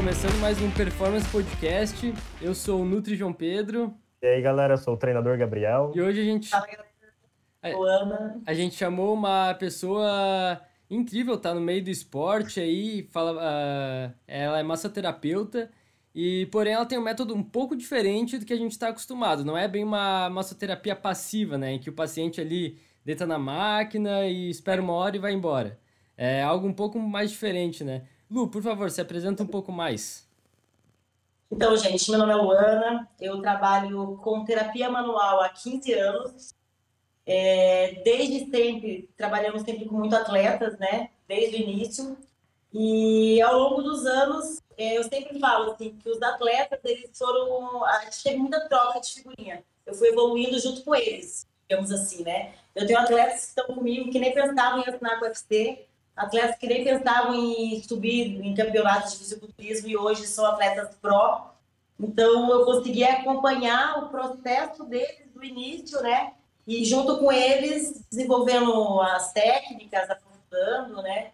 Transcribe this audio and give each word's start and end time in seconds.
começando 0.00 0.40
mais 0.40 0.58
um 0.62 0.70
Performance 0.70 1.28
Podcast. 1.28 2.14
Eu 2.40 2.54
sou 2.54 2.80
o 2.80 2.86
Nutri 2.86 3.14
João 3.14 3.34
Pedro. 3.34 3.94
E 4.22 4.26
aí, 4.26 4.40
galera, 4.40 4.72
eu 4.72 4.78
sou 4.78 4.94
o 4.94 4.96
treinador 4.96 5.36
Gabriel. 5.36 5.92
E 5.94 6.00
hoje 6.00 6.22
a 6.22 6.24
gente. 6.24 6.48
Fala, 6.48 6.66
galera. 6.66 6.88
A, 8.46 8.50
a 8.50 8.54
gente 8.54 8.76
chamou 8.76 9.12
uma 9.12 9.52
pessoa 9.52 10.58
incrível, 10.88 11.36
tá 11.36 11.52
no 11.52 11.60
meio 11.60 11.84
do 11.84 11.90
esporte 11.90 12.58
aí, 12.58 13.06
fala, 13.12 13.34
uh, 13.34 14.14
ela 14.26 14.58
é 14.58 14.62
massoterapeuta 14.62 15.70
e 16.14 16.46
porém 16.46 16.72
ela 16.72 16.86
tem 16.86 16.98
um 16.98 17.02
método 17.02 17.34
um 17.34 17.42
pouco 17.42 17.76
diferente 17.76 18.38
do 18.38 18.46
que 18.46 18.54
a 18.54 18.58
gente 18.58 18.72
está 18.72 18.88
acostumado. 18.88 19.44
Não 19.44 19.56
é 19.56 19.68
bem 19.68 19.84
uma 19.84 20.30
massoterapia 20.30 20.96
passiva, 20.96 21.58
né, 21.58 21.72
em 21.72 21.78
que 21.78 21.90
o 21.90 21.92
paciente 21.92 22.40
ali 22.40 22.78
deita 23.04 23.26
na 23.26 23.38
máquina 23.38 24.24
e 24.24 24.48
espera 24.48 24.80
uma 24.80 24.94
hora 24.94 25.14
e 25.14 25.20
vai 25.20 25.34
embora. 25.34 25.78
É 26.16 26.42
algo 26.42 26.66
um 26.66 26.72
pouco 26.72 26.98
mais 26.98 27.30
diferente, 27.30 27.84
né? 27.84 28.04
Lu, 28.30 28.48
por 28.48 28.62
favor, 28.62 28.90
se 28.90 29.00
apresenta 29.00 29.42
um 29.42 29.46
pouco 29.46 29.72
mais. 29.72 30.28
Então, 31.50 31.76
gente, 31.76 32.08
meu 32.10 32.20
nome 32.20 32.32
é 32.32 32.36
Luana, 32.36 33.08
eu 33.20 33.40
trabalho 33.42 34.18
com 34.22 34.44
terapia 34.44 34.88
manual 34.88 35.40
há 35.42 35.48
15 35.48 35.92
anos 35.94 36.54
é, 37.32 38.02
desde 38.04 38.50
sempre, 38.50 39.08
trabalhamos 39.16 39.62
sempre 39.62 39.84
com 39.84 39.96
muito 39.96 40.16
atletas, 40.16 40.76
né? 40.80 41.10
Desde 41.28 41.56
o 41.56 41.60
início. 41.60 42.18
E 42.72 43.40
ao 43.40 43.56
longo 43.56 43.82
dos 43.82 44.04
anos, 44.04 44.60
é, 44.76 44.98
eu 44.98 45.04
sempre 45.04 45.38
falo 45.38 45.70
assim, 45.70 45.96
que 45.96 46.08
os 46.08 46.20
atletas, 46.20 46.80
eles 46.82 47.16
foram... 47.16 47.84
A 47.84 48.00
gente 48.00 48.22
teve 48.22 48.36
muita 48.36 48.68
troca 48.68 49.00
de 49.00 49.14
figurinha. 49.14 49.62
Eu 49.86 49.94
fui 49.94 50.08
evoluindo 50.08 50.58
junto 50.58 50.82
com 50.82 50.92
eles, 50.92 51.46
digamos 51.68 51.92
assim, 51.92 52.24
né? 52.24 52.52
Eu 52.74 52.84
tenho 52.84 52.98
atletas 52.98 53.40
que 53.42 53.46
estão 53.46 53.66
comigo 53.66 54.10
que 54.10 54.18
nem 54.18 54.34
pensavam 54.34 54.80
em 54.80 54.88
assinar 54.88 55.20
com 55.20 55.24
o 55.24 55.28
UFC, 55.28 55.86
atletas 56.24 56.56
que 56.56 56.66
nem 56.66 56.84
pensavam 56.84 57.34
em 57.34 57.82
subir 57.82 58.40
em 58.44 58.54
campeonatos 58.54 59.12
de 59.12 59.18
fisiculturismo 59.18 59.88
e 59.88 59.96
hoje 59.96 60.26
são 60.26 60.46
atletas 60.46 60.94
pró. 61.00 61.54
Então, 61.98 62.50
eu 62.50 62.64
consegui 62.64 63.04
acompanhar 63.04 64.04
o 64.04 64.08
processo 64.08 64.84
deles 64.84 65.28
do 65.34 65.44
início, 65.44 66.00
né? 66.02 66.32
e 66.70 66.84
junto 66.84 67.18
com 67.18 67.32
eles 67.32 68.04
desenvolvendo 68.08 69.00
as 69.00 69.32
técnicas, 69.32 70.08
aprofundando, 70.08 71.02
né? 71.02 71.32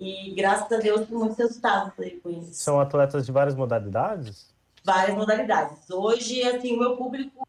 E 0.00 0.32
graças 0.34 0.72
a 0.72 0.80
Deus 0.80 1.06
tem 1.06 1.16
muitos 1.16 1.36
resultados 1.36 1.92
aí 1.98 2.18
com 2.20 2.30
isso. 2.30 2.54
São 2.54 2.80
atletas 2.80 3.26
de 3.26 3.32
várias 3.32 3.54
modalidades? 3.54 4.50
Várias 4.82 5.14
modalidades. 5.14 5.88
Hoje, 5.90 6.42
assim, 6.42 6.74
o 6.74 6.78
meu 6.78 6.96
público, 6.96 7.46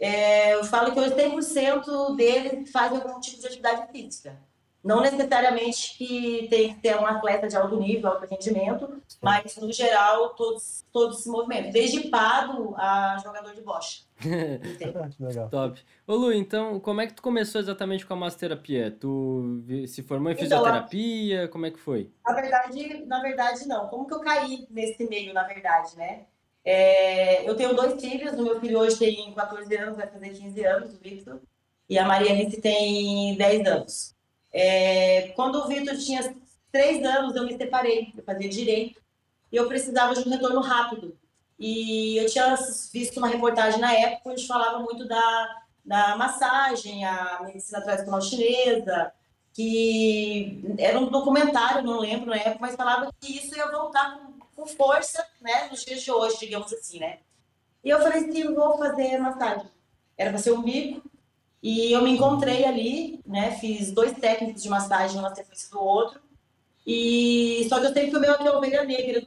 é, 0.00 0.54
eu 0.54 0.64
falo 0.64 0.92
que 0.92 0.98
80% 0.98 2.16
deles 2.16 2.70
fazem 2.72 3.00
algum 3.00 3.20
tipo 3.20 3.40
de 3.40 3.46
atividade 3.46 3.92
física. 3.92 4.36
Não 4.88 5.02
necessariamente 5.02 5.98
que 5.98 6.48
tem 6.48 6.72
que 6.72 6.80
ter 6.80 6.96
um 6.96 7.04
atleta 7.04 7.46
de 7.46 7.54
alto 7.54 7.76
nível, 7.78 8.08
alto 8.08 8.24
rendimento, 8.24 9.02
mas 9.20 9.54
no 9.58 9.70
geral 9.70 10.30
todos, 10.30 10.82
todos 10.90 11.22
se 11.22 11.28
movimentam, 11.28 11.70
desde 11.70 12.08
pado 12.08 12.74
a 12.74 13.18
jogador 13.22 13.54
de 13.54 13.60
bocha. 13.60 14.04
Legal. 15.20 15.50
Top. 15.52 15.78
Ô 16.06 16.14
Lu, 16.14 16.32
então 16.32 16.80
como 16.80 17.02
é 17.02 17.06
que 17.06 17.12
tu 17.12 17.20
começou 17.20 17.60
exatamente 17.60 18.06
com 18.06 18.14
a 18.14 18.16
massoterapia? 18.16 18.90
Tu 18.90 19.62
se 19.86 20.02
formou 20.02 20.30
em 20.30 20.34
então, 20.34 20.44
fisioterapia? 20.44 21.48
Como 21.48 21.66
é 21.66 21.70
que 21.70 21.78
foi? 21.78 22.10
Na 22.26 22.32
verdade, 22.32 23.04
na 23.04 23.20
verdade 23.20 23.68
não. 23.68 23.88
Como 23.88 24.06
que 24.06 24.14
eu 24.14 24.20
caí 24.20 24.66
nesse 24.70 25.06
meio, 25.06 25.34
na 25.34 25.42
verdade, 25.42 25.98
né? 25.98 26.22
É, 26.64 27.46
eu 27.46 27.54
tenho 27.54 27.76
dois 27.76 28.00
filhos, 28.00 28.32
o 28.38 28.42
meu 28.42 28.58
filho 28.58 28.78
hoje 28.78 28.98
tem 28.98 29.34
14 29.34 29.76
anos, 29.76 29.98
vai 29.98 30.06
fazer 30.06 30.30
15 30.30 30.64
anos, 30.64 30.94
o 30.94 30.98
Victor, 30.98 31.42
e 31.90 31.98
a 31.98 32.06
Maria 32.06 32.32
Alice 32.32 32.58
tem 32.58 33.36
10 33.36 33.66
anos. 33.66 34.17
É, 34.60 35.28
quando 35.36 35.54
o 35.56 35.68
Vitor 35.68 35.96
tinha 35.96 36.34
três 36.72 37.04
anos, 37.04 37.36
eu 37.36 37.44
me 37.44 37.56
separei, 37.56 38.12
eu 38.16 38.24
fazia 38.24 38.48
direito, 38.48 39.00
e 39.52 39.56
eu 39.56 39.68
precisava 39.68 40.14
de 40.14 40.28
um 40.28 40.32
retorno 40.32 40.60
rápido. 40.60 41.16
E 41.56 42.16
eu 42.16 42.26
tinha 42.26 42.56
visto 42.92 43.18
uma 43.18 43.28
reportagem 43.28 43.80
na 43.80 43.92
época 43.94 44.30
onde 44.30 44.48
falava 44.48 44.80
muito 44.80 45.06
da, 45.06 45.62
da 45.84 46.16
massagem, 46.16 47.04
a 47.04 47.40
medicina 47.44 47.80
tradicional 47.80 48.20
chinesa, 48.20 49.12
que 49.52 50.60
era 50.76 50.98
um 50.98 51.08
documentário, 51.08 51.84
não 51.84 52.00
lembro 52.00 52.30
na 52.30 52.36
época, 52.36 52.58
mas 52.60 52.74
falava 52.74 53.12
que 53.20 53.38
isso 53.38 53.56
ia 53.56 53.70
voltar 53.70 54.18
com, 54.18 54.32
com 54.56 54.66
força, 54.66 55.24
né, 55.40 55.68
nos 55.70 55.84
dias 55.84 56.02
de 56.02 56.10
hoje, 56.10 56.36
digamos 56.40 56.72
assim, 56.72 56.98
né. 56.98 57.20
E 57.84 57.90
eu 57.90 58.00
falei 58.00 58.24
assim, 58.24 58.54
vou 58.54 58.76
fazer 58.76 59.18
massagem. 59.18 59.68
Era 60.16 60.30
para 60.30 60.38
ser 60.40 60.50
um 60.50 60.62
bico, 60.62 61.08
e 61.62 61.92
eu 61.92 62.02
me 62.02 62.10
encontrei 62.10 62.64
ali, 62.64 63.20
né? 63.26 63.50
Fiz 63.52 63.90
dois 63.90 64.12
técnicos 64.12 64.62
de 64.62 64.68
massagem, 64.68 65.18
um 65.18 65.22
na 65.22 65.34
sequência 65.34 65.70
do 65.70 65.80
outro. 65.80 66.20
E 66.86 67.66
só 67.68 67.80
que 67.80 67.86
eu 67.86 67.92
sempre 67.92 68.10
fui 68.10 68.20
meio 68.20 68.32
aquela 68.32 68.56
ovelha 68.56 68.84
negra, 68.84 69.26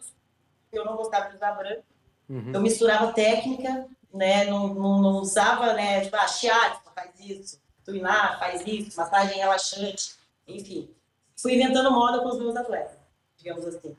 eu 0.72 0.86
não 0.86 0.96
gostava 0.96 1.30
de 1.30 1.36
usar 1.36 1.52
branco. 1.52 1.84
Uhum. 2.30 2.52
Eu 2.53 2.62
misturava 2.62 3.12
técnica, 3.12 3.88
né? 4.14 4.46
Não, 4.46 4.74
não, 4.74 5.02
não 5.02 5.12
usava, 5.19 5.74
né? 5.74 6.02
Tipo, 6.02 6.16
ah, 6.16 6.28
shiatsu, 6.28 6.81
faz 6.96 7.12
isso. 7.19 7.62
Tuiná, 7.84 8.38
faz 8.40 8.66
isso. 8.66 8.98
Massagem 8.98 9.38
relaxante. 9.38 10.16
Enfim. 10.48 10.90
Fui 11.36 11.56
inventando 11.56 11.92
moda 11.92 12.22
com 12.22 12.30
os 12.30 12.38
meus 12.38 12.56
atletas, 12.56 12.98
digamos 13.38 13.66
assim. 13.66 13.96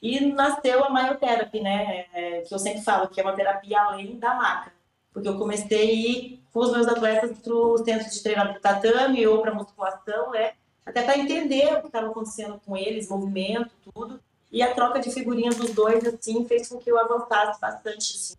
E 0.00 0.20
nasceu 0.20 0.84
a 0.84 0.90
Myoterapy, 0.90 1.60
né? 1.60 2.06
É, 2.12 2.40
que 2.42 2.54
eu 2.54 2.58
sempre 2.58 2.82
falo 2.82 3.08
que 3.08 3.20
é 3.20 3.24
uma 3.24 3.34
terapia 3.34 3.80
além 3.80 4.18
da 4.18 4.34
maca. 4.34 4.72
Porque 5.12 5.28
eu 5.28 5.38
comecei 5.38 6.41
com 6.52 6.60
os 6.60 6.72
meus 6.72 6.86
atletas 6.86 7.38
para 7.38 7.54
o 7.54 7.78
centro 7.78 8.10
de 8.10 8.22
treinamento 8.22 8.60
tatame 8.60 9.26
ou 9.26 9.40
para 9.40 9.54
musculação, 9.54 10.30
né? 10.30 10.52
Até 10.84 11.02
para 11.02 11.18
entender 11.18 11.72
o 11.74 11.80
que 11.80 11.86
estava 11.86 12.08
acontecendo 12.08 12.60
com 12.64 12.76
eles, 12.76 13.08
movimento, 13.08 13.70
tudo. 13.92 14.20
E 14.50 14.62
a 14.62 14.74
troca 14.74 15.00
de 15.00 15.10
figurinhas 15.10 15.56
dos 15.56 15.70
dois, 15.72 16.04
assim, 16.04 16.44
fez 16.44 16.68
com 16.68 16.78
que 16.78 16.90
eu 16.90 16.98
avançasse 16.98 17.60
bastante, 17.60 18.16
assim. 18.16 18.34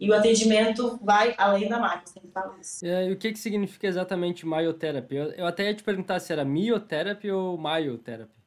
E 0.00 0.10
o 0.10 0.14
atendimento 0.14 0.98
vai 1.02 1.34
além 1.36 1.68
da 1.68 1.78
máquina, 1.78 2.06
sempre 2.06 2.30
falo 2.30 2.54
isso. 2.60 2.86
É, 2.86 3.08
e 3.08 3.12
o 3.12 3.16
que, 3.16 3.32
que 3.32 3.38
significa 3.38 3.86
exatamente 3.86 4.46
myoterapy? 4.46 5.16
Eu, 5.16 5.32
eu 5.32 5.46
até 5.46 5.64
ia 5.64 5.74
te 5.74 5.82
perguntar 5.82 6.20
se 6.20 6.32
era 6.32 6.44
myoterapy 6.44 7.30
ou 7.30 7.58
myoterapy. 7.58 8.38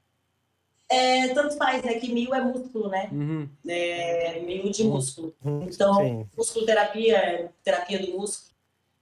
É, 0.89 1.29
tanto 1.29 1.55
faz, 1.55 1.83
né? 1.83 1.93
Que 1.95 2.11
mil 2.11 2.33
é 2.33 2.41
músculo, 2.41 2.89
né? 2.89 3.09
Uhum. 3.11 3.49
É, 3.67 4.41
mil 4.41 4.69
de 4.69 4.83
músculo. 4.83 5.33
Então, 5.61 5.95
Sim. 5.95 6.29
musculoterapia 6.37 7.17
é 7.17 7.49
terapia 7.63 7.99
do 7.99 8.11
músculo. 8.17 8.51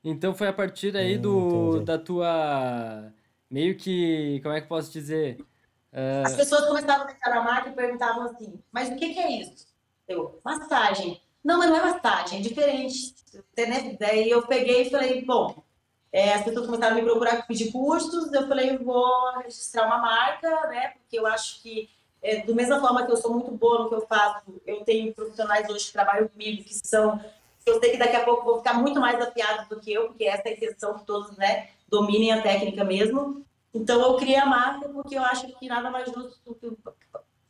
Então 0.04 0.34
foi 0.34 0.48
a 0.48 0.54
partir 0.54 0.96
aí 0.96 1.18
do, 1.18 1.78
hum, 1.78 1.84
da 1.84 1.98
tua. 1.98 3.12
Meio 3.50 3.78
que. 3.78 4.40
Como 4.42 4.56
é 4.56 4.62
que 4.62 4.68
posso 4.68 4.92
dizer? 4.92 5.40
Uh... 5.92 6.26
As 6.26 6.36
pessoas 6.36 6.66
começavam 6.66 7.04
a 7.04 7.08
deixar 7.08 7.30
na 7.30 7.44
máquina 7.44 7.74
e 7.74 7.76
perguntavam 7.76 8.24
assim: 8.24 8.60
mas 8.72 8.90
o 8.90 8.96
que, 8.96 9.14
que 9.14 9.20
é 9.20 9.42
isso? 9.42 9.68
Eu, 10.08 10.40
massagem. 10.44 11.22
Não, 11.44 11.58
mas 11.58 11.70
não 11.70 11.78
é 11.78 11.94
massagem, 11.94 12.40
é 12.40 12.42
diferente. 12.42 13.16
Daí 14.00 14.30
eu 14.30 14.46
peguei 14.48 14.84
e 14.84 14.90
falei: 14.90 15.26
bom, 15.26 15.64
é, 16.12 16.34
as 16.34 16.44
pessoas 16.44 16.66
começaram 16.66 16.98
a 16.98 17.00
me 17.00 17.06
procurar 17.06 17.46
pedir 17.46 17.72
custos, 17.72 18.34
eu 18.34 18.48
falei, 18.48 18.78
vou 18.78 19.32
registrar 19.44 19.86
uma 19.86 20.00
marca, 20.00 20.50
né? 20.68 20.90
Porque 20.90 21.20
eu 21.20 21.28
acho 21.28 21.62
que, 21.62 21.88
é, 22.22 22.42
do 22.44 22.56
mesma 22.56 22.80
forma 22.80 23.06
que 23.06 23.12
eu 23.12 23.18
sou 23.18 23.32
muito 23.32 23.52
boa 23.52 23.84
no 23.84 23.90
que 23.90 23.96
eu 23.96 24.08
faço, 24.08 24.60
eu 24.66 24.84
tenho 24.84 25.14
profissionais 25.14 25.70
hoje 25.70 25.88
que 25.88 25.94
trabalham 25.94 26.28
comigo, 26.28 26.64
que 26.64 26.74
são. 26.74 27.20
Eu 27.70 27.80
sei 27.80 27.92
que 27.92 27.98
daqui 27.98 28.16
a 28.16 28.24
pouco 28.24 28.44
vou 28.44 28.58
ficar 28.58 28.74
muito 28.74 29.00
mais 29.00 29.20
afiados 29.22 29.68
do 29.68 29.80
que 29.80 29.94
eu, 29.94 30.08
porque 30.08 30.26
essa 30.26 30.48
é 30.48 30.52
a 30.52 30.56
intenção 30.56 30.98
que 30.98 31.06
todos 31.06 31.36
né, 31.38 31.70
dominem 31.88 32.32
a 32.32 32.42
técnica 32.42 32.84
mesmo. 32.84 33.46
Então 33.74 34.02
eu 34.02 34.18
criei 34.18 34.38
a 34.38 34.46
marca 34.46 34.90
porque 34.90 35.18
eu 35.18 35.24
acho 35.24 35.48
que 35.48 35.68
nada 35.68 35.90
mais 35.90 36.12
justo 36.12 36.40
do 36.46 36.56
que. 36.56 36.70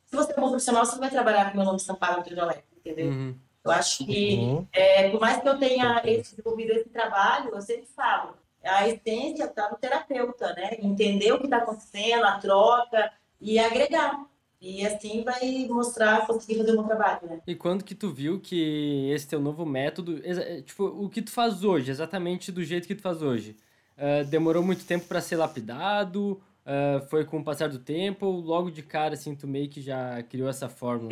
Se 0.05 0.15
você 0.15 0.31
é 0.31 0.39
um 0.39 0.49
profissional, 0.49 0.85
você 0.85 0.97
vai 0.97 1.09
trabalhar 1.09 1.51
com 1.51 1.57
meu 1.57 1.65
nome 1.65 1.77
estampado 1.77 2.17
no 2.17 2.23
teu 2.23 2.35
entendeu? 2.77 3.07
Uhum. 3.07 3.35
Eu 3.63 3.71
acho 3.71 4.05
que, 4.05 4.35
uhum. 4.37 4.67
é, 4.71 5.09
por 5.09 5.19
mais 5.19 5.41
que 5.41 5.47
eu 5.47 5.59
tenha 5.59 5.99
desenvolvido 5.99 6.71
esse 6.71 6.89
trabalho, 6.89 7.53
eu 7.53 7.61
sempre 7.61 7.85
falo, 7.85 8.33
a 8.63 8.87
essência 8.87 9.45
está 9.45 9.69
no 9.69 9.77
terapeuta, 9.77 10.53
né? 10.53 10.77
Entender 10.79 11.31
o 11.31 11.39
que 11.39 11.45
está 11.45 11.57
acontecendo, 11.57 12.25
a 12.25 12.39
troca 12.39 13.11
e 13.39 13.59
agregar. 13.59 14.25
E 14.61 14.85
assim 14.85 15.23
vai 15.23 15.65
mostrar, 15.69 16.27
conseguir 16.27 16.57
fazer 16.57 16.71
o 16.71 16.75
meu 16.75 16.83
trabalho, 16.83 17.19
né? 17.27 17.41
E 17.47 17.55
quando 17.55 17.83
que 17.83 17.95
tu 17.95 18.11
viu 18.11 18.41
que 18.41 19.09
esse 19.09 19.27
teu 19.27 19.39
novo 19.39 19.65
método, 19.65 20.21
tipo, 20.65 20.83
o 20.83 21.09
que 21.09 21.21
tu 21.21 21.31
faz 21.31 21.63
hoje, 21.63 21.89
exatamente 21.89 22.51
do 22.51 22.61
jeito 22.63 22.85
que 22.85 22.95
tu 22.95 23.01
faz 23.01 23.21
hoje, 23.21 23.55
uh, 23.97 24.25
demorou 24.25 24.61
muito 24.61 24.85
tempo 24.85 25.07
para 25.07 25.21
ser 25.21 25.37
lapidado? 25.37 26.41
Uh, 26.65 27.01
foi 27.07 27.23
com 27.23 27.39
o 27.39 27.43
passar 27.43 27.69
do 27.69 27.79
tempo 27.79 28.25
ou 28.25 28.41
logo 28.41 28.69
de 28.69 28.83
cara, 28.83 29.13
assim, 29.13 29.33
tu 29.33 29.47
meio 29.47 29.69
que 29.69 29.81
já 29.81 30.21
criou 30.23 30.49
essa 30.49 30.67
fórmula? 30.67 31.09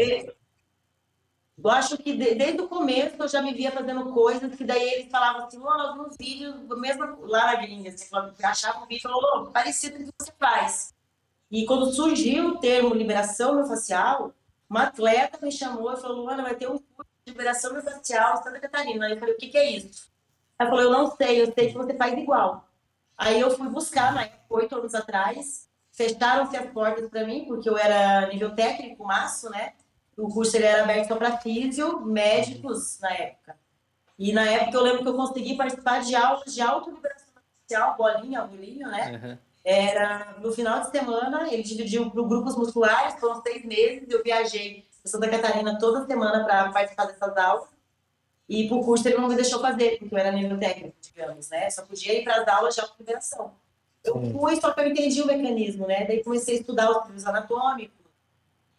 Eu 1.57 1.71
acho 1.71 1.97
que 1.97 2.15
de, 2.15 2.35
desde 2.35 2.61
o 2.61 2.67
começo 2.67 3.15
eu 3.17 3.27
já 3.27 3.41
me 3.41 3.53
via 3.53 3.71
fazendo 3.71 4.11
coisas 4.13 4.53
que 4.55 4.63
daí 4.63 4.89
eles 4.89 5.09
falavam 5.09 5.45
assim, 5.45 5.57
oh, 5.57 5.63
nós 5.63 5.93
vimos 5.93 6.15
vídeos, 6.19 6.55
mesmo 6.77 7.25
lá 7.25 7.47
na 7.47 7.55
gringa, 7.55 7.89
assim, 7.89 8.05
achava 8.43 8.83
um 8.83 8.87
vídeo 8.87 8.99
e 8.99 9.01
falou, 9.01 9.21
oh, 9.37 9.51
parecido 9.51 9.97
com 9.97 10.03
o 10.03 10.05
que 10.05 10.11
você 10.21 10.31
faz. 10.37 10.96
E 11.49 11.65
quando 11.65 11.91
surgiu 11.93 12.49
o 12.49 12.57
termo 12.59 12.93
liberação 12.93 13.55
miofascial, 13.55 14.33
uma 14.69 14.83
atleta 14.83 15.39
me 15.41 15.51
chamou 15.51 15.93
e 15.93 15.97
falou, 15.97 16.23
Luana, 16.23 16.43
vai 16.43 16.55
ter 16.55 16.67
um 16.67 16.77
curso 16.77 17.11
de 17.25 17.31
liberação 17.31 17.73
miofascial 17.73 18.39
em 18.39 18.43
Santa 18.43 18.59
Catarina. 18.59 19.05
Aí 19.05 19.13
eu 19.13 19.19
falei, 19.19 19.35
o 19.35 19.37
que, 19.37 19.47
que 19.47 19.57
é 19.57 19.71
isso? 19.71 20.09
Ela 20.59 20.69
falou, 20.69 20.85
eu 20.85 20.91
não 20.91 21.15
sei, 21.15 21.41
eu 21.41 21.53
sei 21.53 21.67
que 21.69 21.77
você 21.77 21.93
faz 21.95 22.17
igual. 22.17 22.67
Aí 23.17 23.39
eu 23.39 23.51
fui 23.51 23.69
buscar, 23.69 24.13
na 24.13 24.29
oito 24.49 24.75
anos 24.75 24.93
atrás, 24.93 25.69
fecharam-se 25.91 26.57
as 26.57 26.69
portas 26.71 27.09
para 27.09 27.25
mim, 27.25 27.45
porque 27.45 27.69
eu 27.69 27.77
era 27.77 28.27
nível 28.27 28.53
técnico, 28.53 29.05
maço, 29.05 29.49
né? 29.49 29.73
o 30.17 30.27
curso 30.29 30.57
ele 30.57 30.65
era 30.65 30.83
aberto 30.83 31.09
só 31.09 31.15
para 31.15 31.37
físio, 31.37 32.01
médicos 32.01 32.99
na 32.99 33.11
época. 33.13 33.55
E 34.17 34.33
na 34.33 34.43
época 34.49 34.75
eu 34.75 34.81
lembro 34.81 35.03
que 35.03 35.09
eu 35.09 35.15
consegui 35.15 35.55
participar 35.55 36.01
de 36.01 36.15
aulas 36.15 36.53
de 36.53 36.59
auto-liberação 36.59 37.27
facial, 37.61 37.95
bolinha, 37.95 38.41
bolinho, 38.41 38.87
né? 38.87 39.11
Uhum. 39.11 39.37
Era 39.69 40.37
no 40.41 40.53
final 40.53 40.79
de 40.79 40.91
semana, 40.91 41.53
ele 41.53 41.61
dividiu 41.61 42.09
por 42.09 42.25
grupos 42.25 42.55
musculares, 42.55 43.19
foram 43.19 43.41
seis 43.41 43.65
meses, 43.65 44.09
eu 44.09 44.23
viajei 44.23 44.85
para 45.01 45.11
Santa 45.11 45.27
Catarina 45.27 45.77
toda 45.77 46.05
semana 46.05 46.45
para 46.45 46.71
participar 46.71 47.07
dessas 47.07 47.35
aulas. 47.35 47.67
E 48.47 48.69
por 48.69 48.85
curso 48.85 49.05
ele 49.05 49.17
não 49.17 49.27
me 49.27 49.35
deixou 49.35 49.59
fazer, 49.59 49.99
porque 49.99 50.15
eu 50.15 50.19
era 50.19 50.31
nível 50.31 50.57
técnico, 50.57 50.95
digamos, 51.01 51.49
né? 51.49 51.69
Só 51.69 51.81
podia 51.81 52.17
ir 52.17 52.23
para 52.23 52.41
as 52.41 52.47
aulas 52.47 52.75
de 52.75 52.79
auto-liberação. 52.79 53.51
Eu 54.05 54.31
fui, 54.31 54.55
só 54.55 54.71
que 54.71 54.79
eu 54.79 54.87
entendi 54.87 55.21
o 55.21 55.27
mecanismo, 55.27 55.85
né? 55.85 56.05
Daí 56.05 56.23
comecei 56.23 56.55
a 56.55 56.59
estudar 56.61 56.89
os 56.89 57.03
trilhos 57.03 57.25
anatômicos, 57.25 58.07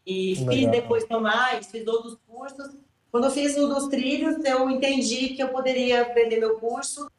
e 0.07 0.37
Legal. 0.37 0.55
fiz 0.55 0.71
depois 0.71 1.09
mais, 1.21 1.67
fiz 1.67 1.87
outros 1.87 2.17
cursos. 2.27 2.71
Quando 3.13 3.25
eu 3.25 3.31
fiz 3.31 3.59
o 3.59 3.69
dos 3.69 3.89
trilhos, 3.89 4.43
eu 4.43 4.71
entendi 4.71 5.35
que 5.35 5.43
eu 5.43 5.49
poderia 5.49 6.01
aprender 6.01 6.39
meu 6.39 6.59
curso, 6.59 7.11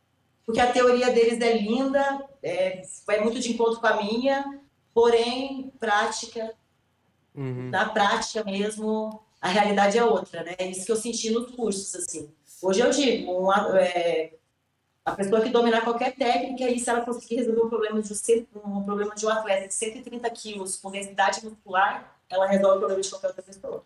porque 0.49 0.61
a 0.61 0.73
teoria 0.73 1.11
deles 1.11 1.39
é 1.41 1.59
linda, 1.59 2.27
é, 2.41 2.81
vai 3.05 3.19
muito 3.21 3.39
de 3.39 3.51
encontro 3.51 3.79
com 3.79 3.85
a 3.85 4.01
minha, 4.01 4.59
porém, 4.91 5.71
prática, 5.79 6.55
uhum. 7.35 7.69
na 7.69 7.87
prática 7.87 8.43
mesmo, 8.43 9.21
a 9.39 9.47
realidade 9.47 9.99
é 9.99 10.03
outra, 10.03 10.41
né? 10.41 10.55
É 10.57 10.65
isso 10.65 10.87
que 10.87 10.91
eu 10.91 10.95
senti 10.95 11.29
nos 11.29 11.51
cursos, 11.51 11.93
assim. 11.93 12.33
Hoje 12.63 12.79
eu 12.79 12.89
digo, 12.89 13.31
uma, 13.31 13.79
é, 13.79 14.33
a 15.05 15.11
pessoa 15.11 15.39
que 15.39 15.51
dominar 15.51 15.83
qualquer 15.83 16.15
técnica, 16.15 16.67
e 16.67 16.79
se 16.79 16.89
ela 16.89 17.01
conseguir 17.01 17.35
resolver 17.35 17.61
um 17.61 17.69
problema 17.69 18.01
de, 18.01 18.11
um 18.65 18.81
problema 18.81 19.13
de 19.13 19.25
um 19.27 19.29
atleta 19.29 19.67
de 19.67 19.73
130 19.75 20.27
quilos 20.31 20.77
com 20.77 20.89
densidade 20.89 21.45
muscular, 21.45 22.19
ela 22.27 22.47
resolve 22.47 22.77
o 22.77 22.79
problema 22.79 23.01
de 23.03 23.07
qualquer 23.11 23.27
outra 23.27 23.43
pessoa. 23.43 23.85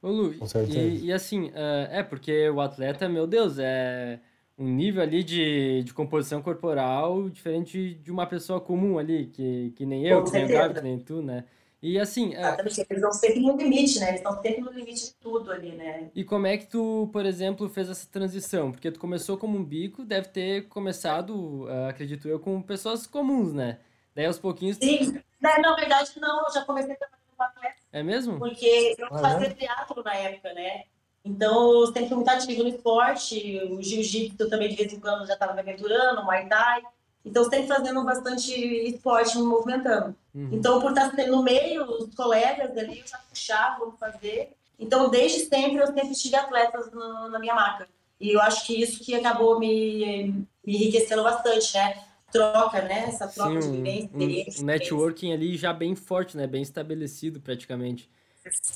Ô 0.00 0.10
Lu, 0.10 0.32
e, 0.68 1.06
e, 1.06 1.12
assim, 1.12 1.48
uh, 1.48 1.88
é 1.90 2.04
porque 2.04 2.48
o 2.50 2.60
atleta, 2.60 3.08
meu 3.08 3.26
Deus, 3.26 3.58
é 3.58 4.20
um 4.56 4.68
nível 4.68 5.02
ali 5.02 5.24
de, 5.24 5.82
de 5.82 5.92
composição 5.92 6.40
corporal 6.40 7.28
diferente 7.28 7.94
de 7.94 8.10
uma 8.10 8.26
pessoa 8.26 8.60
comum 8.60 8.98
ali, 8.98 9.26
que, 9.26 9.72
que 9.76 9.84
nem 9.84 10.06
eu, 10.06 10.18
Com 10.18 10.24
que 10.24 10.30
certeza. 10.30 10.52
nem 10.52 10.56
o 10.56 10.62
Gabi, 10.62 10.74
que 10.74 10.82
nem 10.82 10.98
tu, 10.98 11.22
né? 11.22 11.44
E 11.82 11.98
assim. 11.98 12.34
É 12.34 12.38
Exatamente, 12.38 12.80
eles 12.80 12.90
estão 12.90 13.12
sempre 13.12 13.40
no 13.40 13.56
limite, 13.58 14.00
né? 14.00 14.08
Eles 14.08 14.20
estão 14.20 14.40
sempre 14.40 14.60
no 14.62 14.72
limite 14.72 15.04
de 15.04 15.14
tudo 15.16 15.52
ali, 15.52 15.72
né? 15.72 16.10
E 16.14 16.24
como 16.24 16.46
é 16.46 16.56
que 16.56 16.66
tu, 16.66 17.10
por 17.12 17.26
exemplo, 17.26 17.68
fez 17.68 17.90
essa 17.90 18.08
transição? 18.10 18.72
Porque 18.72 18.90
tu 18.90 18.98
começou 18.98 19.36
como 19.36 19.58
um 19.58 19.62
bico, 19.62 20.02
deve 20.02 20.28
ter 20.28 20.68
começado, 20.68 21.64
uh, 21.64 21.88
acredito 21.90 22.26
eu, 22.26 22.40
com 22.40 22.62
pessoas 22.62 23.06
comuns, 23.06 23.52
né? 23.52 23.80
Daí 24.14 24.24
aos 24.24 24.38
pouquinhos. 24.38 24.78
Sim, 24.78 25.12
tu... 25.12 25.24
na, 25.38 25.58
na 25.58 25.74
verdade, 25.74 26.10
não, 26.18 26.46
eu 26.46 26.54
já 26.54 26.64
comecei 26.64 26.94
trabalhando 26.96 27.36
com 27.36 27.42
atleta. 27.42 27.76
É 27.92 28.02
mesmo? 28.02 28.38
Porque 28.38 28.94
eu 28.96 29.06
ah, 29.10 29.18
fazia 29.18 29.48
é? 29.48 29.54
teatro 29.54 30.02
na 30.02 30.14
época, 30.14 30.54
né? 30.54 30.84
Então, 31.24 31.72
eu 31.80 31.86
sempre 31.86 32.08
fui 32.08 32.16
muito 32.16 32.28
ativo 32.28 32.62
no 32.62 32.68
esporte, 32.68 33.58
o 33.70 33.82
jiu-jitsu 33.82 34.48
também 34.48 34.68
de 34.68 34.76
vez 34.76 34.92
em 34.92 35.00
quando 35.00 35.26
já 35.26 35.32
estava 35.32 35.54
me 35.54 35.60
aventurando, 35.60 36.20
o 36.20 36.24
muay 36.24 36.46
thai. 36.46 36.82
Então, 37.24 37.44
sempre 37.44 37.66
fazendo 37.66 38.04
bastante 38.04 38.52
esporte, 38.52 39.38
me 39.38 39.44
movimentando. 39.44 40.14
Uhum. 40.34 40.50
Então, 40.52 40.80
por 40.80 40.90
estar 40.90 41.10
no 41.26 41.42
meio, 41.42 41.84
os 41.84 42.14
colegas 42.14 42.76
ali, 42.76 43.00
eu 43.00 43.06
já 43.06 43.16
puxava, 43.18 43.78
vamos 43.78 43.98
fazer. 43.98 44.52
Então, 44.78 45.08
desde 45.08 45.40
sempre, 45.46 45.76
eu 45.76 45.86
sempre 45.86 46.14
tive 46.14 46.36
atletas 46.36 46.92
no, 46.92 47.30
na 47.30 47.38
minha 47.38 47.54
marca. 47.54 47.88
E 48.20 48.32
eu 48.32 48.40
acho 48.40 48.66
que 48.66 48.80
isso 48.80 49.02
que 49.02 49.14
acabou 49.14 49.58
me, 49.58 50.46
me 50.64 50.76
enriquecendo 50.76 51.22
bastante, 51.22 51.72
né? 51.74 52.04
Troca, 52.30 52.82
né? 52.82 53.06
Essa 53.08 53.28
troca 53.28 53.62
Sim, 53.62 53.70
de 53.70 53.76
vivência, 53.78 54.60
um, 54.60 54.62
um 54.62 54.66
networking 54.66 55.32
ali 55.32 55.56
já 55.56 55.72
bem 55.72 55.94
forte, 55.94 56.36
né? 56.36 56.46
Bem 56.46 56.62
estabelecido, 56.62 57.40
praticamente. 57.40 58.10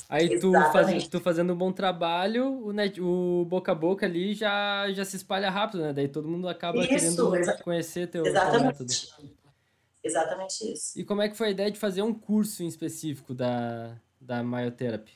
Aí 0.07 0.39
tu, 0.39 0.51
faz, 0.51 1.07
tu 1.07 1.19
fazendo 1.19 1.53
um 1.53 1.55
bom 1.55 1.71
trabalho, 1.71 2.65
o, 2.65 2.73
net, 2.73 2.99
o 2.99 3.45
boca 3.47 3.71
a 3.71 3.75
boca 3.75 4.05
ali 4.05 4.33
já, 4.33 4.91
já 4.91 5.05
se 5.05 5.15
espalha 5.15 5.49
rápido, 5.49 5.83
né? 5.83 5.93
Daí 5.93 6.07
todo 6.07 6.27
mundo 6.27 6.49
acaba 6.49 6.79
isso, 6.79 6.87
querendo 6.87 7.63
conhecer 7.63 8.07
teu, 8.07 8.23
teu 8.23 8.63
método. 8.63 8.91
Exatamente 10.03 10.73
isso. 10.73 10.99
E 10.99 11.03
como 11.03 11.21
é 11.21 11.29
que 11.29 11.37
foi 11.37 11.47
a 11.47 11.51
ideia 11.51 11.71
de 11.71 11.77
fazer 11.77 12.01
um 12.01 12.13
curso 12.13 12.63
em 12.63 12.67
específico 12.67 13.33
da, 13.33 13.95
da 14.19 14.41
Myotherapy? 14.41 15.11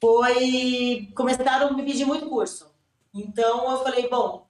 Foi... 0.00 1.08
Começaram 1.14 1.68
a 1.68 1.72
me 1.72 1.84
pedir 1.84 2.04
muito 2.04 2.28
curso. 2.28 2.70
Então 3.12 3.68
eu 3.70 3.82
falei, 3.82 4.08
bom, 4.08 4.46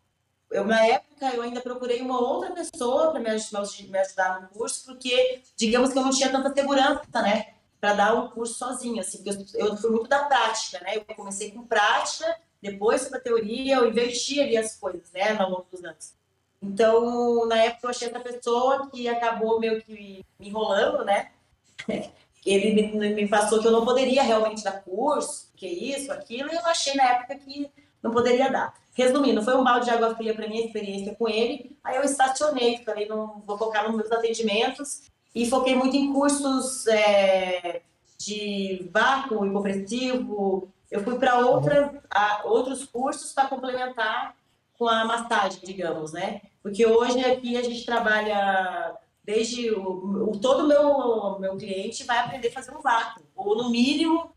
eu 0.50 0.64
na 0.64 0.84
época 0.87 1.34
eu 1.34 1.43
ainda 1.43 1.61
procurei 1.61 2.02
uma 2.02 2.20
outra 2.20 2.50
pessoa 2.52 3.11
para 3.11 3.20
me, 3.20 3.31
me 3.31 3.99
ajudar 3.99 4.43
no 4.43 4.49
curso, 4.49 4.84
porque 4.84 5.40
digamos 5.56 5.93
que 5.93 5.99
eu 5.99 6.02
não 6.02 6.11
tinha 6.11 6.31
tanta 6.31 6.52
segurança, 6.52 7.22
né? 7.22 7.54
Para 7.80 7.94
dar 7.94 8.14
um 8.14 8.28
curso 8.28 8.54
sozinha, 8.54 9.00
assim, 9.00 9.22
porque 9.22 9.56
eu, 9.56 9.69
eu 9.69 9.76
fui 9.76 9.90
muito 9.90 10.08
da 10.08 10.25
prática, 10.25 10.80
né? 10.80 10.96
Eu 10.96 11.14
comecei 11.14 11.50
com 11.52 11.64
prática, 11.64 12.36
depois 12.60 13.02
sobre 13.02 13.19
a 13.19 13.22
teoria, 13.22 13.76
eu 13.76 13.88
inverti 13.88 14.40
ali 14.40 14.56
as 14.56 14.76
coisas, 14.76 15.10
né, 15.12 15.36
ao 15.38 15.50
longo 15.50 15.66
dos 15.70 15.84
anos. 15.84 16.14
Então, 16.60 17.46
na 17.46 17.56
época 17.56 17.86
eu 17.86 17.90
achei 17.90 18.08
essa 18.08 18.19
pessoa 18.19 18.88
que 18.90 19.08
acabou 19.08 19.60
meio 19.60 19.80
que 19.80 20.25
me 20.38 20.48
enrolando, 20.48 21.04
né? 21.04 21.30
Ele 22.44 22.90
me, 22.90 23.14
me 23.14 23.28
passou 23.28 23.60
que 23.60 23.66
eu 23.66 23.72
não 23.72 23.84
poderia 23.84 24.22
realmente 24.22 24.64
dar 24.64 24.82
curso, 24.82 25.52
que 25.54 25.66
isso, 25.66 26.10
aquilo, 26.10 26.50
e 26.50 26.54
eu 26.54 26.66
achei 26.66 26.94
na 26.94 27.04
época 27.04 27.36
que 27.36 27.70
não 28.02 28.10
poderia 28.10 28.50
dar. 28.50 28.75
Resumindo, 28.94 29.42
foi 29.42 29.56
um 29.56 29.62
balde 29.62 29.86
de 29.86 29.90
água 29.90 30.14
fria 30.16 30.34
para 30.34 30.48
minha 30.48 30.64
experiência 30.64 31.14
com 31.14 31.28
ele. 31.28 31.76
Aí 31.84 31.96
eu 31.96 32.02
estacionei, 32.02 32.82
falei, 32.84 33.06
não 33.06 33.42
vou 33.46 33.58
focar 33.58 33.86
nos 33.86 33.96
meus 33.96 34.10
atendimentos 34.10 35.02
e 35.34 35.48
foquei 35.48 35.75
muito 35.75 35.96
em 35.96 36.12
cursos 36.12 36.86
é, 36.86 37.82
de 38.19 38.88
vácuo 38.92 39.46
hipopressivo. 39.46 40.69
Eu 40.90 41.02
fui 41.04 41.19
para 41.19 41.38
outros 42.44 42.84
cursos 42.84 43.32
para 43.32 43.48
complementar 43.48 44.34
com 44.78 44.88
a 44.88 45.04
massagem, 45.04 45.60
digamos, 45.62 46.12
né? 46.12 46.40
Porque 46.62 46.86
hoje 46.86 47.25
aqui 47.25 47.56
a 47.56 47.62
gente 47.62 47.84
trabalha 47.84 48.96
desde 49.25 49.70
o, 49.70 50.30
o 50.30 50.38
todo 50.38 50.66
meu 50.66 51.38
meu 51.38 51.56
cliente 51.56 52.04
vai 52.04 52.19
aprender 52.19 52.48
a 52.48 52.52
fazer 52.52 52.75
um 52.75 52.80
vácuo, 52.80 53.22
ou 53.36 53.56
no 53.56 53.70
mínimo 53.70 54.30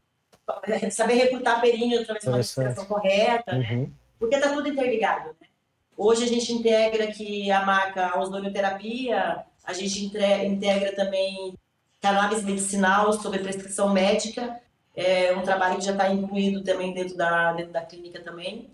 saber 0.92 1.14
recrutar 1.14 1.62
perinho 1.62 2.02
através 2.02 2.24
de 2.24 2.30
uma 2.30 2.38
respiração 2.38 2.86
correta, 2.86 3.54
né? 3.54 3.70
uhum. 3.72 3.82
né? 3.84 3.90
Porque 4.20 4.38
tá 4.38 4.50
tudo 4.50 4.68
interligado, 4.68 5.30
né? 5.40 5.48
Hoje 5.96 6.24
a 6.24 6.28
gente 6.28 6.52
integra 6.52 7.06
aqui 7.06 7.52
a 7.52 7.64
marca 7.66 8.20
ozonioterapia, 8.20 9.46
a 9.64 9.74
gente 9.74 10.06
integra 10.06 10.96
também 10.96 11.54
cannabis 12.02 12.44
medicinal 12.44 13.14
sobre 13.14 13.40
prescrição 13.40 13.94
médica, 13.94 14.60
é 14.96 15.34
um 15.36 15.44
trabalho 15.44 15.78
que 15.78 15.86
já 15.86 15.92
está 15.92 16.12
incluído 16.12 16.64
também 16.64 16.94
dentro 16.94 17.16
da, 17.16 17.54
dentro 17.54 17.72
da 17.72 17.82
clínica 17.82 18.22
também. 18.22 18.70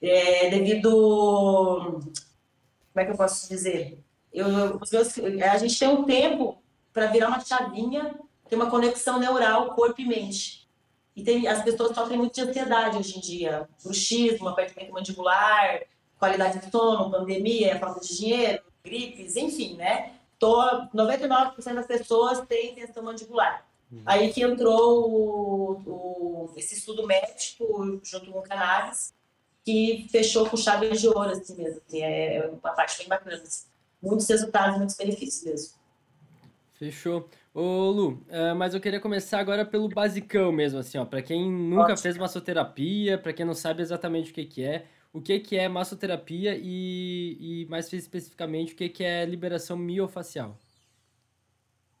É, 0.00 0.50
devido. 0.50 2.00
Como 2.92 3.02
é 3.02 3.04
que 3.04 3.10
eu 3.10 3.16
posso 3.16 3.48
dizer? 3.48 3.98
Eu, 4.32 4.78
a 5.50 5.58
gente 5.58 5.78
tem 5.78 5.88
um 5.88 6.04
tempo 6.04 6.58
para 6.92 7.06
virar 7.06 7.28
uma 7.28 7.40
chavinha, 7.40 8.14
ter 8.48 8.56
uma 8.56 8.70
conexão 8.70 9.18
neural 9.18 9.74
corpo 9.74 10.00
e 10.00 10.06
mente. 10.06 10.68
E 11.14 11.24
tem, 11.24 11.48
as 11.48 11.62
pessoas 11.62 11.94
sofrem 11.94 12.18
muito 12.18 12.34
de 12.34 12.42
ansiedade 12.42 12.98
hoje 12.98 13.16
em 13.16 13.20
dia. 13.20 13.68
Bruxismo, 13.82 14.48
apertamento 14.48 14.92
mandibular, 14.92 15.80
qualidade 16.18 16.60
de 16.60 16.70
sono, 16.70 17.10
pandemia, 17.10 17.78
falta 17.78 18.00
de 18.00 18.16
dinheiro, 18.16 18.62
gripes, 18.84 19.34
enfim, 19.36 19.76
né? 19.76 20.12
Tô, 20.38 20.88
99% 20.94 21.74
das 21.74 21.86
pessoas 21.86 22.40
têm 22.46 22.74
tensão 22.74 23.02
mandibular. 23.02 23.66
Uhum. 23.90 24.02
Aí 24.04 24.32
que 24.32 24.42
entrou 24.42 25.10
o, 25.10 25.72
o, 25.86 26.52
esse 26.56 26.74
estudo 26.74 27.06
médico 27.06 28.00
junto 28.02 28.30
com 28.30 28.38
o 28.40 28.42
cannabis, 28.42 29.14
que 29.64 30.06
fechou 30.10 30.48
com 30.48 30.56
chave 30.56 30.90
de 30.90 31.08
ouro, 31.08 31.30
assim 31.30 31.56
mesmo. 31.56 31.80
Assim, 31.86 32.02
é 32.02 32.50
uma 32.62 32.72
parte 32.72 32.98
bem 32.98 33.08
bacana. 33.08 33.36
Assim. 33.36 33.66
Muitos 34.02 34.28
resultados, 34.28 34.76
muitos 34.76 34.96
benefícios 34.96 35.44
mesmo. 35.44 35.76
Fechou. 36.72 37.28
Ô, 37.54 37.90
Lu, 37.90 38.08
uh, 38.28 38.54
mas 38.54 38.74
eu 38.74 38.80
queria 38.80 39.00
começar 39.00 39.38
agora 39.38 39.64
pelo 39.64 39.88
basicão 39.88 40.52
mesmo, 40.52 40.78
assim, 40.78 40.98
ó. 40.98 41.06
Pra 41.06 41.22
quem 41.22 41.50
nunca 41.50 41.84
Ótimo. 41.84 41.98
fez 41.98 42.18
massoterapia, 42.18 43.16
para 43.16 43.32
quem 43.32 43.46
não 43.46 43.54
sabe 43.54 43.80
exatamente 43.80 44.30
o 44.30 44.34
que, 44.34 44.44
que 44.44 44.62
é, 44.62 44.84
o 45.16 45.22
que, 45.22 45.40
que 45.40 45.56
é 45.56 45.66
massoterapia 45.66 46.54
e, 46.62 47.62
e 47.62 47.66
mais 47.70 47.90
especificamente 47.90 48.74
o 48.74 48.76
que, 48.76 48.86
que 48.90 49.02
é 49.02 49.24
liberação 49.24 49.74
miofacial. 49.74 50.58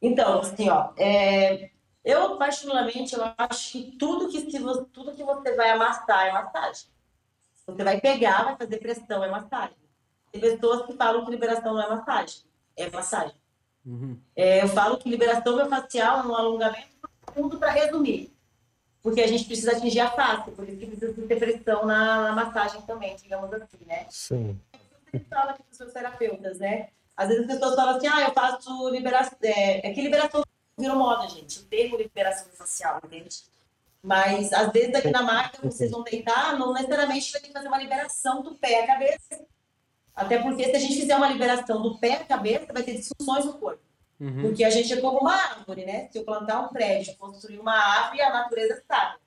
Então, 0.02 0.40
assim, 0.40 0.68
ó, 0.68 0.92
é, 0.98 1.70
eu 2.04 2.36
particularmente 2.36 3.14
eu 3.14 3.22
acho 3.38 3.72
que 3.72 3.96
tudo 3.98 4.28
que, 4.28 4.50
se 4.50 4.58
você, 4.58 4.84
tudo 4.92 5.14
que 5.14 5.24
você 5.24 5.56
vai 5.56 5.70
amassar 5.70 6.26
é 6.26 6.32
massagem. 6.32 6.88
Você 7.66 7.82
vai 7.82 7.98
pegar, 7.98 8.44
vai 8.44 8.56
fazer 8.56 8.78
pressão, 8.78 9.24
é 9.24 9.30
massagem. 9.30 9.76
Tem 10.30 10.40
pessoas 10.40 10.84
que 10.84 10.92
falam 10.92 11.24
que 11.24 11.30
liberação 11.30 11.72
não 11.72 11.82
é 11.82 11.88
massagem, 11.88 12.42
é 12.76 12.90
massagem. 12.90 13.34
Uhum. 13.86 14.20
É, 14.36 14.62
eu 14.62 14.68
falo 14.68 14.98
que 14.98 15.08
liberação 15.08 15.56
miofacial 15.56 16.20
é 16.20 16.26
um 16.26 16.34
alongamento 16.34 16.94
profundo 17.24 17.58
para 17.58 17.70
resumir 17.70 18.35
porque 19.06 19.20
a 19.20 19.26
gente 19.28 19.44
precisa 19.44 19.70
atingir 19.70 20.00
a 20.00 20.10
face, 20.10 20.50
por 20.50 20.68
isso 20.68 20.78
que 20.78 20.86
precisa 20.88 21.26
ter 21.28 21.38
pressão 21.38 21.86
na, 21.86 22.22
na 22.22 22.32
massagem 22.32 22.82
também, 22.82 23.14
digamos 23.14 23.52
assim, 23.52 23.78
né? 23.86 24.04
Sim. 24.10 24.60
Falo 25.30 25.50
aqui 25.50 25.62
com 25.62 25.84
os 25.84 25.92
terapeutas, 25.92 26.58
né? 26.58 26.88
Às 27.16 27.28
vezes 27.28 27.44
as 27.44 27.52
pessoas 27.52 27.76
falam 27.76 27.96
assim, 27.96 28.08
ah, 28.08 28.22
eu 28.22 28.32
faço 28.32 28.88
liberação. 28.88 29.38
É, 29.44 29.88
é 29.88 29.94
que 29.94 30.02
liberação 30.02 30.42
virou 30.76 30.96
moda, 30.96 31.28
gente. 31.28 31.60
O 31.60 31.62
termo 31.66 31.96
liberação 31.96 32.48
facial, 32.50 33.00
entende? 33.04 33.44
Mas, 34.02 34.52
às 34.52 34.72
vezes, 34.72 34.92
aqui 34.92 35.12
na 35.12 35.22
máquina, 35.22 35.70
vocês 35.70 35.92
vão 35.92 36.02
deitar, 36.02 36.58
não 36.58 36.72
necessariamente 36.72 37.30
vai 37.30 37.40
ter 37.40 37.46
que 37.46 37.52
fazer 37.52 37.68
uma 37.68 37.78
liberação 37.78 38.42
do 38.42 38.56
pé 38.56 38.82
à 38.82 38.86
cabeça. 38.88 39.46
Até 40.16 40.42
porque, 40.42 40.64
se 40.64 40.74
a 40.74 40.80
gente 40.80 40.96
fizer 40.96 41.14
uma 41.14 41.28
liberação 41.28 41.80
do 41.80 41.96
pé 41.96 42.14
à 42.14 42.24
cabeça, 42.24 42.72
vai 42.72 42.82
ter 42.82 42.96
disfunções 42.96 43.44
no 43.44 43.52
corpo. 43.52 43.85
Uhum. 44.20 44.42
Porque 44.42 44.64
a 44.64 44.70
gente 44.70 44.92
é 44.92 45.00
como 45.00 45.18
uma 45.18 45.34
árvore, 45.34 45.84
né? 45.84 46.08
Se 46.10 46.18
eu 46.18 46.24
plantar 46.24 46.60
um 46.60 46.68
prédio, 46.68 47.16
construir 47.16 47.58
uma 47.58 47.74
árvore, 47.74 48.22
a 48.22 48.32
natureza 48.32 48.82
sabe. 48.88 49.18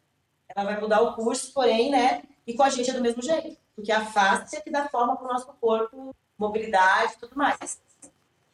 Ela 0.48 0.65
vai 0.65 0.81
mudar 0.81 1.01
o 1.01 1.13
curso, 1.13 1.53
porém, 1.53 1.91
né? 1.91 2.24
E 2.46 2.53
com 2.53 2.63
a 2.63 2.69
gente 2.69 2.89
é 2.89 2.93
do 2.93 3.01
mesmo 3.01 3.22
jeito. 3.22 3.58
Porque 3.75 3.91
a 3.91 4.05
face 4.05 4.58
é 4.58 4.62
que 4.62 4.72
dá 4.72 4.89
forma 4.89 5.15
para 5.15 5.25
o 5.25 5.31
nosso 5.31 5.48
corpo, 5.62 6.15
mobilidade 6.38 7.13
e 7.13 7.19
tudo 7.19 7.38
mais. 7.38 7.79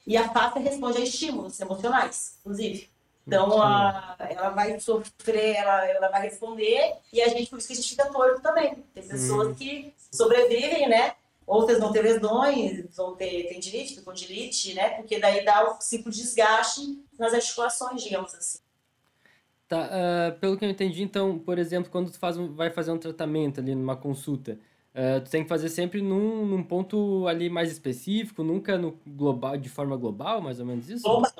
E 0.06 0.18
a 0.18 0.30
face 0.30 0.60
responde 0.60 0.98
a 0.98 1.02
estímulos 1.02 1.60
emocionais, 1.60 2.38
inclusive. 2.42 2.90
Então, 3.26 3.60
a, 3.60 4.16
ela 4.20 4.50
vai 4.50 4.80
sofrer, 4.80 5.56
ela, 5.56 5.86
ela 5.88 6.10
vai 6.10 6.22
responder, 6.22 6.96
e 7.12 7.22
a 7.22 7.28
gente, 7.28 7.50
por 7.50 7.58
isso 7.58 7.68
que 7.68 7.74
a 7.74 7.76
gente 7.76 7.90
fica 7.90 8.06
torto 8.06 8.40
também. 8.40 8.76
Tem 8.94 9.08
pessoas 9.08 9.48
hum. 9.48 9.56
que 9.56 9.96
sobrevivem, 10.12 10.88
né? 10.88 11.16
Outras 11.46 11.80
vão 11.80 11.92
ter 11.92 12.02
lesões, 12.02 12.96
vão 12.96 13.16
ter 13.16 13.48
tendinite, 13.48 14.02
condilite, 14.02 14.74
né? 14.74 14.90
Porque 14.90 15.20
daí 15.20 15.46
dá 15.46 15.70
o 15.70 15.82
ciclo 15.82 16.12
de 16.12 16.22
desgaste 16.22 17.04
nas 17.20 17.34
articulações, 17.34 18.04
digamos 18.04 18.34
assim. 18.34 18.60
Tá, 19.68 19.90
uh, 19.90 20.40
pelo 20.40 20.58
que 20.58 20.66
eu 20.66 20.70
entendi, 20.70 21.04
então, 21.04 21.40
por 21.40 21.58
exemplo, 21.58 21.92
quando 21.92 22.12
tu 22.12 22.20
faz 22.20 22.38
um, 22.38 22.54
vai 22.54 22.70
fazer 22.70 22.92
um 22.92 23.00
tratamento 23.00 23.60
ali 23.60 23.74
numa 23.74 23.96
consulta, 23.96 24.60
uh, 24.94 25.22
tu 25.24 25.30
tem 25.30 25.44
que 25.44 25.50
fazer 25.50 25.70
sempre 25.70 26.02
num, 26.02 26.46
num 26.46 26.64
ponto 26.64 27.28
ali 27.28 27.50
mais 27.50 27.72
específico, 27.72 28.44
nunca 28.44 28.78
no 28.78 29.00
global, 29.06 29.58
de 29.58 29.70
forma 29.70 29.98
global, 29.98 30.42
mais 30.42 30.60
ou 30.60 30.66
menos 30.66 30.90
isso? 30.90 31.04
Global 31.04 31.32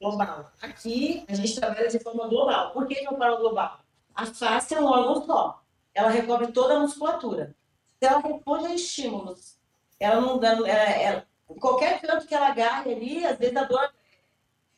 global. 0.00 0.52
Aqui, 0.62 1.24
a 1.28 1.34
gente 1.34 1.58
trabalha 1.58 1.88
de 1.88 1.98
forma 1.98 2.28
global. 2.28 2.70
Por 2.72 2.86
que 2.86 2.94
de 2.94 3.06
forma 3.06 3.36
global? 3.36 3.80
A 4.14 4.26
face 4.26 4.74
é 4.74 4.80
um 4.80 4.86
órgão 4.86 5.26
só. 5.26 5.62
Ela 5.94 6.10
recobre 6.10 6.48
toda 6.52 6.76
a 6.76 6.80
musculatura. 6.80 7.54
Se 7.98 8.06
ela 8.06 8.20
responde 8.20 8.66
a 8.66 8.74
estímulos, 8.74 9.58
ela 9.98 10.20
não 10.20 10.38
dá. 10.38 10.52
É, 10.68 11.02
ela, 11.04 11.26
qualquer 11.60 12.00
canto 12.00 12.26
que 12.26 12.34
ela 12.34 12.48
agarre 12.48 12.94
ali, 12.94 13.26
às 13.26 13.38
vezes 13.38 13.56
a 13.56 13.64
dor. 13.64 13.92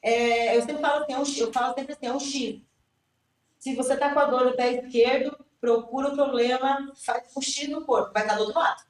É, 0.02 0.56
eu 0.56 0.62
sempre 0.62 0.80
falo 0.80 1.02
assim, 1.02 1.12
é 1.12 1.18
um, 1.18 1.46
eu 1.46 1.52
falo 1.52 1.74
sempre 1.74 1.92
assim, 1.92 2.06
é 2.06 2.12
um 2.12 2.20
X. 2.20 2.62
Se 3.58 3.76
você 3.76 3.92
está 3.92 4.14
com 4.14 4.18
a 4.18 4.24
dor 4.24 4.46
no 4.46 4.56
pé 4.56 4.72
esquerdo, 4.72 5.36
procura 5.60 6.08
o 6.08 6.14
problema, 6.14 6.90
faz 6.96 7.36
um 7.36 7.42
X 7.42 7.68
no 7.68 7.84
corpo, 7.84 8.12
vai 8.14 8.22
estar 8.22 8.36
do 8.36 8.44
outro 8.44 8.58
lado. 8.58 8.82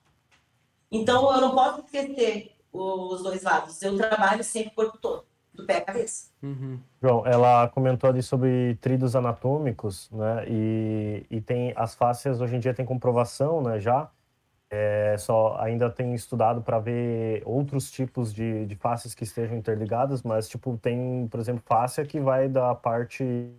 Então, 0.93 1.33
eu 1.35 1.41
não 1.41 1.55
posso 1.55 1.81
esquecer 1.81 2.53
os 2.73 3.23
dois 3.23 3.43
lados. 3.43 3.83
Eu 3.83 3.97
trabalho 3.97 4.45
sempre 4.45 4.71
o 4.71 4.75
corpo 4.75 4.99
todo 4.99 5.25
do 5.53 5.67
pé 5.67 5.79
à 5.79 5.81
cabeça. 5.81 6.31
Uhum. 6.43 6.79
João, 7.03 7.27
ela 7.27 7.69
comentou 7.69 8.09
ali 8.09 8.23
sobre 8.23 8.77
tríduos 8.81 9.17
anatômicos, 9.17 10.09
né? 10.11 10.45
E, 10.49 11.27
e 11.31 11.41
tem 11.41 11.73
as 11.77 11.95
fáscias 11.95 12.41
hoje 12.41 12.57
em 12.57 12.61
dia 12.61 12.75
tem 12.75 12.85
comprovação, 12.85 13.63
né? 13.63 13.81
Já 13.81 14.11
é, 14.71 15.17
só 15.19 15.57
ainda 15.59 15.91
tem 15.91 16.15
estudado 16.15 16.63
para 16.63 16.79
ver 16.79 17.43
outros 17.45 17.91
tipos 17.91 18.33
de, 18.33 18.67
de 18.67 18.77
fáscias 18.77 19.15
que 19.15 19.25
estejam 19.25 19.59
interligadas, 19.59 20.23
mas 20.23 20.49
tipo 20.49 20.79
tem, 20.79 21.27
por 21.29 21.41
exemplo, 21.41 21.63
fáscia 21.67 22.05
que 22.07 22.21
vai 22.21 22.49
da 22.49 22.73
parte 22.75 23.51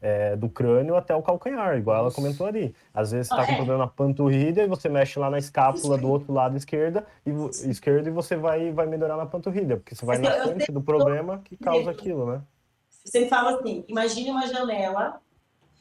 é, 0.00 0.34
do 0.34 0.48
crânio 0.48 0.96
até 0.96 1.14
o 1.14 1.22
calcanhar, 1.22 1.76
igual 1.76 1.98
ela 1.98 2.10
comentou 2.10 2.46
ali. 2.46 2.74
Às 2.92 3.12
vezes 3.12 3.28
você 3.28 3.34
está 3.34 3.46
com 3.46 3.56
problema 3.56 3.84
na 3.84 3.86
panturrilha 3.86 4.62
e 4.62 4.66
você 4.66 4.88
mexe 4.88 5.18
lá 5.18 5.28
na 5.28 5.38
escápula 5.38 5.98
do 5.98 6.08
outro 6.08 6.32
lado 6.32 6.56
esquerda 6.56 7.06
e, 7.26 7.30
esquerdo 7.70 8.06
e 8.06 8.10
você 8.10 8.34
vai, 8.34 8.72
vai 8.72 8.86
melhorar 8.86 9.18
na 9.18 9.26
panturrilha, 9.26 9.76
porque 9.76 9.94
você 9.94 10.06
vai 10.06 10.16
na 10.16 10.30
frente 10.30 10.72
do 10.72 10.80
problema 10.80 11.42
que 11.44 11.56
causa 11.56 11.90
aquilo, 11.90 12.32
né? 12.32 12.42
Você 13.04 13.28
fala 13.28 13.58
assim, 13.58 13.84
imagine 13.88 14.30
uma 14.30 14.46
janela, 14.46 15.20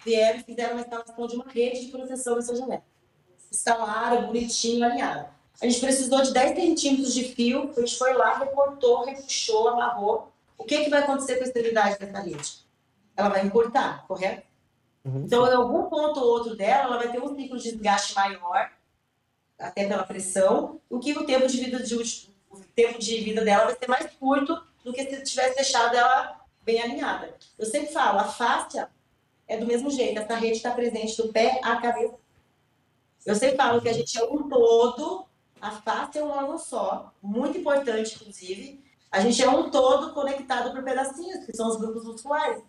vieram 0.05 0.39
e 0.39 0.43
fizeram 0.43 0.73
uma 0.73 0.81
instalação 0.81 1.27
de 1.27 1.35
uma 1.35 1.45
rede 1.47 1.85
de 1.85 1.91
proteção 1.91 2.35
nessa 2.35 2.53
janela. 2.53 2.83
Instalaram, 3.53 4.27
bonitinho, 4.27 4.83
alinhado. 4.83 5.27
A 5.61 5.65
gente 5.65 5.79
precisou 5.79 6.21
de 6.23 6.33
10 6.33 6.55
centímetros 6.55 7.13
de 7.13 7.23
fio, 7.25 7.71
a 7.77 7.79
gente 7.79 7.97
foi 7.97 8.13
lá, 8.13 8.39
recortou, 8.39 9.05
repuxou, 9.05 9.69
amarrou. 9.69 10.31
O 10.57 10.63
que, 10.63 10.83
que 10.83 10.89
vai 10.89 11.03
acontecer 11.03 11.35
com 11.35 11.43
a 11.43 11.47
esterilidade 11.47 11.99
dessa 11.99 12.19
rede? 12.19 12.63
ela 13.15 13.29
vai 13.29 13.45
encurtar, 13.45 14.05
correto? 14.07 14.43
Uhum. 15.05 15.23
Então, 15.25 15.45
em 15.47 15.53
algum 15.53 15.83
ponto 15.83 16.19
ou 16.19 16.27
outro 16.27 16.55
dela, 16.55 16.83
ela 16.83 16.97
vai 16.97 17.11
ter 17.11 17.21
um 17.21 17.35
ciclo 17.35 17.57
de 17.57 17.71
desgaste 17.71 18.15
maior, 18.15 18.71
até 19.59 19.87
pela 19.87 20.03
pressão, 20.03 20.79
o 20.89 20.99
que 20.99 21.13
o 21.13 21.25
tempo 21.25 21.47
de 21.47 21.57
vida 21.57 21.81
de, 21.81 21.95
o 21.95 22.59
tempo 22.75 22.99
de 22.99 23.19
vida 23.19 23.43
dela 23.43 23.65
vai 23.65 23.75
ser 23.75 23.87
mais 23.87 24.11
curto 24.19 24.61
do 24.83 24.91
que 24.91 25.03
se 25.03 25.23
tivesse 25.23 25.55
deixado 25.55 25.95
ela 25.95 26.41
bem 26.61 26.81
alinhada. 26.81 27.35
Eu 27.57 27.65
sempre 27.65 27.91
falo, 27.91 28.19
a 28.19 28.25
fáscia 28.25 28.89
é 29.47 29.57
do 29.57 29.65
mesmo 29.65 29.89
jeito, 29.89 30.19
essa 30.19 30.35
rede 30.35 30.57
está 30.57 30.71
presente 30.71 31.21
do 31.21 31.31
pé 31.31 31.59
à 31.63 31.79
cabeça. 31.79 32.15
Eu 33.25 33.35
sempre 33.35 33.57
falo 33.57 33.81
que 33.81 33.89
a 33.89 33.93
gente 33.93 34.17
é 34.17 34.23
um 34.23 34.49
todo, 34.49 35.25
a 35.61 35.71
face 35.71 36.17
é 36.17 36.23
um 36.23 36.29
órgão 36.29 36.57
só, 36.57 37.13
muito 37.21 37.57
importante, 37.57 38.15
inclusive. 38.15 38.83
A 39.11 39.19
gente 39.21 39.41
é 39.41 39.49
um 39.49 39.69
todo 39.69 40.13
conectado 40.13 40.71
por 40.71 40.83
pedacinhos, 40.83 41.45
que 41.45 41.55
são 41.55 41.69
os 41.69 41.77
grupos 41.77 42.03
musculares. 42.03 42.63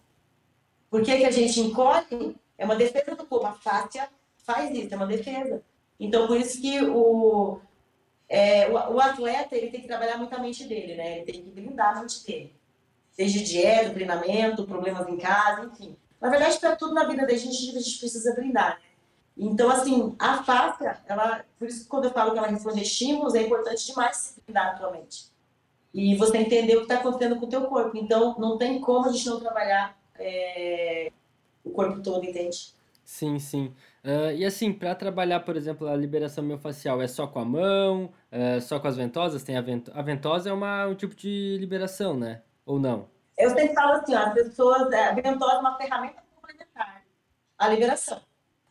Por 0.91 1.03
que, 1.03 1.17
que 1.17 1.25
a 1.25 1.31
gente 1.31 1.59
encolhe? 1.61 2.37
É 2.57 2.65
uma 2.65 2.77
defesa 2.77 3.17
do 3.17 3.27
corpo. 3.27 3.47
A 3.47 3.53
fáscia 3.53 4.09
faz 4.37 4.71
isso, 4.71 4.93
é 4.93 4.97
uma 4.97 5.07
defesa. 5.07 5.63
Então, 5.99 6.27
por 6.27 6.37
isso 6.37 6.61
que 6.61 6.83
o, 6.83 7.59
é, 8.29 8.69
o, 8.69 8.73
o, 8.73 9.01
atleta 9.01 9.57
ele 9.57 9.71
tem 9.71 9.81
que 9.81 9.89
trabalhar 9.89 10.19
muito 10.19 10.35
a 10.35 10.39
mente 10.39 10.65
dele, 10.65 10.95
né? 10.95 11.17
Ele 11.19 11.25
tem 11.25 11.43
que 11.43 11.51
blindar 11.51 11.97
a 11.97 12.01
mente 12.01 12.25
dele. 12.25 12.55
Seja 13.11 13.43
dieta, 13.43 13.95
treinamento, 13.95 14.67
problemas 14.67 15.09
em 15.09 15.17
casa, 15.17 15.67
enfim. 15.67 15.97
Na 16.21 16.29
verdade, 16.31 16.59
para 16.59 16.77
tudo 16.77 16.95
na 16.95 17.05
vida 17.05 17.27
da 17.27 17.35
gente, 17.35 17.77
a 17.77 17.81
gente 17.81 17.99
precisa 17.99 18.35
blindar, 18.35 18.79
né? 18.79 18.83
Então, 19.37 19.69
assim, 19.69 20.15
a 20.19 20.43
fáscia, 20.43 21.03
ela, 21.07 21.45
por 21.59 21.67
isso 21.67 21.85
que 21.85 21.89
quando 21.89 22.05
eu 22.05 22.13
falo 22.13 22.33
que 22.33 22.39
ela 22.39 22.47
responde 22.47 22.83
estímulos, 22.83 23.35
é 23.35 23.43
importante 23.43 23.87
demais 23.87 24.17
se 24.17 24.41
blindar 24.41 24.75
atualmente. 24.75 25.33
E 25.93 26.15
você 26.17 26.39
entender 26.39 26.75
o 26.77 26.79
que 26.79 26.93
está 26.93 26.97
acontecendo 26.97 27.39
com 27.39 27.47
o 27.47 27.49
teu 27.49 27.63
corpo. 27.67 27.97
Então, 27.97 28.37
não 28.39 28.57
tem 28.57 28.81
como 28.81 29.07
a 29.07 29.13
gente 29.13 29.27
não 29.27 29.41
trabalhar 29.41 29.97
é, 30.19 31.11
o 31.65 31.71
corpo 31.71 32.01
todo, 32.01 32.25
entende? 32.25 32.75
Sim, 33.05 33.39
sim. 33.39 33.75
Uh, 34.05 34.33
e 34.35 34.45
assim, 34.45 34.73
para 34.73 34.95
trabalhar, 34.95 35.41
por 35.41 35.57
exemplo, 35.57 35.89
a 35.89 35.97
liberação 35.97 36.45
miofascial, 36.45 37.01
é 37.03 37.07
só 37.07 37.27
com 37.27 37.39
a 37.39 37.45
mão, 37.45 38.13
uh, 38.33 38.61
só 38.61 38.79
com 38.79 38.89
as 38.89 38.97
ventosas? 38.97 39.43
Tem 39.43 39.57
a, 39.57 39.61
vento... 39.61 39.91
a 39.95 40.03
ventosa 40.03 40.51
é 40.51 40.53
uma, 40.53 40.87
um 40.87 40.95
tipo 40.95 41.15
de 41.15 41.57
liberação, 41.59 42.17
né? 42.17 42.43
Ou 42.65 42.79
não? 42.79 43.09
Eu 43.37 43.51
sempre 43.51 43.75
falo 43.75 43.95
assim, 43.95 44.15
ó, 44.15 44.19
as 44.19 44.35
pessoas, 44.35 44.93
é, 44.93 45.09
a 45.09 45.13
ventosa 45.13 45.55
é 45.55 45.59
uma 45.59 45.77
ferramenta 45.77 46.23
complementar 46.35 47.03
à 47.59 47.69
liberação. 47.69 48.21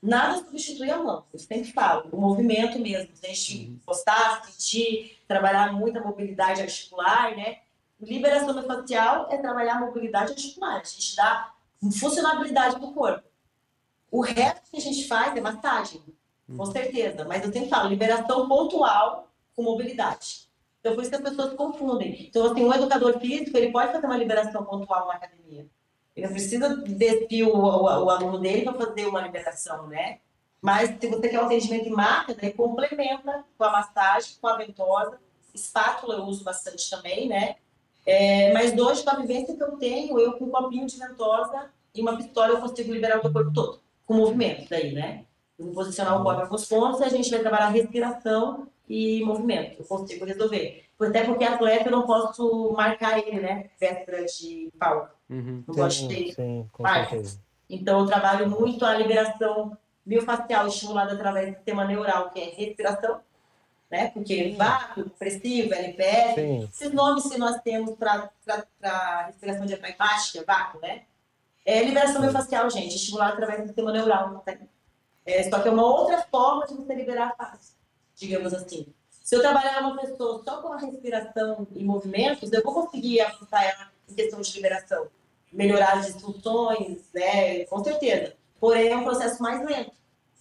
Nada 0.03 0.39
substitui 0.39 0.91
a 0.91 0.97
mão, 0.97 1.23
eu 1.31 1.39
sempre 1.39 1.71
falo, 1.71 2.09
o 2.11 2.19
movimento 2.19 2.77
mesmo, 2.77 3.09
a 3.23 3.27
gente 3.27 3.69
uhum. 3.69 3.79
postar, 3.85 4.43
sentir, 4.43 5.17
trabalhar 5.25 5.71
muita 5.71 6.01
mobilidade 6.01 6.61
articular, 6.61 7.33
né? 7.37 7.59
Liberação 8.01 8.61
facial 8.63 9.29
é 9.31 9.37
trabalhar 9.37 9.77
a 9.77 9.79
mobilidade 9.79 10.33
articular, 10.33 10.81
a 10.81 10.83
gente 10.83 11.15
dá 11.15 11.53
funcionalidade 11.97 12.75
para 12.75 12.85
o 12.85 12.93
corpo. 12.93 13.23
O 14.11 14.19
resto 14.19 14.69
que 14.69 14.75
a 14.75 14.81
gente 14.81 15.07
faz 15.07 15.37
é 15.37 15.39
massagem, 15.39 16.01
com 16.47 16.63
uhum. 16.63 16.65
certeza, 16.65 17.23
mas 17.23 17.45
eu 17.45 17.53
sempre 17.53 17.69
falo, 17.69 17.87
liberação 17.87 18.45
pontual 18.49 19.31
com 19.55 19.63
mobilidade. 19.63 20.49
Então, 20.81 20.95
por 20.95 21.01
isso 21.01 21.11
que 21.11 21.15
as 21.15 21.23
pessoas 21.23 21.53
confundem. 21.53 22.27
Então, 22.27 22.51
assim, 22.51 22.65
um 22.65 22.73
educador 22.73 23.17
físico, 23.21 23.57
ele 23.57 23.71
pode 23.71 23.93
fazer 23.93 24.05
uma 24.05 24.17
liberação 24.17 24.65
pontual 24.65 25.07
na 25.07 25.13
academia. 25.13 25.65
Ele 26.15 26.27
não 26.27 26.33
precisa 26.33 26.75
despir 26.77 27.47
o, 27.47 27.55
o, 27.55 27.83
o 28.05 28.09
aluno 28.09 28.39
dele 28.39 28.63
para 28.63 28.73
fazer 28.73 29.05
uma 29.07 29.21
liberação, 29.21 29.87
né? 29.87 30.19
Mas 30.61 30.95
se 30.99 31.07
você 31.07 31.27
quer 31.27 31.41
um 31.41 31.45
atendimento 31.45 31.87
em 31.87 31.91
máquina, 31.91 32.37
ele 32.41 32.53
complementa 32.53 33.43
com 33.57 33.63
a 33.63 33.71
massagem, 33.71 34.35
com 34.39 34.47
a 34.47 34.55
ventosa. 34.55 35.19
Espátula 35.53 36.15
eu 36.15 36.23
uso 36.23 36.43
bastante 36.43 36.89
também, 36.89 37.27
né? 37.27 37.55
É, 38.05 38.53
mas 38.53 38.77
hoje, 38.77 39.03
com 39.03 39.09
a 39.09 39.15
vivência 39.15 39.55
que 39.55 39.63
eu 39.63 39.77
tenho, 39.77 40.19
eu 40.19 40.33
com 40.37 40.45
um 40.45 40.51
copinho 40.51 40.85
de 40.85 40.97
ventosa 40.97 41.69
e 41.93 42.01
uma 42.01 42.17
pistola 42.17 42.53
eu 42.53 42.61
consigo 42.61 42.93
liberar 42.93 43.17
o 43.17 43.21
teu 43.21 43.33
corpo 43.33 43.53
todo, 43.53 43.79
com 44.05 44.13
movimento 44.15 44.69
daí, 44.69 44.93
né? 44.93 45.25
Eu 45.57 45.65
vou 45.65 45.75
posicionar 45.75 46.19
o 46.19 46.23
corpo 46.23 46.47
com 46.47 46.55
os 46.55 46.65
pontos 46.65 46.99
e 47.01 47.03
a 47.03 47.09
gente 47.09 47.29
vai 47.29 47.39
trabalhar 47.39 47.69
respiração 47.69 48.67
e 48.87 49.23
movimento. 49.23 49.81
Eu 49.81 49.85
consigo 49.85 50.25
resolver. 50.25 50.85
Até 50.99 51.25
porque 51.25 51.43
atleta 51.43 51.89
eu 51.89 51.91
não 51.91 52.05
posso 52.05 52.71
marcar 52.71 53.19
ele, 53.19 53.39
né? 53.39 53.69
Véspera 53.79 54.23
de 54.25 54.69
palco. 54.79 55.13
Uhum. 55.33 55.63
Não 55.67 55.75
gosto 55.75 56.07
de 56.07 56.33
ter 56.33 56.65
Então 57.69 58.01
eu 58.01 58.05
trabalho 58.05 58.49
muito 58.49 58.85
a 58.85 58.95
liberação 58.95 59.77
biofacial 60.05 60.67
estimulada 60.67 61.13
através 61.13 61.49
do 61.49 61.55
sistema 61.55 61.85
neural, 61.85 62.29
que 62.29 62.39
é 62.39 62.49
respiração 62.49 63.21
né? 63.93 64.09
Porque 64.09 64.55
vácuo, 64.57 65.07
pressivo, 65.11 65.71
LPF, 65.71 66.33
Sim. 66.33 66.63
esses 66.63 66.91
nomes 66.91 67.29
que 67.29 67.37
nós 67.37 67.61
temos 67.61 67.95
para 67.95 68.27
respiração 69.27 69.67
diafragmática, 69.67 70.43
vácuo, 70.47 70.81
né? 70.81 71.03
É 71.63 71.83
liberação 71.83 72.19
miofascial, 72.19 72.67
gente, 72.71 72.95
estimular 72.95 73.29
através 73.29 73.61
do 73.61 73.67
sistema 73.67 73.91
neural. 73.91 74.39
Tá? 74.39 74.57
É, 75.23 75.43
só 75.47 75.59
que 75.59 75.67
é 75.67 75.71
uma 75.71 75.85
outra 75.85 76.23
forma 76.23 76.65
de 76.65 76.73
você 76.73 76.95
liberar 76.95 77.27
a 77.27 77.35
face, 77.35 77.75
digamos 78.15 78.51
assim. 78.51 78.87
Se 79.21 79.35
eu 79.35 79.41
trabalhar 79.41 79.79
uma 79.81 79.95
pessoa 79.95 80.43
só 80.43 80.59
com 80.59 80.73
a 80.73 80.77
respiração 80.79 81.67
e 81.75 81.83
movimentos, 81.83 82.51
eu 82.51 82.63
vou 82.63 82.73
conseguir 82.73 83.21
ajustar 83.21 83.63
ela 83.63 83.91
em 84.09 84.15
questão 84.15 84.41
de 84.41 84.55
liberação. 84.55 85.05
Melhorar 85.53 85.99
as 85.99 86.07
disfunções, 86.07 87.03
né? 87.13 87.65
Com 87.65 87.83
certeza. 87.83 88.33
porém 88.59 88.89
é 88.89 88.97
um 88.97 89.03
processo 89.03 89.41
mais 89.41 89.63
lento. 89.65 89.91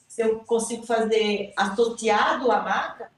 Se 0.09 0.23
eu 0.23 0.41
consigo 0.41 0.85
fazer 0.87 1.53
associado 1.57 2.51
à 2.51 2.63
marca, 2.63 3.11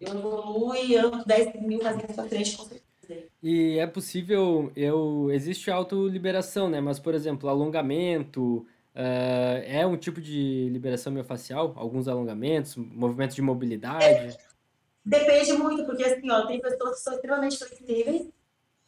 eu 0.00 0.14
evoluo 0.14 0.74
e 0.74 0.96
ando 0.96 1.24
10 1.24 1.60
mil 1.62 1.78
casinhas 1.78 2.12
para 2.12 2.28
frente 2.28 2.56
com 2.56 2.64
certeza. 2.64 2.90
E 3.42 3.78
é 3.78 3.86
possível, 3.86 4.70
eu 4.76 5.30
existe 5.32 5.70
autoliberação, 5.70 6.68
né? 6.68 6.80
Mas, 6.80 6.98
por 6.98 7.14
exemplo, 7.14 7.48
alongamento, 7.48 8.66
uh, 8.94 9.62
é 9.64 9.86
um 9.86 9.96
tipo 9.96 10.20
de 10.20 10.68
liberação 10.70 11.12
miofascial? 11.12 11.72
Alguns 11.76 12.06
alongamentos, 12.06 12.76
movimentos 12.76 13.34
de 13.34 13.42
mobilidade? 13.42 14.04
É, 14.04 14.36
depende 15.04 15.52
muito, 15.54 15.84
porque 15.84 16.04
assim, 16.04 16.30
ó, 16.30 16.46
tem 16.46 16.60
pessoas 16.60 16.96
que 16.96 17.02
são 17.02 17.14
extremamente 17.14 17.58
flexíveis, 17.58 18.28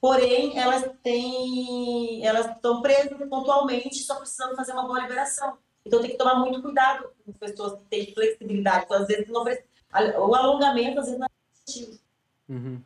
porém 0.02 0.58
elas 0.58 0.84
têm, 1.00 2.26
elas 2.26 2.46
estão 2.46 2.82
presas 2.82 3.16
pontualmente, 3.28 4.00
só 4.00 4.16
precisando 4.16 4.56
fazer 4.56 4.72
uma 4.72 4.84
boa 4.84 5.00
liberação. 5.00 5.56
Então 5.86 6.00
tem 6.00 6.10
que 6.10 6.18
tomar 6.18 6.34
muito 6.34 6.60
cuidado 6.60 7.08
com 7.24 7.32
pessoas 7.32 7.78
que 7.78 7.84
têm 7.84 8.12
flexibilidade, 8.12 8.84
então, 8.84 9.00
às 9.00 9.06
vezes 9.06 9.28
não 9.28 9.44
precisa, 9.44 9.64
o 10.18 10.34
alongamento 10.34 10.98
às 10.98 11.06
vezes 11.06 11.20
não 11.20 11.26
é 11.26 11.30
positivo. 11.64 11.98
Uhum 12.48 12.82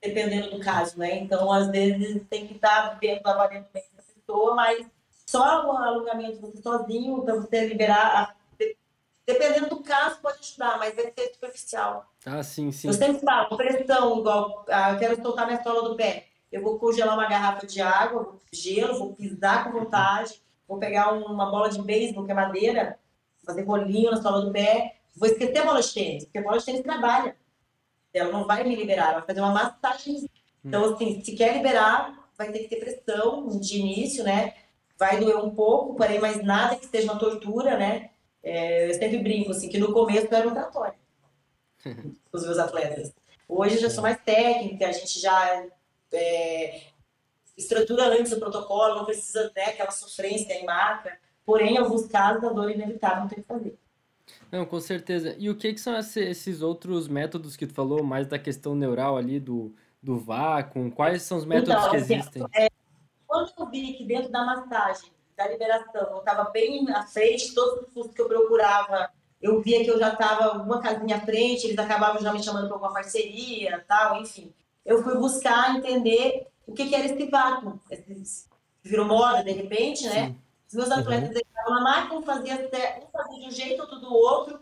dependendo 0.00 0.50
do 0.50 0.60
caso, 0.60 0.98
né? 0.98 1.18
Então, 1.18 1.52
às 1.52 1.68
vezes, 1.68 2.22
tem 2.30 2.46
que 2.46 2.54
estar 2.54 2.98
vendo, 3.00 3.26
avaliando 3.26 3.66
bem 3.72 3.84
a 3.98 4.02
pessoa, 4.02 4.54
mas 4.54 4.86
só 5.26 5.66
o 5.66 5.76
alongamento 5.76 6.40
você 6.40 6.62
sozinho, 6.62 7.22
para 7.22 7.34
você 7.34 7.66
liberar, 7.66 8.36
dependendo 9.26 9.68
do 9.68 9.82
caso, 9.82 10.20
pode 10.20 10.38
ajudar, 10.38 10.78
mas 10.78 10.94
vai 10.94 11.12
ser 11.12 11.32
superficial. 11.34 12.06
Ah, 12.24 12.42
sim, 12.42 12.72
sim. 12.72 12.88
Eu 12.88 12.94
sempre 12.94 13.20
falo, 13.20 13.56
pressão, 13.56 14.20
igual, 14.20 14.64
ah, 14.68 14.92
eu 14.92 14.98
quero 14.98 15.20
soltar 15.20 15.46
minha 15.46 15.62
sola 15.62 15.88
do 15.88 15.96
pé. 15.96 16.28
Eu 16.50 16.62
vou 16.62 16.78
congelar 16.78 17.14
uma 17.14 17.28
garrafa 17.28 17.66
de 17.66 17.80
água, 17.80 18.38
gelo, 18.52 18.98
vou 18.98 19.14
pisar 19.14 19.64
com 19.64 19.78
vontade, 19.78 20.42
vou 20.66 20.78
pegar 20.78 21.12
uma 21.12 21.50
bola 21.50 21.68
de 21.68 21.80
beisebol, 21.82 22.24
que 22.24 22.32
é 22.32 22.34
madeira, 22.34 22.98
fazer 23.44 23.64
bolinho 23.64 24.10
na 24.10 24.22
sola 24.22 24.44
do 24.44 24.52
pé, 24.52 24.96
vou 25.16 25.28
esquecer 25.28 25.58
a 25.58 25.64
bola 25.64 25.80
de 25.80 25.92
tênis, 25.92 26.24
porque 26.24 26.38
a 26.38 26.42
bola 26.42 26.58
de 26.58 26.64
tênis 26.64 26.82
trabalha. 26.82 27.36
Ela 28.12 28.32
não 28.32 28.46
vai 28.46 28.64
me 28.64 28.74
liberar, 28.74 29.10
ela 29.10 29.18
vai 29.18 29.26
fazer 29.26 29.40
uma 29.40 29.52
massagem. 29.52 30.28
Então, 30.64 30.82
hum. 30.82 30.94
assim, 30.94 31.22
se 31.22 31.36
quer 31.36 31.54
liberar, 31.54 32.30
vai 32.36 32.50
ter 32.50 32.60
que 32.60 32.68
ter 32.68 32.76
pressão 32.76 33.48
de 33.48 33.78
início, 33.78 34.24
né? 34.24 34.54
Vai 34.98 35.20
doer 35.20 35.36
um 35.36 35.50
pouco, 35.50 35.94
porém, 35.94 36.18
mas 36.18 36.42
nada 36.42 36.76
que 36.76 36.86
seja 36.86 37.10
uma 37.10 37.18
tortura, 37.18 37.76
né? 37.76 38.10
É, 38.42 38.88
eu 38.88 38.94
sempre 38.94 39.18
brinco, 39.18 39.50
assim, 39.50 39.68
que 39.68 39.78
no 39.78 39.92
começo 39.92 40.32
era 40.34 40.48
um 40.48 40.54
tratório 40.54 40.94
os 42.32 42.44
meus 42.44 42.58
atletas. 42.58 43.12
Hoje 43.48 43.76
eu 43.76 43.80
já 43.82 43.90
sou 43.90 44.02
mais 44.02 44.18
técnica, 44.22 44.88
a 44.88 44.92
gente 44.92 45.20
já 45.20 45.66
é, 46.12 46.82
estrutura 47.56 48.06
antes 48.06 48.32
o 48.32 48.38
protocolo, 48.38 48.96
não 48.96 49.04
precisa 49.04 49.52
né, 49.54 49.64
aquela 49.66 49.90
sofrência 49.90 50.52
em 50.54 50.64
marca. 50.64 51.18
Porém, 51.44 51.74
em 51.74 51.78
alguns 51.78 52.06
casos, 52.06 52.44
a 52.44 52.52
dor 52.52 52.70
é 52.70 52.74
inevitável, 52.74 53.20
não 53.20 53.28
tem 53.28 53.38
o 53.38 53.42
que 53.42 53.48
fazer. 53.48 53.78
Não, 54.52 54.64
com 54.66 54.80
certeza. 54.80 55.34
E 55.38 55.48
o 55.48 55.56
que, 55.56 55.72
que 55.72 55.80
são 55.80 55.96
esses 55.96 56.62
outros 56.62 57.08
métodos 57.08 57.56
que 57.56 57.66
tu 57.66 57.74
falou, 57.74 58.02
mais 58.02 58.26
da 58.26 58.38
questão 58.38 58.74
neural 58.74 59.16
ali, 59.16 59.40
do, 59.40 59.74
do 60.02 60.18
vácuo? 60.18 60.90
Quais 60.90 61.22
são 61.22 61.38
os 61.38 61.44
métodos 61.44 61.74
então, 61.74 61.90
que 61.90 61.96
assim, 61.96 62.14
existem? 62.14 62.44
É, 62.54 62.68
quando 63.26 63.52
eu 63.58 63.70
vi 63.70 63.94
que 63.94 64.04
dentro 64.04 64.30
da 64.30 64.44
massagem, 64.44 65.10
da 65.36 65.48
liberação, 65.48 66.08
eu 66.10 66.18
estava 66.18 66.50
bem 66.50 66.90
à 66.90 67.02
frente, 67.06 67.54
todos 67.54 67.86
os 67.86 67.92
cursos 67.92 68.14
que 68.14 68.20
eu 68.20 68.28
procurava, 68.28 69.10
eu 69.40 69.60
via 69.60 69.84
que 69.84 69.90
eu 69.90 69.98
já 69.98 70.12
estava 70.12 70.62
uma 70.62 70.80
casinha 70.80 71.16
à 71.16 71.20
frente, 71.20 71.66
eles 71.66 71.78
acabavam 71.78 72.20
já 72.20 72.32
me 72.32 72.42
chamando 72.42 72.66
para 72.66 72.74
alguma 72.74 72.92
parceria, 72.92 73.84
tal, 73.86 74.20
enfim. 74.20 74.52
Eu 74.84 75.02
fui 75.02 75.16
buscar 75.16 75.76
entender 75.76 76.46
o 76.66 76.72
que, 76.72 76.88
que 76.88 76.94
era 76.94 77.06
esse 77.06 77.26
vácuo. 77.26 77.80
Virou 78.82 79.06
moda, 79.06 79.42
de 79.42 79.52
repente, 79.52 80.06
né? 80.06 80.28
Sim. 80.28 80.36
Os 80.68 80.74
meus 80.74 80.90
atletas 80.90 81.30
uhum. 81.30 81.36
entravam 81.38 81.74
na 81.74 81.80
máquina, 81.80 82.20
um 82.20 82.22
fazia, 82.22 82.54
um 82.54 83.10
fazia 83.10 83.40
de 83.40 83.46
um 83.46 83.50
jeito, 83.50 83.80
outro 83.80 84.00
do 84.00 84.12
outro. 84.12 84.60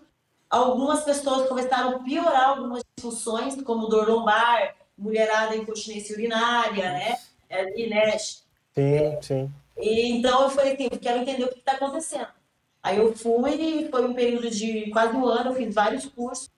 Algumas 0.49 1.03
pessoas 1.03 1.49
começaram 1.49 1.97
a 1.97 1.99
piorar 1.99 2.51
algumas 2.51 2.83
disfunções, 2.97 3.61
como 3.63 3.89
dor 3.89 4.09
lombar, 4.09 4.77
mulherada 4.97 5.57
incontinência 5.57 6.15
urinária, 6.15 6.93
né? 6.93 7.19
E, 7.75 7.89
né? 7.89 8.17
Sim, 8.19 9.19
sim. 9.21 9.53
E, 9.77 10.13
então 10.13 10.45
eu 10.45 10.51
falei 10.51 10.75
assim, 10.75 10.89
quero 10.89 11.19
entender 11.19 11.45
o 11.45 11.49
que 11.49 11.59
está 11.59 11.73
acontecendo. 11.73 12.29
Aí 12.83 12.99
eu 12.99 13.15
fui, 13.17 13.89
foi 13.91 14.07
um 14.07 14.15
período 14.15 14.49
de 14.49 14.89
quase 14.91 15.15
um 15.17 15.27
ano, 15.27 15.51
eu 15.51 15.55
fiz 15.55 15.75
vários 15.75 16.07
cursos. 16.07 16.49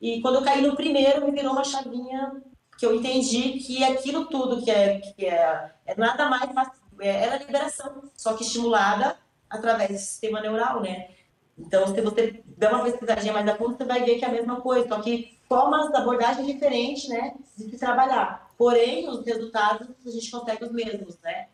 E 0.00 0.20
quando 0.20 0.36
eu 0.36 0.42
caí 0.42 0.62
no 0.62 0.74
primeiro, 0.74 1.24
me 1.24 1.30
virou 1.30 1.52
uma 1.52 1.62
chavinha 1.62 2.42
que 2.80 2.86
eu 2.86 2.94
entendi 2.94 3.58
que 3.58 3.84
aquilo 3.84 4.24
tudo 4.24 4.62
que 4.62 4.70
é, 4.70 5.00
que 5.00 5.26
é, 5.26 5.70
é 5.84 5.94
nada 5.96 6.30
mais 6.30 6.50
é, 6.98 7.24
ela 7.24 7.34
é 7.34 7.38
liberação, 7.38 8.10
só 8.16 8.32
que 8.32 8.42
estimulada 8.42 9.18
através 9.50 9.90
do 9.90 9.98
sistema 9.98 10.40
neural, 10.40 10.80
né? 10.80 11.10
Então, 11.58 11.86
se 11.86 12.00
você 12.00 12.42
der 12.56 12.72
uma 12.72 12.82
pesquisadinha 12.82 13.34
mais 13.34 13.46
a 13.46 13.54
fundo, 13.54 13.76
você 13.76 13.84
vai 13.84 14.02
ver 14.02 14.18
que 14.18 14.24
é 14.24 14.28
a 14.28 14.32
mesma 14.32 14.62
coisa, 14.62 14.88
só 14.88 14.98
que 15.02 15.38
formas 15.46 15.90
de 15.90 15.96
abordagem 15.98 16.46
diferentes, 16.46 17.06
né, 17.06 17.34
de 17.54 17.64
se 17.64 17.76
trabalhar. 17.76 18.48
Porém, 18.56 19.06
os 19.10 19.26
resultados 19.26 19.86
a 20.06 20.10
gente 20.10 20.30
consegue 20.30 20.64
os 20.64 20.72
mesmos, 20.72 21.18
né? 21.22 21.48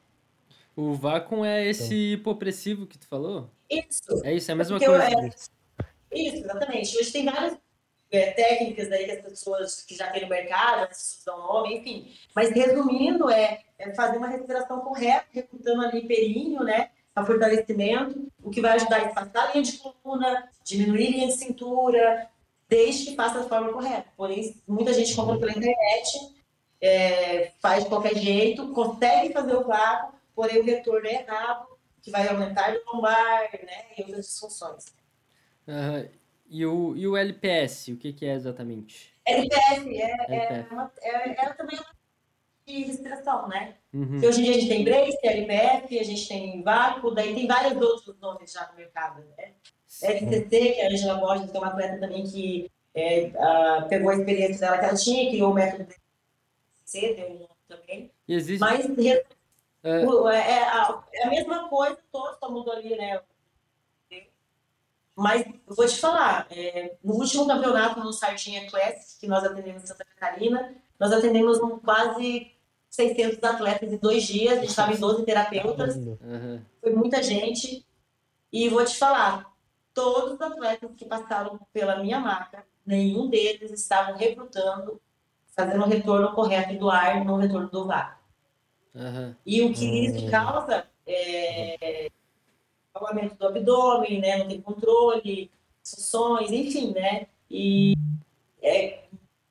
O 0.76 0.94
vácuo 0.94 1.44
é 1.44 1.66
esse 1.66 2.12
hipopressivo 2.12 2.86
que 2.86 2.98
tu 2.98 3.08
falou? 3.08 3.50
Isso. 3.68 4.24
É 4.24 4.32
isso, 4.32 4.48
é 4.48 4.54
a 4.54 4.56
mesma 4.56 4.78
Porque 4.78 4.92
coisa. 4.92 5.10
Eu, 5.10 5.18
é... 5.18 5.28
Isso, 6.12 6.36
exatamente. 6.36 6.96
Hoje 6.96 7.10
tem 7.10 7.24
várias 7.24 7.58
é, 8.10 8.32
técnicas 8.32 8.90
aí 8.92 9.04
que 9.04 9.10
as 9.10 9.22
pessoas 9.22 9.82
que 9.82 9.94
já 9.94 10.10
têm 10.10 10.22
no 10.22 10.28
mercado, 10.28 10.84
as 10.84 10.88
pessoas 10.88 11.24
dão 11.24 11.38
nome, 11.38 11.76
enfim. 11.76 12.14
Mas 12.34 12.50
resumindo, 12.50 13.30
é, 13.30 13.64
é 13.78 13.94
fazer 13.94 14.18
uma 14.18 14.28
respiração 14.28 14.80
correta, 14.80 15.26
recrutando 15.30 15.82
ali 15.82 16.06
períneo, 16.06 16.62
né? 16.62 16.90
Para 17.14 17.26
fortalecimento, 17.26 18.30
o 18.42 18.50
que 18.50 18.60
vai 18.60 18.72
ajudar 18.72 18.96
a 18.96 19.06
espaçar 19.06 19.48
a 19.48 19.52
linha 19.52 19.64
de 19.64 19.78
coluna, 19.78 20.48
diminuir 20.62 21.06
a 21.06 21.10
linha 21.10 21.26
de 21.28 21.32
cintura, 21.32 22.30
desde 22.68 23.06
que 23.06 23.16
faça 23.16 23.40
da 23.40 23.48
forma 23.48 23.72
correta. 23.72 24.06
Porém, 24.16 24.54
muita 24.66 24.92
gente 24.92 25.14
compra 25.14 25.38
pela 25.38 25.52
internet, 25.52 26.36
é, 26.80 27.52
faz 27.60 27.84
de 27.84 27.88
qualquer 27.88 28.16
jeito, 28.16 28.72
consegue 28.72 29.32
fazer 29.32 29.54
o 29.56 29.66
vácuo, 29.66 30.14
porém 30.34 30.60
o 30.60 30.64
retorno 30.64 31.06
é 31.06 31.22
errado, 31.22 31.66
que 32.02 32.10
vai 32.10 32.28
aumentar 32.28 32.72
o 32.72 32.92
lombar, 32.92 33.50
né? 33.52 33.86
E 33.96 34.02
outras 34.02 34.26
disfunções. 34.26 34.94
Uhum. 35.66 36.08
E 36.48 36.64
o, 36.64 36.96
e 36.96 37.06
o 37.06 37.16
LPS, 37.16 37.88
o 37.88 37.96
que, 37.96 38.12
que 38.12 38.24
é 38.24 38.34
exatamente? 38.34 39.12
LPS 39.24 39.86
é, 39.86 40.34
é, 40.34 40.66
uma, 40.70 40.92
é, 41.02 41.30
é 41.30 41.52
também 41.54 41.76
uma 41.76 41.96
de 42.66 42.82
respiração, 42.82 43.48
né? 43.48 43.74
Uhum. 43.92 44.16
hoje 44.16 44.40
em 44.40 44.44
dia 44.44 44.50
a 44.50 44.54
gente 44.54 44.68
tem 44.68 44.84
Brace, 44.84 45.18
LPF, 45.22 45.98
a 45.98 46.02
gente 46.02 46.28
tem 46.28 46.62
vácuo, 46.62 47.12
daí 47.12 47.34
tem 47.34 47.46
vários 47.46 47.80
outros 47.80 48.18
nomes 48.18 48.52
já 48.52 48.68
no 48.68 48.76
mercado, 48.76 49.24
né? 49.36 49.52
LCC, 50.02 50.48
que 50.48 50.80
é 50.80 50.86
a 50.86 50.90
Angela 50.90 51.14
Borges, 51.14 51.50
que 51.50 51.56
é 51.56 51.60
uma 51.60 51.68
atleta 51.68 52.00
também 52.00 52.24
que 52.24 52.70
é, 52.92 53.30
uh, 53.34 53.88
pegou 53.88 54.10
a 54.10 54.16
experiência 54.16 54.58
dela 54.58 54.78
que 54.78 54.84
ela 54.84 54.96
tinha, 54.96 55.30
criou 55.30 55.52
o 55.52 55.54
método 55.54 55.94
C, 56.84 57.14
deu 57.14 57.30
um 57.30 57.46
também. 57.68 58.10
E 58.26 58.34
existe... 58.34 58.60
Mas 58.60 58.84
é... 58.84 59.24
É, 59.84 60.62
a, 60.64 61.04
é 61.12 61.22
a 61.24 61.30
mesma 61.30 61.68
coisa, 61.68 61.96
todos, 62.10 62.36
todo 62.38 62.52
mundo 62.52 62.72
ali, 62.72 62.96
né? 62.96 63.20
Mas 65.16 65.46
eu 65.46 65.74
vou 65.74 65.86
te 65.86 65.98
falar, 65.98 66.46
é, 66.50 66.94
no 67.02 67.14
último 67.14 67.46
campeonato 67.46 68.00
no 68.00 68.12
Sardinha 68.12 68.68
Classic, 68.68 69.18
que 69.18 69.26
nós 69.26 69.42
atendemos 69.42 69.82
em 69.82 69.86
Santa 69.86 70.04
Catarina, 70.04 70.74
nós 71.00 71.10
atendemos 71.10 71.58
um 71.58 71.78
quase 71.78 72.52
600 72.90 73.42
atletas 73.42 73.90
em 73.90 73.96
dois 73.96 74.24
dias, 74.24 74.58
a 74.58 74.60
gente 74.60 74.68
estava 74.68 74.92
em 74.92 75.00
12 75.00 75.24
terapeutas, 75.24 75.96
uhum. 75.96 76.60
foi 76.82 76.92
muita 76.92 77.22
gente. 77.22 77.86
E 78.52 78.68
vou 78.68 78.84
te 78.84 78.96
falar, 78.96 79.50
todos 79.94 80.34
os 80.34 80.40
atletas 80.40 80.90
que 80.94 81.06
passaram 81.06 81.58
pela 81.72 81.98
minha 81.98 82.20
marca, 82.20 82.66
nenhum 82.84 83.30
deles 83.30 83.70
estavam 83.72 84.16
recrutando, 84.16 85.00
fazendo 85.56 85.82
o 85.82 85.88
retorno 85.88 86.34
correto 86.34 86.78
do 86.78 86.90
ar 86.90 87.24
no 87.24 87.36
retorno 87.36 87.70
do 87.70 87.86
vácuo. 87.86 88.22
Uhum. 88.94 89.34
E 89.46 89.62
o 89.62 89.72
que 89.72 90.06
isso 90.06 90.24
uhum. 90.24 90.30
causa 90.30 90.86
é 91.06 92.10
aumento 93.04 93.34
do 93.34 93.46
abdômen, 93.46 94.20
né? 94.20 94.38
Não 94.38 94.48
tem 94.48 94.60
controle, 94.60 95.50
suções, 95.82 96.50
enfim, 96.50 96.92
né? 96.92 97.26
E 97.50 97.94
é, 98.62 99.00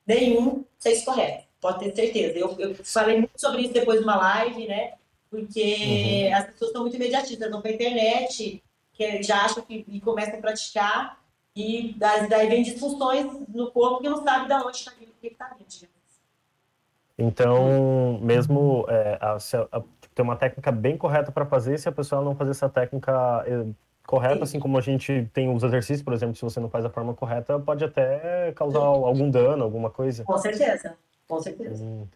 nenhum 0.06 0.64
fez 0.78 1.04
correto, 1.04 1.44
pode 1.60 1.78
ter 1.80 1.94
certeza. 1.94 2.38
Eu, 2.38 2.54
eu 2.58 2.74
falei 2.84 3.18
muito 3.18 3.38
sobre 3.40 3.62
isso 3.62 3.72
depois 3.72 3.98
de 3.98 4.04
uma 4.04 4.16
live, 4.16 4.66
né? 4.66 4.94
Porque 5.30 6.28
uhum. 6.30 6.34
as 6.34 6.46
pessoas 6.46 6.68
estão 6.70 6.82
muito 6.82 6.96
imediatistas, 6.96 7.50
vão 7.50 7.60
para 7.60 7.70
a 7.70 7.74
internet, 7.74 8.62
que 8.92 9.22
já 9.22 9.44
acham 9.44 9.62
que 9.62 9.84
e 9.86 10.00
começam 10.00 10.38
a 10.38 10.40
praticar, 10.40 11.22
e 11.54 11.94
daí 12.28 12.48
vem 12.48 12.62
disfunções 12.62 13.26
no 13.48 13.70
corpo 13.70 14.00
que 14.00 14.08
não 14.08 14.22
sabe 14.22 14.46
de 14.46 14.54
onde 14.54 14.76
está 14.76 14.92
vindo, 14.98 15.10
o 15.10 15.20
que 15.20 15.28
está 15.28 15.54
vindo. 15.58 15.96
Então, 17.18 18.18
mesmo 18.20 18.84
é, 18.90 19.18
a, 19.20 19.38
a, 19.72 19.82
ter 20.16 20.22
uma 20.22 20.34
técnica 20.34 20.72
bem 20.72 20.96
correta 20.96 21.30
para 21.30 21.44
fazer, 21.44 21.78
se 21.78 21.88
a 21.90 21.92
pessoa 21.92 22.22
não 22.22 22.34
fazer 22.34 22.52
essa 22.52 22.70
técnica 22.70 23.44
eh, 23.46 23.66
correta, 24.06 24.36
Sim. 24.36 24.42
assim 24.42 24.58
como 24.58 24.78
a 24.78 24.80
gente 24.80 25.28
tem 25.34 25.54
os 25.54 25.62
exercícios, 25.62 26.02
por 26.02 26.14
exemplo, 26.14 26.34
se 26.34 26.40
você 26.40 26.58
não 26.58 26.70
faz 26.70 26.82
da 26.82 26.90
forma 26.90 27.12
correta, 27.12 27.58
pode 27.58 27.84
até 27.84 28.50
causar 28.52 28.80
Sim. 28.80 28.86
algum 28.86 29.30
dano, 29.30 29.62
alguma 29.62 29.90
coisa. 29.90 30.24
Com 30.24 30.38
certeza. 30.38 30.96
Com 31.28 31.38
certeza. 31.40 31.84
Hum, 31.84 32.06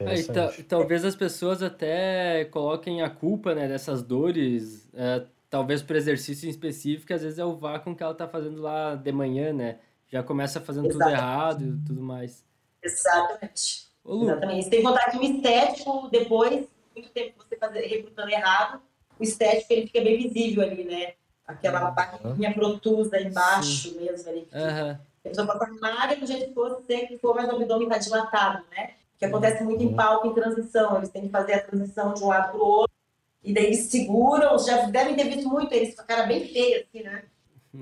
talvez 0.67 1.05
as 1.05 1.15
pessoas 1.15 1.63
até 1.63 2.47
coloquem 2.47 3.03
a 3.03 3.11
culpa 3.11 3.55
né, 3.55 3.69
dessas 3.69 4.03
dores, 4.03 4.89
é, 4.95 5.25
talvez 5.51 5.83
para 5.83 5.99
exercício 5.99 6.47
em 6.47 6.51
específico, 6.51 7.13
às 7.13 7.23
vezes 7.23 7.39
é 7.39 7.45
o 7.45 7.57
vácuo 7.57 7.95
que 7.95 8.03
ela 8.03 8.15
tá 8.15 8.27
fazendo 8.27 8.63
lá 8.63 8.95
de 8.95 9.13
manhã, 9.13 9.53
né? 9.53 9.79
Já 10.09 10.23
começa 10.23 10.61
fazendo 10.61 10.87
Exatamente. 10.87 11.17
tudo 11.17 11.23
errado 11.23 11.65
e 11.65 11.87
tudo 11.87 12.03
mais. 12.03 12.45
Exatamente. 12.83 13.89
Ô, 14.03 14.15
Lu. 14.15 14.25
Exatamente. 14.31 14.65
Você 14.65 14.71
tem 14.71 14.81
que 14.81 14.87
contar 14.87 15.11
que 15.11 15.19
o 15.19 15.23
estético, 15.23 16.09
depois, 16.11 16.67
muito 16.95 17.11
tempo 17.11 17.43
você 17.43 17.57
fazer, 17.57 17.81
recrutando 17.87 18.31
errado, 18.31 18.81
o 19.19 19.23
estético 19.23 19.73
ele 19.73 19.87
fica 19.87 20.01
bem 20.01 20.17
visível 20.17 20.63
ali, 20.63 20.85
né? 20.85 21.15
Aquela 21.47 21.89
uhum. 21.89 21.95
barriguinha 21.95 22.55
protusa 22.55 23.21
embaixo 23.21 23.91
Sim. 23.91 24.01
mesmo 24.01 24.29
ali. 24.29 24.49
Uhum. 24.53 24.91
A 24.91 25.29
pessoa 25.29 25.47
passa 25.47 25.73
magra 25.81 26.17
do 26.17 26.27
jeito 26.27 26.49
que 26.49 26.55
for, 26.55 26.83
ser 26.87 27.07
que 27.07 27.19
for, 27.19 27.35
mas 27.35 27.49
o 27.49 27.57
abdômen 27.57 27.89
está 27.89 27.99
dilatado, 27.99 28.65
né? 28.71 28.95
Que 29.19 29.27
acontece 29.27 29.63
muito 29.63 29.83
em 29.83 29.89
uhum. 29.89 29.97
palco 29.97 30.29
em 30.29 30.35
transição. 30.35 30.97
Eles 30.97 31.11
têm 31.11 31.23
que 31.23 31.29
fazer 31.29 31.55
a 31.55 31.63
transição 31.63 32.15
de 32.15 32.23
um 32.23 32.29
lado 32.29 32.53
para 32.53 32.61
o 32.61 32.65
outro. 32.65 32.97
E 33.43 33.53
daí 33.53 33.67
eles 33.67 33.87
seguram, 33.87 34.59
já 34.59 34.87
devem 34.87 35.17
ter 35.17 35.25
visto 35.25 35.49
muito 35.49 35.73
eles 35.73 35.95
com 35.95 36.03
a 36.03 36.05
cara 36.05 36.25
bem 36.25 36.47
feia, 36.47 36.87
assim, 36.87 37.03
né? 37.03 37.25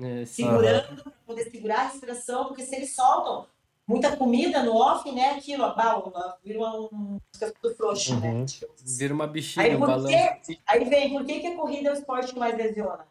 É, 0.01 0.25
Segurando, 0.25 1.03
para 1.03 1.11
poder 1.25 1.49
segurar 1.49 1.79
a 1.79 1.87
respiração, 1.87 2.45
porque 2.45 2.63
se 2.63 2.75
eles 2.75 2.93
soltam 2.93 3.47
muita 3.89 4.15
comida 4.15 4.61
no 4.61 4.75
off, 4.75 5.11
né? 5.11 5.31
Aquilo, 5.31 5.65
a 5.65 5.73
bala, 5.73 6.37
vira 6.45 6.59
um 6.59 7.19
tudo 7.59 7.75
frouxo, 7.75 8.19
né? 8.19 8.29
uhum. 8.29 8.39
né? 8.41 8.45
Vira 8.85 9.13
uma 9.13 9.25
bexiga, 9.25 9.63
aí, 9.63 9.75
um 9.75 9.79
balão. 9.79 10.07
Aí 10.67 10.85
vem, 10.85 11.09
por 11.09 11.25
que, 11.25 11.39
que 11.39 11.47
a 11.47 11.55
corrida 11.55 11.89
é 11.89 11.91
o 11.93 11.95
esporte 11.95 12.31
que 12.31 12.39
mais 12.39 12.55
lesiona? 12.55 13.07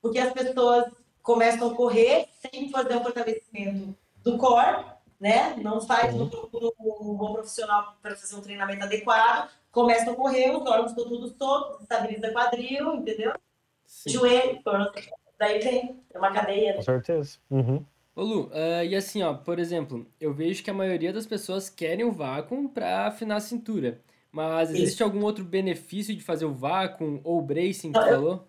Porque 0.00 0.20
as 0.20 0.32
pessoas 0.32 0.84
começam 1.20 1.72
a 1.72 1.74
correr 1.74 2.28
sem 2.40 2.70
fazer 2.70 2.96
um 2.96 3.02
fortalecimento 3.02 3.92
do 4.22 4.38
core, 4.38 4.84
né? 5.18 5.56
Não 5.56 5.80
faz 5.80 6.14
uhum. 6.14 6.30
um, 6.78 7.14
bom 7.14 7.32
profissional 7.32 7.96
para 8.00 8.14
fazer 8.14 8.36
um 8.36 8.40
treinamento 8.40 8.84
adequado, 8.84 9.50
começam 9.72 10.12
a 10.12 10.16
correr, 10.16 10.50
os 10.50 10.64
órgãos 10.64 10.92
estão 10.92 11.08
tudo 11.08 11.28
soltos, 11.36 11.80
estabiliza 11.80 12.30
quadril, 12.30 12.94
entendeu? 12.94 13.34
Sim. 13.84 14.10
Joelho, 14.10 14.60
daí 15.36 15.58
vem, 15.58 16.00
é 16.14 16.18
uma 16.18 16.32
cadeia. 16.32 16.70
Né? 16.70 16.76
Com 16.76 16.82
certeza. 16.82 17.36
Uhum. 17.50 17.84
Ô 18.14 18.22
Lu, 18.22 18.42
uh, 18.46 18.84
e 18.86 18.94
assim, 18.94 19.22
ó, 19.22 19.34
por 19.34 19.58
exemplo, 19.58 20.06
eu 20.20 20.32
vejo 20.34 20.62
que 20.62 20.70
a 20.70 20.74
maioria 20.74 21.12
das 21.12 21.26
pessoas 21.26 21.70
querem 21.70 22.04
o 22.04 22.12
vácuo 22.12 22.68
para 22.68 23.06
afinar 23.06 23.36
a 23.36 23.40
cintura. 23.40 24.00
Mas 24.32 24.70
existe 24.70 24.94
Isso. 24.94 25.04
algum 25.04 25.24
outro 25.24 25.44
benefício 25.44 26.14
de 26.14 26.22
fazer 26.22 26.44
o 26.44 26.54
vácuo 26.54 27.20
ou 27.24 27.38
o 27.38 27.42
bracing 27.42 27.92
que 27.92 27.98
tu 27.98 28.06
falou? 28.06 28.46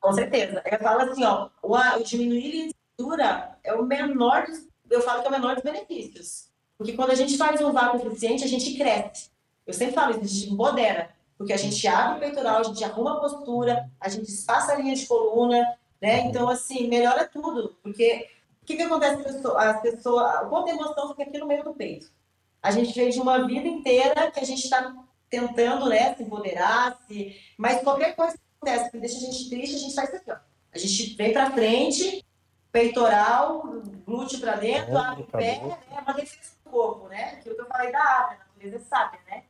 Com 0.00 0.12
certeza. 0.12 0.62
Eu 0.64 0.78
falo 0.78 1.00
assim, 1.02 1.24
ó, 1.24 1.48
o, 1.62 1.76
o 1.76 2.04
diminuir 2.04 2.68
a 2.68 3.00
cintura 3.00 3.58
é 3.64 3.74
o 3.74 3.84
menor 3.84 4.46
dos, 4.46 4.68
eu 4.90 5.00
falo 5.00 5.20
que 5.20 5.26
é 5.26 5.30
o 5.30 5.32
menor 5.32 5.54
dos 5.54 5.64
benefícios. 5.64 6.48
Porque 6.76 6.92
quando 6.92 7.10
a 7.10 7.14
gente 7.14 7.36
faz 7.36 7.60
um 7.60 7.72
vácuo 7.72 8.06
eficiente, 8.06 8.44
a 8.44 8.48
gente 8.48 8.76
cresce. 8.76 9.30
Eu 9.66 9.72
sempre 9.72 9.94
falo 9.94 10.10
isso, 10.10 10.20
a 10.20 10.26
gente 10.26 10.52
empodera. 10.52 11.10
Porque 11.38 11.52
a 11.52 11.56
gente 11.56 11.86
abre 11.88 12.18
o 12.18 12.20
peitoral, 12.20 12.60
a 12.60 12.62
gente 12.64 12.82
arruma 12.84 13.16
a 13.16 13.20
postura, 13.20 13.90
a 14.00 14.08
gente 14.08 14.28
espaça 14.28 14.72
a 14.72 14.76
linha 14.76 14.94
de 14.94 15.06
coluna, 15.06 15.60
né? 16.00 16.20
Então, 16.26 16.48
assim, 16.48 16.88
melhora 16.88 17.26
tudo. 17.26 17.76
Porque 17.82 18.28
o 18.62 18.64
que, 18.64 18.76
que 18.76 18.82
acontece 18.82 19.22
as 19.56 19.80
pessoas, 19.80 20.48
quanta 20.48 20.70
emoção 20.70 21.08
fica 21.08 21.24
aqui 21.24 21.38
no 21.38 21.46
meio 21.46 21.64
do 21.64 21.74
peito. 21.74 22.10
A 22.62 22.70
gente 22.70 22.94
veio 22.94 23.10
de 23.10 23.20
uma 23.20 23.44
vida 23.44 23.66
inteira 23.66 24.30
que 24.30 24.38
a 24.38 24.44
gente 24.44 24.62
está 24.62 24.94
tentando, 25.28 25.88
né, 25.88 26.14
se 26.14 26.22
empoderar, 26.22 26.96
se... 27.08 27.36
mas 27.58 27.82
qualquer 27.82 28.14
coisa 28.14 28.34
que 28.34 28.40
acontece 28.60 28.90
que 28.90 28.98
deixa 28.98 29.16
a 29.16 29.20
gente 29.20 29.50
triste, 29.50 29.76
a 29.76 29.78
gente 29.78 29.94
faz 29.94 30.08
isso 30.08 30.18
aqui, 30.18 30.30
ó. 30.30 30.36
A 30.72 30.78
gente 30.78 31.16
vem 31.16 31.32
para 31.32 31.50
frente, 31.50 32.24
peitoral, 32.70 33.82
glúteo 34.06 34.40
para 34.40 34.56
dentro, 34.56 34.96
abre 34.96 35.22
o 35.22 35.26
pé, 35.26 35.60
né? 35.60 35.78
É 35.90 36.00
uma 36.00 36.12
defesa 36.12 36.52
do 36.64 36.70
corpo, 36.70 37.08
né? 37.08 37.32
Aquilo 37.32 37.56
que 37.56 37.60
eu 37.62 37.66
falei 37.66 37.90
da 37.90 37.98
ave, 37.98 38.36
a 38.36 38.38
natureza 38.38 38.76
é 38.76 38.80
sábia, 38.80 39.20
né? 39.28 39.42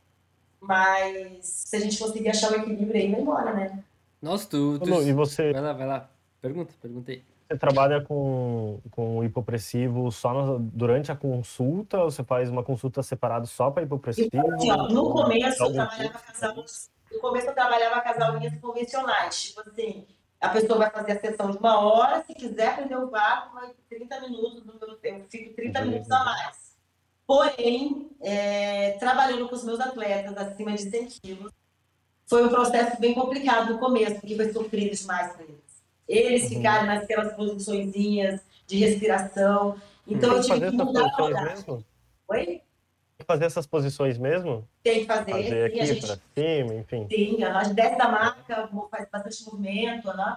Mas 0.61 1.45
se 1.45 1.77
a 1.77 1.81
gente 1.81 1.99
conseguir 1.99 2.31
achar 2.31 2.51
o 2.51 2.57
equilíbrio 2.57 3.01
aí, 3.01 3.11
vai 3.11 3.21
embora, 3.21 3.53
né? 3.53 3.85
Nossa, 4.23 4.49
tu, 4.49 4.79
tu... 4.79 5.03
E 5.03 5.13
você? 5.13 5.53
Vai 5.53 5.61
lá, 5.61 5.73
vai 5.73 5.87
lá. 5.87 6.11
Pergunta, 6.41 6.73
perguntei. 6.81 7.23
Você 7.53 7.59
trabalha 7.59 8.01
com, 8.01 8.81
com 8.91 9.23
hipopressivo 9.23 10.11
só 10.11 10.33
no, 10.33 10.59
durante 10.59 11.13
a 11.13 11.17
consulta 11.17 11.99
ou 11.99 12.11
você 12.11 12.25
faz 12.25 12.49
uma 12.49 12.63
consulta 12.63 13.03
separada 13.03 13.45
só 13.45 13.71
para 13.71 13.83
hipopressivo? 13.83 14.31
Assim, 14.55 14.71
ó, 14.71 14.89
no 14.89 15.11
começo 15.11 15.63
eu 15.63 15.73
trabalhava 15.73 16.19
casal, 16.19 16.65
no 17.13 17.21
começo 17.21 17.47
eu 17.47 17.55
trabalhava 17.55 18.01
casal 18.01 18.39
linhas 18.39 18.59
convencionais, 18.59 19.43
tipo 19.43 19.61
assim, 19.61 20.07
a 20.41 20.49
pessoa 20.49 20.79
vai 20.79 20.91
fazer 20.91 21.13
a 21.13 21.21
sessão 21.21 21.51
de 21.51 21.59
uma 21.59 21.79
hora, 21.79 22.25
se 22.25 22.35
quiser 22.35 22.69
aprender 22.69 22.97
o 22.97 23.11
vácuo, 23.11 23.55
vai 23.55 23.71
30 23.91 24.21
minutos, 24.23 24.63
eu 25.03 25.27
fico 25.29 25.55
30 25.55 25.79
Entendi. 25.79 25.89
minutos 25.91 26.11
a 26.11 26.25
mais. 26.25 26.73
Porém, 27.27 28.11
é, 28.23 28.93
trabalhando 28.93 29.47
com 29.47 29.55
os 29.55 29.63
meus 29.63 29.79
atletas 29.79 30.35
acima 30.39 30.73
de 30.73 30.89
100 30.89 31.07
quilos, 31.07 31.53
foi 32.27 32.47
um 32.47 32.49
processo 32.49 32.99
bem 32.99 33.13
complicado 33.13 33.75
no 33.75 33.79
começo, 33.79 34.21
porque 34.21 34.37
foi 34.37 34.51
sofrido 34.55 34.97
demais 34.97 35.33
para 35.35 35.45
eles 35.45 35.62
eles 36.09 36.45
uhum. 36.45 36.49
ficarem 36.49 36.87
naquelas 36.87 37.33
posiçõezinhas 37.35 38.41
de 38.67 38.79
respiração. 38.79 39.77
Então, 40.07 40.37
eu 40.37 40.43
tive 40.43 40.71
que 40.71 40.77
mudar 40.77 41.05
a 41.05 41.09
abordagem. 41.09 41.85
Oi? 42.29 42.47
Tem 42.47 42.61
que 43.19 43.25
fazer 43.27 43.45
essas 43.45 43.67
posições 43.67 44.19
mesmo? 44.19 44.67
Tem 44.83 45.01
que 45.01 45.07
fazer. 45.07 45.31
Fazer 45.31 45.65
aqui 45.67 45.87
gente... 45.87 46.07
para 46.07 46.19
cima, 46.37 46.75
enfim. 46.75 47.07
Sim, 47.09 47.45
a 47.45 47.65
gente 47.65 47.75
desce 47.75 47.97
da 47.97 48.09
marca, 48.09 48.69
faz 48.91 49.09
bastante 49.11 49.45
movimento, 49.45 50.13
né? 50.17 50.37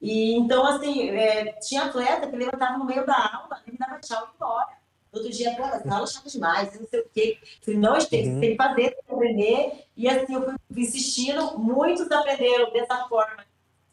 E, 0.00 0.34
então, 0.34 0.66
assim, 0.66 1.10
é, 1.10 1.52
tinha 1.54 1.84
atleta 1.84 2.28
que 2.28 2.36
levantava 2.36 2.76
no 2.76 2.84
meio 2.84 3.06
da 3.06 3.16
aula 3.16 3.60
e 3.66 3.72
me 3.72 3.78
dava 3.78 3.98
tchau 3.98 4.28
e 4.30 4.36
embora. 4.36 4.76
Outro 5.10 5.30
dia, 5.30 5.54
pô, 5.56 5.62
essa 5.62 5.94
aula 5.94 6.06
chata 6.06 6.28
demais, 6.28 6.78
não 6.78 6.86
sei 6.86 7.00
o 7.00 7.08
quê. 7.12 7.38
Falei, 7.62 7.80
não, 7.80 7.98
gente 7.98 8.10
tem, 8.10 8.34
uhum. 8.34 8.40
tem 8.40 8.50
que 8.50 8.56
fazer, 8.56 8.90
tem 8.90 9.02
que 9.06 9.14
aprender. 9.14 9.84
E 9.96 10.08
assim, 10.08 10.34
eu 10.34 10.44
fui 10.44 10.54
insistindo, 10.76 11.58
muitos 11.58 12.10
aprenderam 12.10 12.70
dessa 12.70 13.08
forma 13.08 13.44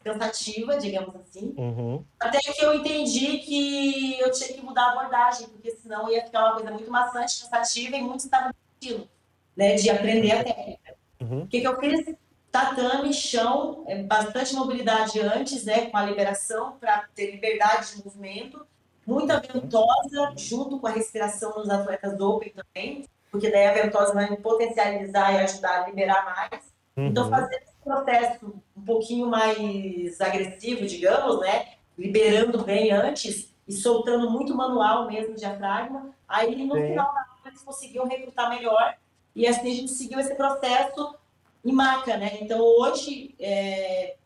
cansativa, 0.03 0.77
digamos 0.77 1.15
assim. 1.15 1.53
Uhum. 1.57 2.03
Até 2.19 2.39
que 2.39 2.63
eu 2.63 2.73
entendi 2.73 3.39
que 3.39 4.19
eu 4.19 4.31
tinha 4.31 4.53
que 4.53 4.61
mudar 4.61 4.87
a 4.87 4.91
abordagem, 4.91 5.47
porque 5.47 5.71
senão 5.71 6.11
ia 6.11 6.25
ficar 6.25 6.45
uma 6.45 6.53
coisa 6.55 6.71
muito 6.71 6.91
maçante, 6.91 7.41
cansativa 7.41 7.95
e 7.95 8.01
muitos 8.01 8.25
estavam 8.25 8.51
desistindo 8.79 9.09
né, 9.55 9.75
de 9.75 9.89
aprender 9.89 10.31
a 10.31 10.43
técnica. 10.43 10.95
Uhum. 11.21 11.43
O 11.43 11.47
que, 11.47 11.61
que 11.61 11.67
eu 11.67 11.79
fiz? 11.79 12.15
Tatame, 12.51 13.11
chão, 13.13 13.83
é, 13.87 14.03
bastante 14.03 14.53
mobilidade 14.53 15.19
antes, 15.19 15.65
né, 15.65 15.87
com 15.87 15.97
a 15.97 16.05
liberação, 16.05 16.77
para 16.79 17.07
ter 17.15 17.31
liberdade 17.31 17.95
de 17.95 18.03
movimento. 18.03 18.65
Muita 19.05 19.39
ventosa, 19.39 20.33
junto 20.37 20.79
com 20.79 20.87
a 20.87 20.91
respiração 20.91 21.55
nos 21.55 21.69
atletas 21.69 22.19
open 22.19 22.53
também, 22.53 23.05
porque 23.31 23.49
daí 23.49 23.65
a 23.65 23.73
ventosa 23.73 24.13
vai 24.13 24.35
potencializar 24.37 25.33
e 25.33 25.37
ajudar 25.37 25.81
a 25.81 25.87
liberar 25.87 26.23
mais. 26.25 26.63
Então, 26.95 27.03
uhum. 27.03 27.09
Então, 27.09 27.29
fazer 27.29 27.55
esse 27.55 27.73
processo 27.83 28.62
um 28.83 28.85
pouquinho 28.85 29.27
mais 29.27 30.19
agressivo, 30.19 30.85
digamos, 30.85 31.39
né? 31.39 31.73
Liberando 31.97 32.63
bem 32.63 32.91
antes 32.91 33.49
e 33.65 33.71
soltando 33.71 34.29
muito 34.29 34.53
manual 34.53 35.07
mesmo, 35.07 35.35
diafragma. 35.35 36.13
Aí, 36.27 36.65
no 36.65 36.75
Sim. 36.75 36.87
final 36.87 37.13
da 37.13 37.21
aula, 37.21 37.41
eles 37.45 37.61
conseguiam 37.61 38.05
recrutar 38.05 38.49
melhor. 38.49 38.95
E 39.33 39.47
assim 39.47 39.71
a 39.71 39.75
gente 39.75 39.91
seguiu 39.91 40.19
esse 40.19 40.35
processo 40.35 41.15
em 41.63 41.71
maca, 41.71 42.17
né? 42.17 42.39
Então, 42.41 42.59
hoje, 42.59 43.33
é, 43.39 44.17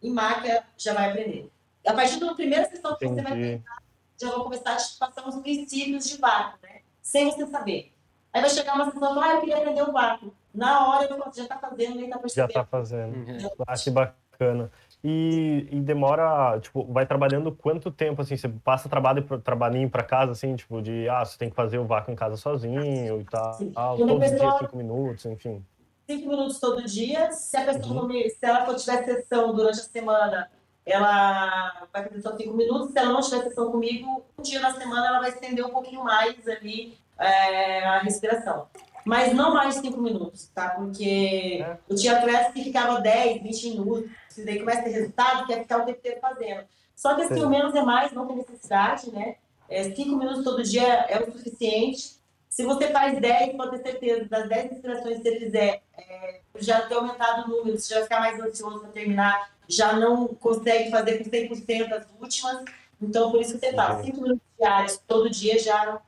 em 0.00 0.10
maca, 0.10 0.64
já 0.78 0.94
vai 0.94 1.10
aprender. 1.10 1.50
A 1.84 1.92
partir 1.92 2.20
da 2.20 2.32
primeira 2.34 2.68
sessão 2.68 2.96
que 2.96 3.04
Entendi. 3.04 3.22
você 3.22 3.28
vai 3.28 3.38
treinar, 3.38 3.82
já 4.20 4.30
vou 4.30 4.44
começar 4.44 4.72
a 4.72 4.76
te 4.76 4.96
passar 4.96 5.28
os 5.28 5.36
princípios 5.36 6.08
de 6.08 6.16
vácuo, 6.18 6.58
né? 6.62 6.80
Sem 7.02 7.30
você 7.30 7.44
saber. 7.46 7.92
Aí 8.32 8.40
vai 8.40 8.50
chegar 8.50 8.74
uma 8.74 8.90
sessão, 8.90 9.20
ah, 9.20 9.34
eu 9.34 9.40
queria 9.40 9.56
aprender 9.58 9.82
o 9.82 9.92
vácuo. 9.92 10.32
Na 10.56 10.88
hora 10.88 11.06
eu 11.08 11.18
já 11.34 11.42
está 11.42 11.58
fazendo, 11.58 11.96
nem 11.96 12.04
está 12.06 12.18
percebendo. 12.18 12.52
Já 12.52 12.60
está 12.60 12.64
fazendo. 12.64 13.14
Uhum. 13.14 13.50
Ah, 13.66 13.74
que 13.76 13.90
bacana. 13.90 14.70
E, 15.04 15.68
e, 15.70 15.80
demora, 15.80 16.58
tipo, 16.58 16.84
vai 16.92 17.06
trabalhando 17.06 17.52
quanto 17.52 17.90
tempo, 17.90 18.22
assim, 18.22 18.36
você 18.36 18.48
passa 18.48 18.88
trabalho, 18.88 19.22
trabalhinho 19.38 19.88
para 19.88 20.02
casa, 20.02 20.32
assim, 20.32 20.56
tipo, 20.56 20.82
de, 20.82 21.08
ah, 21.08 21.24
você 21.24 21.38
tem 21.38 21.48
que 21.48 21.54
fazer 21.54 21.78
o 21.78 21.84
vácuo 21.84 22.10
em 22.10 22.16
casa 22.16 22.36
sozinho 22.36 23.20
e 23.20 23.24
tal, 23.24 23.54
Sim. 23.54 23.72
todos 23.72 24.32
os 24.32 24.38
dias, 24.38 24.58
cinco 24.58 24.76
minutos, 24.76 25.24
enfim. 25.26 25.64
Cinco 26.08 26.28
minutos 26.28 26.58
todo 26.58 26.82
dia, 26.82 27.30
se 27.30 27.56
a 27.56 27.64
pessoa, 27.64 28.02
uhum. 28.02 28.10
se 28.10 28.38
ela 28.42 28.64
for 28.64 28.74
tiver 28.74 29.04
sessão 29.04 29.54
durante 29.54 29.80
a 29.80 29.84
semana, 29.84 30.50
ela 30.84 31.86
vai 31.92 32.02
fazer 32.02 32.20
só 32.22 32.36
cinco 32.36 32.56
minutos, 32.56 32.90
se 32.90 32.98
ela 32.98 33.12
não 33.12 33.20
tiver 33.20 33.42
sessão 33.44 33.70
comigo, 33.70 34.24
um 34.36 34.42
dia 34.42 34.60
na 34.60 34.72
semana 34.72 35.06
ela 35.06 35.20
vai 35.20 35.30
estender 35.30 35.64
um 35.64 35.70
pouquinho 35.70 36.02
mais 36.02 36.48
ali 36.48 36.96
é, 37.18 37.84
a 37.84 37.98
respiração 38.00 38.66
mas 39.06 39.32
não 39.32 39.54
mais 39.54 39.76
de 39.76 39.82
5 39.82 40.00
minutos, 40.00 40.50
tá? 40.52 40.70
Porque 40.70 41.62
é. 41.62 41.78
eu 41.88 41.94
tinha 41.94 42.18
atletas 42.18 42.52
que 42.52 42.64
ficava 42.64 43.00
10, 43.00 43.40
20 43.40 43.70
minutos, 43.70 44.10
se 44.28 44.44
daí 44.44 44.58
começa 44.58 44.80
a 44.80 44.82
ter 44.82 44.90
resultado, 44.90 45.46
quer 45.46 45.60
ficar 45.60 45.78
o 45.78 45.84
tempo 45.84 45.98
inteiro 46.00 46.20
fazendo. 46.20 46.64
Só 46.96 47.14
que 47.14 47.22
assim, 47.22 47.44
o 47.44 47.48
menos 47.48 47.72
é 47.76 47.82
mais, 47.82 48.10
não 48.10 48.26
tem 48.26 48.36
necessidade, 48.36 49.12
né? 49.12 49.36
5 49.70 50.00
é, 50.00 50.04
minutos 50.04 50.42
todo 50.42 50.60
dia 50.64 50.82
é 51.08 51.22
o 51.22 51.30
suficiente. 51.30 52.16
Se 52.48 52.64
você 52.64 52.88
faz 52.88 53.20
10, 53.20 53.56
pode 53.56 53.78
ter 53.78 53.90
certeza, 53.90 54.24
das 54.24 54.48
10 54.48 54.70
respirações 54.72 55.18
que 55.18 55.22
você 55.22 55.38
fizer, 55.38 55.82
é, 55.96 56.40
já 56.58 56.80
ter 56.80 56.94
aumentado 56.94 57.44
o 57.46 57.56
número, 57.56 57.78
você 57.78 57.94
já 57.94 58.02
ficar 58.02 58.18
mais 58.18 58.40
ansioso 58.40 58.80
para 58.80 58.88
terminar, 58.88 59.52
já 59.68 59.92
não 59.92 60.26
consegue 60.26 60.90
fazer 60.90 61.18
com 61.18 61.30
100% 61.30 61.92
as 61.92 62.06
últimas. 62.20 62.64
Então, 63.00 63.30
por 63.30 63.40
isso 63.40 63.54
que 63.54 63.60
você 63.60 63.72
faz 63.72 64.04
5 64.04 64.20
minutos 64.20 64.42
diários 64.58 65.00
todo 65.06 65.30
dia 65.30 65.58
já 65.60 66.00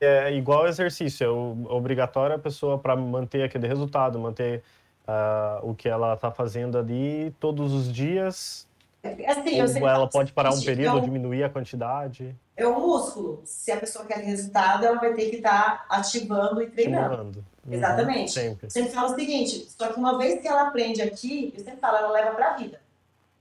é 0.00 0.32
igual 0.32 0.66
exercício, 0.66 1.24
é 1.24 1.72
obrigatório 1.72 2.36
a 2.36 2.38
pessoa 2.38 2.78
para 2.78 2.94
manter 2.96 3.42
aquele 3.42 3.66
resultado, 3.66 4.18
manter 4.18 4.62
uh, 5.06 5.68
o 5.68 5.74
que 5.74 5.88
ela 5.88 6.14
está 6.14 6.30
fazendo 6.30 6.78
ali 6.78 7.34
todos 7.38 7.72
os 7.72 7.92
dias, 7.92 8.66
Assim, 9.26 9.80
Ou 9.80 9.88
ela 9.88 10.08
pode 10.08 10.32
parar 10.32 10.52
um 10.52 10.60
período, 10.60 11.00
diminuir 11.00 11.44
a 11.44 11.50
quantidade? 11.50 12.34
É 12.56 12.66
um 12.66 12.80
músculo. 12.80 13.42
Se 13.44 13.70
a 13.70 13.76
pessoa 13.76 14.04
quer 14.04 14.18
resultado, 14.18 14.84
ela 14.84 14.98
vai 14.98 15.12
ter 15.14 15.30
que 15.30 15.36
estar 15.36 15.86
tá 15.86 15.96
ativando 15.96 16.62
e 16.62 16.70
treinando. 16.70 17.44
Uhum, 17.64 17.72
Exatamente. 17.72 18.32
Sempre. 18.32 18.70
Você 18.70 18.84
fala 18.86 19.12
o 19.12 19.14
seguinte, 19.14 19.68
só 19.68 19.92
que 19.92 19.98
uma 19.98 20.16
vez 20.16 20.40
que 20.40 20.48
ela 20.48 20.68
aprende 20.68 21.02
aqui, 21.02 21.52
eu 21.56 21.62
sempre 21.62 21.80
falo, 21.80 21.98
ela 21.98 22.10
leva 22.10 22.34
para 22.34 22.52
a 22.52 22.56
vida. 22.56 22.80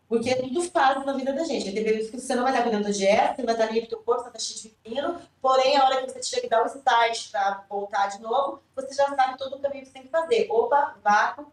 Porque 0.08 0.30
é 0.30 0.36
tudo 0.36 0.62
fase 0.62 1.06
na 1.06 1.14
vida 1.14 1.34
da 1.34 1.44
gente. 1.44 1.72
Tem 1.72 1.84
períodos 1.84 2.10
que 2.10 2.20
você 2.20 2.36
não 2.36 2.44
vai 2.44 2.52
estar 2.52 2.64
cuidando 2.64 2.84
da 2.84 2.92
dieta, 2.92 3.36
você 3.36 3.44
vai 3.44 3.56
estar 3.56 3.68
ali 3.68 3.82
pro 3.82 3.90
teu 3.90 4.00
corpo, 4.00 4.24
você 4.24 4.30
vai 4.30 4.38
estar 4.38 4.54
cheio 4.54 4.62
de 4.62 4.70
pepino, 4.70 5.22
porém, 5.42 5.78
a 5.78 5.86
hora 5.86 6.04
que 6.04 6.12
você 6.12 6.20
tiver 6.20 6.42
que 6.42 6.50
dar 6.50 6.64
o 6.64 6.68
start 6.68 7.32
para 7.32 7.64
voltar 7.70 8.08
de 8.08 8.22
novo, 8.22 8.62
você 8.76 8.94
já 8.94 9.08
sabe 9.16 9.38
todo 9.38 9.56
o 9.56 9.60
caminho 9.60 9.82
que 9.82 9.88
você 9.88 9.94
tem 9.94 10.04
que 10.04 10.10
fazer. 10.10 10.48
Opa, 10.50 10.96
vácuo, 11.04 11.52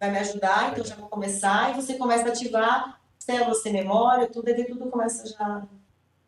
vai 0.00 0.10
me 0.10 0.18
ajudar, 0.18 0.72
então 0.72 0.84
já 0.84 0.96
vou 0.96 1.08
começar, 1.08 1.70
e 1.70 1.74
você 1.74 1.94
começa 1.94 2.24
a 2.24 2.28
ativar 2.28 3.00
células 3.18 3.62
sem 3.62 3.72
memória, 3.72 4.26
tudo, 4.26 4.48
e 4.48 4.64
tudo 4.64 4.90
começa 4.90 5.26
já... 5.28 5.62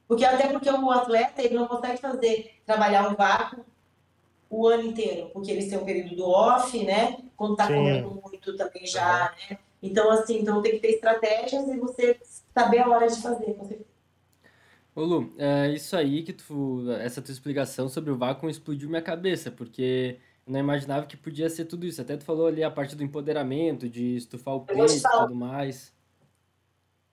Porque 0.07 0.25
até 0.25 0.49
porque 0.49 0.69
o 0.69 0.91
atleta, 0.91 1.41
ele 1.43 1.55
não 1.55 1.69
consegue 1.69 1.99
fazer, 1.99 2.61
trabalhar 2.67 3.09
um 3.09 3.15
vácuo 3.15 3.65
o 4.49 4.67
ano 4.67 4.83
inteiro, 4.83 5.31
porque 5.33 5.53
eles 5.53 5.69
têm 5.69 5.79
um 5.79 5.85
período 5.85 6.17
do 6.17 6.29
off, 6.29 6.85
né? 6.85 7.19
Quando 7.37 7.55
tá 7.55 7.69
Sim. 7.69 7.75
comendo 7.75 8.21
muito 8.21 8.57
também 8.57 8.85
já, 8.85 9.33
né? 9.49 9.59
Então, 9.83 10.11
assim, 10.11 10.39
então 10.41 10.61
tem 10.63 10.73
que 10.73 10.81
ter 10.81 10.93
estratégias 10.95 11.69
e 11.69 11.79
você 11.79 12.19
saber 12.55 12.81
a 12.81 12.89
hora 12.89 13.09
de 13.09 13.21
fazer, 13.21 13.55
com 13.55 13.65
certeza. 13.65 13.91
Ô 14.95 15.03
Lu, 15.03 15.35
é 15.39 15.71
isso 15.71 15.97
aí 15.97 16.23
que 16.23 16.33
tu, 16.33 16.91
essa 16.93 17.23
tua 17.23 17.33
explicação 17.33 17.89
sobre 17.89 18.11
o 18.11 18.19
vácuo 18.19 18.51
explodiu 18.51 18.89
minha 18.89 19.01
cabeça, 19.03 19.51
porque 19.51 20.19
eu 20.47 20.53
não 20.53 20.61
imaginava 20.61 21.07
que 21.07 21.17
podia 21.17 21.49
ser 21.49 21.65
tudo 21.67 21.87
isso. 21.87 22.03
Até 22.03 22.17
tu 22.17 22.25
falou 22.25 22.47
ali 22.47 22.63
a 22.63 22.71
parte 22.71 22.97
do 22.97 23.05
empoderamento, 23.05 23.89
de 23.89 24.17
estufar 24.17 24.55
o 24.55 24.67
peso 24.67 24.99
e 24.99 25.11
tudo 25.11 25.35
mais. 25.35 25.93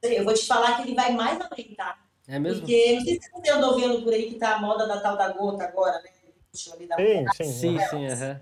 Eu 0.04 0.24
vou 0.24 0.34
te 0.34 0.46
falar 0.46 0.78
que 0.78 0.84
ele 0.84 0.96
vai 0.96 1.14
mais 1.14 1.40
além, 1.40 1.76
tá? 1.76 2.04
É 2.28 2.40
mesmo? 2.40 2.62
Porque 2.62 2.94
não 2.96 3.02
sei 3.02 3.22
se 3.22 3.32
você 3.32 3.52
andou 3.52 3.76
vendo 3.76 4.04
por 4.04 4.14
aí 4.14 4.30
que 4.30 4.36
tá 4.36 4.56
a 4.56 4.60
moda 4.60 4.88
da 4.88 5.00
tal 5.00 5.16
da 5.18 5.32
gota 5.32 5.64
agora, 5.64 6.02
né? 6.02 6.10
Sim, 6.54 7.26
sim, 7.36 7.44
sim, 7.46 7.80
sim, 7.80 8.08
uhum. 8.08 8.40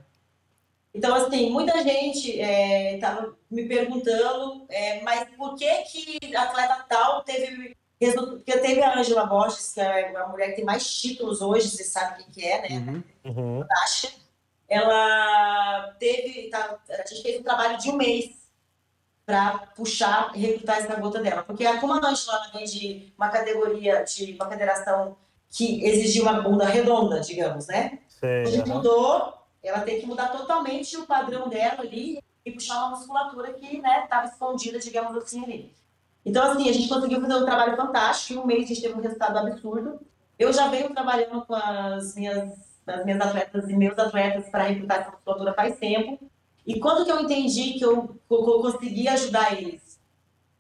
Então, 0.96 1.14
assim, 1.14 1.50
muita 1.50 1.84
gente 1.84 2.40
estava 2.40 3.28
é, 3.28 3.30
me 3.52 3.68
perguntando, 3.68 4.66
é, 4.70 5.02
mas 5.02 5.28
por 5.36 5.56
que 5.56 5.70
que 5.84 6.34
atleta 6.34 6.86
tal 6.88 7.22
teve 7.22 7.76
resultado? 8.00 8.38
Porque 8.38 8.58
teve 8.60 8.82
a 8.82 8.98
Angela 8.98 9.26
Borges, 9.26 9.74
que 9.74 9.82
é 9.82 10.16
a 10.16 10.28
mulher 10.28 10.52
que 10.52 10.56
tem 10.56 10.64
mais 10.64 10.90
títulos 10.90 11.42
hoje, 11.42 11.70
você 11.70 11.84
sabe 11.84 12.24
quem 12.24 12.32
que 12.32 12.48
é, 12.48 12.62
né? 12.62 13.04
Uhum. 13.26 13.60
uhum. 13.60 13.66
Ela 14.70 15.94
teve, 16.00 16.50
tá, 16.50 16.80
a 16.90 17.08
gente 17.08 17.22
fez 17.22 17.42
um 17.42 17.44
trabalho 17.44 17.78
de 17.78 17.90
um 17.92 17.98
mês 17.98 18.32
para 19.26 19.58
puxar 19.76 20.32
e 20.34 20.40
recrutar 20.40 20.78
essa 20.78 20.96
gota 20.96 21.22
dela. 21.22 21.44
Porque 21.44 21.66
como 21.80 21.94
a 21.94 22.08
Angela 22.08 22.52
vem 22.54 22.64
de 22.64 23.14
uma 23.18 23.28
categoria, 23.28 24.04
de 24.04 24.34
uma 24.34 24.50
federação 24.50 25.18
que 25.50 25.84
exigia 25.86 26.22
uma 26.22 26.42
bunda 26.42 26.66
redonda, 26.66 27.20
digamos, 27.20 27.68
né? 27.68 28.00
Sei, 28.08 28.44
a 28.44 28.46
gente 28.46 28.70
mudou 28.70 29.45
ela 29.68 29.82
tem 29.82 30.00
que 30.00 30.06
mudar 30.06 30.30
totalmente 30.30 30.96
o 30.98 31.06
padrão 31.06 31.50
dela 31.50 31.82
ali 31.82 32.20
e 32.46 32.52
puxar 32.52 32.78
uma 32.78 32.92
musculatura 32.92 33.54
que 33.54 33.78
estava 33.78 34.24
né, 34.24 34.30
escondida, 34.32 34.80
digamos 34.80 35.18
assim, 35.18 35.44
ali. 35.44 35.74
Então, 36.26 36.44
assim, 36.52 36.70
a 36.70 36.74
gente 36.74 36.88
conseguiu 36.88 37.22
fazer 37.22 37.36
um 37.36 37.46
trabalho 37.46 37.76
fantástico. 37.76 38.34
Em 38.34 38.44
um 38.44 38.46
mês 38.46 38.66
a 38.66 38.68
gente 38.68 38.82
teve 38.82 38.94
um 38.94 39.02
resultado 39.02 39.38
absurdo. 39.38 40.00
Eu 40.38 40.52
já 40.52 40.68
venho 40.68 40.94
trabalhando 40.94 41.46
com 41.46 41.56
as 41.56 42.16
minhas, 42.16 42.52
as 42.86 43.06
minhas 43.06 43.22
atletas 43.22 43.70
e 43.70 43.76
meus 43.76 43.98
atletas 43.98 44.50
para 44.50 44.64
recrutar 44.64 45.02
essa 45.02 45.12
musculatura 45.12 45.54
faz 45.54 45.78
tempo. 45.78 46.20
E 46.66 46.80
quando 46.80 47.06
que 47.06 47.12
eu 47.12 47.20
entendi 47.20 47.74
que 47.74 47.86
eu, 47.86 48.08
que 48.08 48.34
eu 48.34 48.62
consegui 48.62 49.08
ajudar 49.08 49.54
eles? 49.54 50.00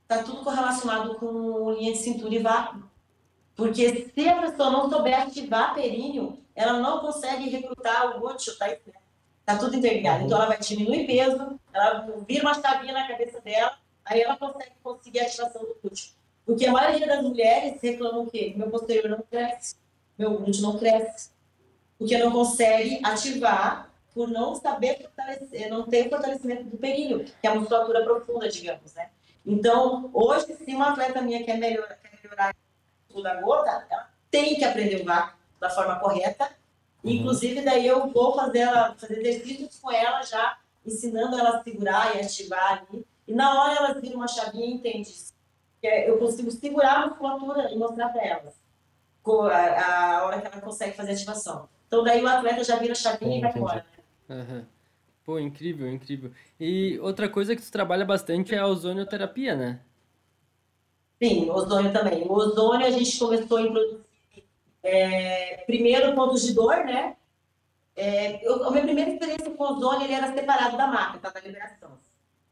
Está 0.03 0.23
tudo 0.23 0.43
correlacionado 0.43 1.15
com 1.15 1.71
linha 1.71 1.93
de 1.93 1.97
cintura 1.97 2.35
e 2.35 2.39
vácuo. 2.39 2.83
Porque 3.55 4.11
se 4.13 4.29
a 4.29 4.41
pessoa 4.41 4.69
não 4.69 4.89
souber 4.89 5.19
ativar 5.19 5.73
períneo, 5.73 6.37
ela 6.55 6.79
não 6.79 6.99
consegue 6.99 7.49
recrutar 7.49 8.15
o 8.15 8.19
glúteo, 8.19 8.57
tá, 8.57 8.67
tá 9.45 9.57
tudo 9.57 9.75
interligado. 9.75 10.21
Uhum. 10.21 10.25
Então 10.25 10.37
ela 10.37 10.47
vai 10.47 10.59
diminuir 10.59 11.05
peso, 11.05 11.59
ela 11.73 12.07
vira 12.27 12.43
uma 12.43 12.53
chavinha 12.53 12.93
na 12.93 13.07
cabeça 13.07 13.41
dela, 13.41 13.77
aí 14.05 14.21
ela 14.21 14.37
consegue 14.37 14.71
conseguir 14.81 15.19
a 15.19 15.23
ativação 15.23 15.61
do 15.61 15.77
glúteo. 15.81 16.13
Porque 16.45 16.65
a 16.65 16.71
maioria 16.71 17.07
das 17.07 17.21
mulheres 17.21 17.81
reclamam 17.81 18.23
o 18.23 18.31
quê? 18.31 18.53
Meu 18.55 18.69
posterior 18.69 19.09
não 19.09 19.21
cresce, 19.21 19.75
meu 20.17 20.37
glúteo 20.37 20.61
não 20.61 20.77
cresce. 20.77 21.31
Porque 21.97 22.17
não 22.17 22.31
consegue 22.31 22.99
ativar 23.03 23.89
por 24.13 24.29
não 24.29 24.55
saber 24.55 25.01
fortalecer, 25.01 25.69
não 25.69 25.83
ter 25.83 26.09
fortalecimento 26.09 26.63
do 26.63 26.77
períneo, 26.77 27.25
que 27.25 27.47
é 27.47 27.49
a 27.49 27.55
musculatura 27.55 28.03
profunda, 28.03 28.47
digamos, 28.47 28.93
né? 28.93 29.09
Então, 29.45 30.09
hoje, 30.13 30.55
se 30.55 30.73
uma 30.73 30.91
atleta 30.91 31.21
minha 31.21 31.43
quer 31.43 31.57
melhorar, 31.57 31.95
quer 31.95 32.17
melhorar 32.23 32.55
o 33.13 33.21
da 33.21 33.41
gota, 33.41 33.85
ela 33.89 34.09
tem 34.31 34.55
que 34.55 34.63
aprender 34.63 35.01
o 35.01 35.05
vácuo 35.05 35.37
da 35.65 35.69
forma 35.69 35.99
correta. 35.99 36.49
Uhum. 37.04 37.12
Inclusive, 37.12 37.62
daí 37.62 37.86
eu 37.86 38.10
vou 38.10 38.36
fazer, 38.36 38.60
ela, 38.60 38.95
fazer 38.95 39.19
exercícios 39.19 39.80
com 39.80 39.91
ela 39.91 40.21
já, 40.23 40.58
ensinando 40.86 41.38
ela 41.38 41.58
a 41.58 41.63
segurar 41.63 42.15
e 42.15 42.21
ativar 42.21 42.86
ali. 42.89 43.06
E 43.28 43.34
na 43.34 43.62
hora 43.62 43.75
elas 43.75 44.01
viram 44.01 44.17
uma 44.17 44.28
chavinha 44.28 44.65
e 44.65 44.73
entendem 44.73 45.04
que 45.82 45.88
é, 45.88 46.10
eu 46.10 46.17
consigo 46.17 46.51
segurar 46.51 47.04
a 47.04 47.08
musculatura 47.08 47.71
e 47.71 47.78
mostrar 47.78 48.10
para 48.10 48.23
elas 48.23 48.54
a, 49.51 50.17
a 50.17 50.25
hora 50.25 50.39
que 50.39 50.47
ela 50.47 50.62
consegue 50.62 50.95
fazer 50.95 51.12
a 51.12 51.13
ativação. 51.13 51.67
Então, 51.88 52.04
daí 52.04 52.23
o 52.23 52.28
atleta 52.28 52.63
já 52.63 52.78
vira 52.78 52.93
a 52.93 52.95
chavinha 52.95 53.38
e 53.38 53.41
vai 53.41 53.51
embora. 53.56 53.86
Uhum. 54.30 54.65
Pô, 55.25 55.39
incrível, 55.39 55.91
incrível. 55.91 56.32
E 56.60 56.99
outra 56.99 57.28
coisa 57.28 57.56
que 57.56 57.62
tu 57.62 57.71
trabalha 57.71 58.06
bastante 58.06 58.54
é 58.54 58.60
a 58.60 58.67
ozonioterapia, 58.67 59.56
né? 59.56 59.80
Sim, 61.21 61.49
ozônio 61.49 61.91
também. 61.91 62.23
O 62.28 62.34
ozônio 62.34 62.86
a 62.86 62.91
gente 62.91 63.17
começou 63.17 63.58
a 63.58 63.62
introduzir 63.62 64.04
é, 64.86 65.63
primeiro, 65.65 66.13
pontos 66.13 66.43
de 66.43 66.54
dor, 66.54 66.78
né? 66.86 67.15
É, 67.95 68.45
eu, 68.45 68.63
a 68.65 68.71
minha 68.71 68.84
primeira 68.84 69.12
experiência 69.12 69.50
com 69.52 69.63
ozônio, 69.63 70.04
ele 70.04 70.13
era 70.13 70.34
separado 70.34 70.78
da 70.78 70.88
marca, 70.88 71.17
tá? 71.17 71.30
da 71.30 71.39
liberação. 71.39 71.91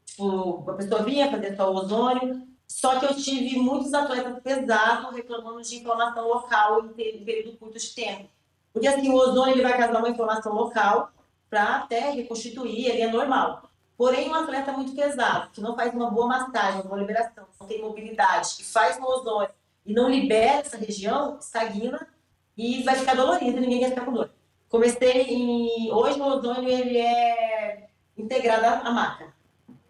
Tipo, 0.06 0.69
a 0.69 0.74
pessoa 0.74 1.04
vinha 1.04 1.30
fazer 1.30 1.56
só 1.56 1.72
o 1.72 1.76
ozônio, 1.76 2.48
só 2.67 3.00
que 3.00 3.06
eu 3.06 3.15
tive 3.15 3.58
muitos 3.58 3.93
atletas 3.93 4.41
pesados 4.41 5.13
reclamando 5.15 5.62
de 5.62 5.76
inflamação 5.76 6.28
local 6.28 6.86
em 6.86 7.24
período 7.24 7.58
curto 7.58 7.78
de 7.78 7.93
tempo. 7.93 8.30
Porque 8.72 8.88
assim, 8.88 9.10
o 9.10 9.15
ozônio 9.15 9.54
ele 9.54 9.62
vai 9.62 9.78
causar 9.78 10.00
uma 10.00 10.10
inflamação 10.10 10.54
local 10.54 11.12
para 11.50 11.78
até 11.78 12.10
reconstituir, 12.10 12.88
ele 12.88 13.02
é 13.02 13.12
normal. 13.12 13.69
Porém, 13.96 14.30
um 14.30 14.34
atleta 14.34 14.72
muito 14.72 14.96
pesado, 14.96 15.52
que 15.52 15.62
não 15.62 15.76
faz 15.76 15.93
uma 15.93 16.10
boa 16.10 16.26
massagem, 16.26 16.82
uma 16.82 16.89
boa 16.89 17.00
liberação, 17.00 17.46
não 17.60 17.67
tem 17.67 17.80
mobilidade, 17.80 18.56
que 18.58 18.65
faz 18.65 18.98
um 18.98 19.04
ozônio 19.04 19.52
e 19.86 19.93
não 19.93 20.10
libera 20.10 20.62
essa 20.62 20.78
região, 20.78 21.38
estagna 21.39 22.08
e 22.57 22.83
vai 22.83 22.95
ficar 22.95 23.15
dolorido, 23.15 23.59
ninguém 23.59 23.79
quer 23.79 23.89
ficar 23.89 24.05
com 24.05 24.13
dor. 24.13 24.31
Comecei 24.69 25.21
em. 25.21 25.91
Hoje 25.91 26.19
o 26.19 26.25
ozônio 26.25 26.69
ele 26.69 26.97
é 26.97 27.89
integrado 28.17 28.87
à 28.87 28.91
maca. 28.91 29.33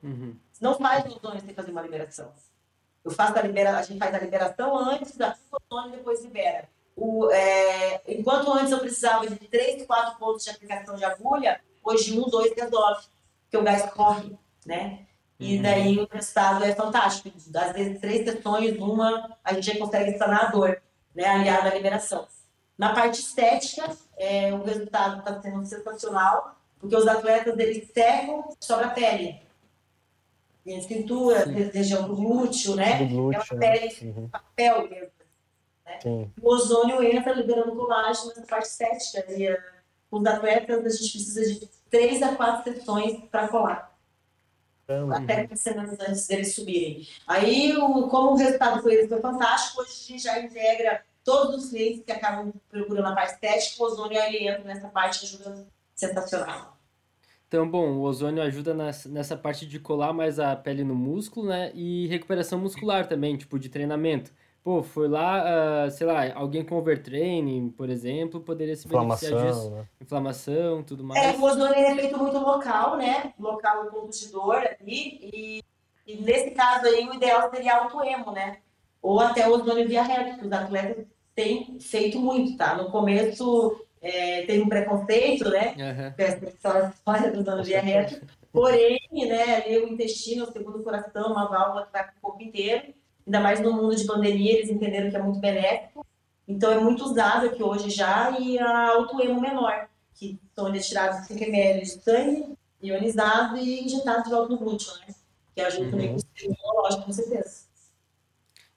Uhum. 0.01 0.35
Não 0.59 0.75
faz 0.75 1.05
ozônio 1.05 1.41
sem 1.41 1.53
fazer 1.53 1.71
uma 1.71 1.81
liberação. 1.81 2.31
Eu 3.03 3.11
faço 3.11 3.37
a 3.37 3.41
liberação, 3.41 3.79
a 3.79 3.83
gente 3.83 3.99
faz 3.99 4.15
a 4.15 4.19
liberação 4.19 4.77
antes, 4.77 5.15
da 5.17 5.35
ozônio 5.51 5.91
depois 5.91 6.23
libera. 6.23 6.69
O, 6.95 7.29
é, 7.31 8.01
enquanto 8.07 8.51
antes 8.51 8.71
eu 8.71 8.79
precisava 8.79 9.27
de 9.27 9.35
3, 9.35 9.85
4 9.85 10.17
pontos 10.17 10.43
de 10.43 10.51
aplicação 10.51 10.95
de 10.95 11.03
agulha, 11.03 11.59
hoje 11.83 12.17
um, 12.17 12.29
dois 12.29 12.53
resolve, 12.55 13.05
porque 13.43 13.57
o 13.57 13.63
gás 13.63 13.91
corre, 13.91 14.37
né? 14.65 15.05
E 15.39 15.57
uhum. 15.57 15.61
daí 15.61 15.99
o 15.99 16.07
resultado 16.09 16.63
é 16.63 16.73
fantástico. 16.73 17.35
Às 17.55 17.73
vezes, 17.73 17.99
três 17.99 18.23
sessões, 18.23 18.77
uma, 18.77 19.37
a 19.43 19.53
gente 19.53 19.65
já 19.65 19.77
consegue 19.77 20.17
sanar 20.17 20.45
a 20.45 20.51
dor, 20.51 20.81
né? 21.13 21.25
Aliada 21.25 21.69
à 21.69 21.73
liberação. 21.73 22.27
Na 22.77 22.93
parte 22.93 23.19
estética, 23.19 23.95
é, 24.17 24.53
o 24.53 24.63
resultado 24.63 25.19
está 25.19 25.41
sendo 25.41 25.65
sensacional, 25.65 26.55
porque 26.79 26.95
os 26.95 27.07
atletas 27.07 27.57
eles 27.59 27.89
secam 27.93 28.43
sobre 28.59 28.85
a 28.85 28.89
pele. 28.89 29.41
Tem 30.63 30.81
cintura, 30.81 31.45
região 31.45 32.07
do 32.07 32.15
glúteo, 32.15 32.75
né? 32.75 33.03
Do 33.03 33.09
glúteo, 33.09 33.41
é 33.41 33.53
uma 33.53 33.59
pele 33.59 33.95
né? 34.01 34.13
uhum. 34.15 34.29
papel 34.29 34.89
mesmo. 34.89 35.11
Né? 35.85 36.29
O 36.41 36.53
ozônio 36.53 37.03
entra 37.03 37.33
liberando 37.33 37.75
colágeno 37.75 38.29
nessa 38.29 38.41
parte 38.43 38.67
estética. 38.67 39.31
E 39.33 39.51
uh, 39.51 39.57
os 40.09 40.25
atletas, 40.25 40.85
a 40.85 40.89
gente 40.89 41.11
precisa 41.11 41.53
de 41.53 41.69
três 41.89 42.21
a 42.23 42.35
quatro 42.35 42.73
sessões 42.73 43.19
para 43.29 43.49
colar. 43.49 43.93
Uhum. 44.87 45.13
Até 45.13 45.47
semanas 45.55 45.99
antes 45.99 46.27
deles 46.27 46.55
subirem. 46.55 47.07
Aí, 47.27 47.75
o, 47.75 48.07
como 48.07 48.31
o 48.31 48.35
resultado 48.35 48.81
foi, 48.81 49.07
foi 49.07 49.19
fantástico, 49.19 49.81
hoje 49.81 49.91
a 49.91 50.07
gente 50.07 50.23
já 50.23 50.39
integra 50.39 51.03
todos 51.23 51.63
os 51.63 51.69
clientes 51.69 52.03
que 52.05 52.11
acabam 52.11 52.53
procurando 52.69 53.07
a 53.07 53.15
parte 53.15 53.33
estética, 53.33 53.81
o 53.81 53.85
ozônio 53.85 54.21
ele 54.21 54.47
entra 54.47 54.63
nessa 54.63 54.87
parte 54.87 55.25
ajuda 55.25 55.67
sensacional. 55.95 56.77
Então, 57.47 57.69
bom, 57.69 57.91
o 57.91 58.01
ozônio 58.01 58.41
ajuda 58.41 58.73
nessa, 58.73 59.07
nessa 59.09 59.37
parte 59.37 59.65
de 59.67 59.79
colar 59.79 60.11
mais 60.11 60.39
a 60.39 60.55
pele 60.55 60.83
no 60.83 60.95
músculo, 60.95 61.49
né? 61.49 61.71
E 61.75 62.07
recuperação 62.07 62.57
muscular 62.57 63.07
também, 63.07 63.37
tipo, 63.37 63.59
de 63.59 63.69
treinamento. 63.69 64.33
Pô, 64.63 64.81
foi 64.81 65.07
lá, 65.07 65.85
uh, 65.85 65.91
sei 65.91 66.07
lá, 66.07 66.33
alguém 66.33 66.65
com 66.65 66.77
overtraining, 66.77 67.69
por 67.69 67.89
exemplo, 67.89 68.39
poderia 68.39 68.75
se 68.75 68.87
beneficiar 68.87 69.45
disso. 69.45 69.69
Né? 69.69 69.85
Inflamação, 70.01 70.81
tudo 70.83 71.03
mais. 71.03 71.21
É, 71.21 71.37
o 71.37 71.43
ozônio 71.43 71.75
é 71.75 71.93
feito 71.95 72.17
muito 72.17 72.39
local, 72.39 72.97
né? 72.97 73.33
Local 73.37 73.83
no 73.83 73.91
ponto 73.91 74.17
de 74.17 74.29
dor 74.29 74.57
ali. 74.57 75.19
E 75.21 75.63
E 76.05 76.17
nesse 76.17 76.51
caso 76.51 76.85
aí, 76.85 77.07
o 77.07 77.13
ideal 77.13 77.49
seria 77.49 77.77
auto-emo, 77.77 78.31
né? 78.31 78.57
Ou 79.03 79.19
até 79.19 79.47
o 79.47 79.51
ozônio 79.51 79.87
via 79.87 80.01
reto, 80.01 80.39
que 80.39 80.45
os 80.45 80.51
atletas 80.51 81.05
têm 81.35 81.77
feito 81.79 82.17
muito, 82.17 82.57
tá? 82.57 82.75
No 82.75 82.89
começo 82.89 83.85
é, 84.01 84.43
teve 84.45 84.63
um 84.63 84.69
preconceito, 84.69 85.49
né? 85.49 85.75
Uhum. 85.77 86.13
Essa 86.17 86.45
história 86.93 87.31
do 87.31 87.41
ozônio 87.41 87.63
via. 87.63 87.83
Porém, 88.51 88.99
né, 89.27 89.55
ali 89.55 89.77
o 89.79 89.89
intestino, 89.89 90.45
o 90.45 90.51
segundo 90.51 90.83
coração, 90.83 91.31
uma 91.31 91.47
válvula 91.47 91.85
que 91.85 91.91
vai 91.91 92.03
para 92.03 92.13
o 92.17 92.21
corpo 92.21 92.41
inteiro. 92.41 92.93
Ainda 93.25 93.39
mais 93.39 93.59
no 93.59 93.73
mundo 93.73 93.95
de 93.95 94.05
pandemia, 94.05 94.53
eles 94.53 94.69
entenderam 94.69 95.09
que 95.09 95.15
é 95.17 95.21
muito 95.21 95.39
benéfico. 95.39 96.05
Então 96.47 96.71
é 96.71 96.79
muito 96.79 97.03
usado 97.03 97.47
aqui 97.47 97.61
hoje 97.61 97.89
já 97.89 98.37
e 98.39 98.59
a 98.59 98.89
auto-emo 98.89 99.41
menor, 99.41 99.87
que 100.13 100.39
são 100.55 100.71
retirados 100.71 101.27
5 101.27 101.43
ml 101.43 101.81
de 101.81 101.89
sangue 101.89 102.57
ionizado 102.81 103.57
e 103.57 103.81
injetado 103.81 104.23
de 104.23 104.29
volta 104.29 104.49
no 104.49 104.59
glúteo, 104.59 104.91
né? 104.99 105.15
Que 105.55 105.61
ajuda 105.61 105.85
uhum. 105.85 105.91
também 105.91 106.09
com 106.09 106.15
o 106.15 106.19
sistema 106.19 106.55
imunológico, 106.55 107.05
com 107.05 107.11
certeza. 107.11 107.72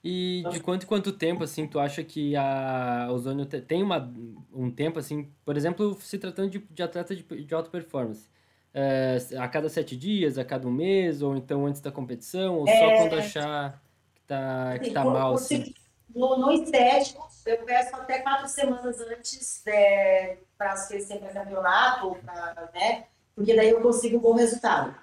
E 0.03 0.43
de 0.51 0.59
quanto 0.59 0.83
em 0.83 0.87
quanto 0.87 1.11
tempo, 1.11 1.43
assim, 1.43 1.67
tu 1.67 1.79
acha 1.79 2.03
que 2.03 2.35
a 2.35 3.09
ozônio 3.11 3.45
tem 3.45 3.81
uma, 3.83 4.13
um 4.53 4.71
tempo, 4.71 4.99
assim, 4.99 5.29
por 5.43 5.57
exemplo, 5.57 5.97
se 5.99 6.17
tratando 6.17 6.49
de, 6.49 6.59
de 6.59 6.83
atleta 6.83 7.15
de, 7.15 7.23
de 7.23 7.53
alta 7.53 7.69
performance, 7.69 8.29
é, 8.73 9.17
a 9.37 9.47
cada 9.47 9.69
sete 9.69 9.97
dias, 9.97 10.37
a 10.37 10.45
cada 10.45 10.67
um 10.67 10.71
mês, 10.71 11.21
ou 11.21 11.35
então 11.35 11.65
antes 11.65 11.81
da 11.81 11.91
competição, 11.91 12.59
ou 12.59 12.67
é... 12.67 12.77
só 12.77 12.97
quando 12.97 13.19
achar 13.19 13.81
que 14.13 14.21
tá, 14.21 14.79
que 14.79 14.91
tá 14.91 15.03
mal, 15.03 15.33
assim? 15.33 15.73
No, 16.13 16.37
no 16.37 16.51
estético, 16.51 17.27
eu 17.45 17.57
peço 17.59 17.95
até 17.95 18.19
quatro 18.19 18.47
semanas 18.47 19.01
antes 19.01 19.65
é, 19.67 20.37
para 20.57 20.75
ser 20.75 21.01
sempre 21.01 21.29
campeonato, 21.29 22.15
pra, 22.23 22.69
né? 22.73 23.05
Porque 23.35 23.55
daí 23.55 23.69
eu 23.69 23.81
consigo 23.81 24.17
um 24.17 24.21
bom 24.21 24.33
resultado. 24.33 24.95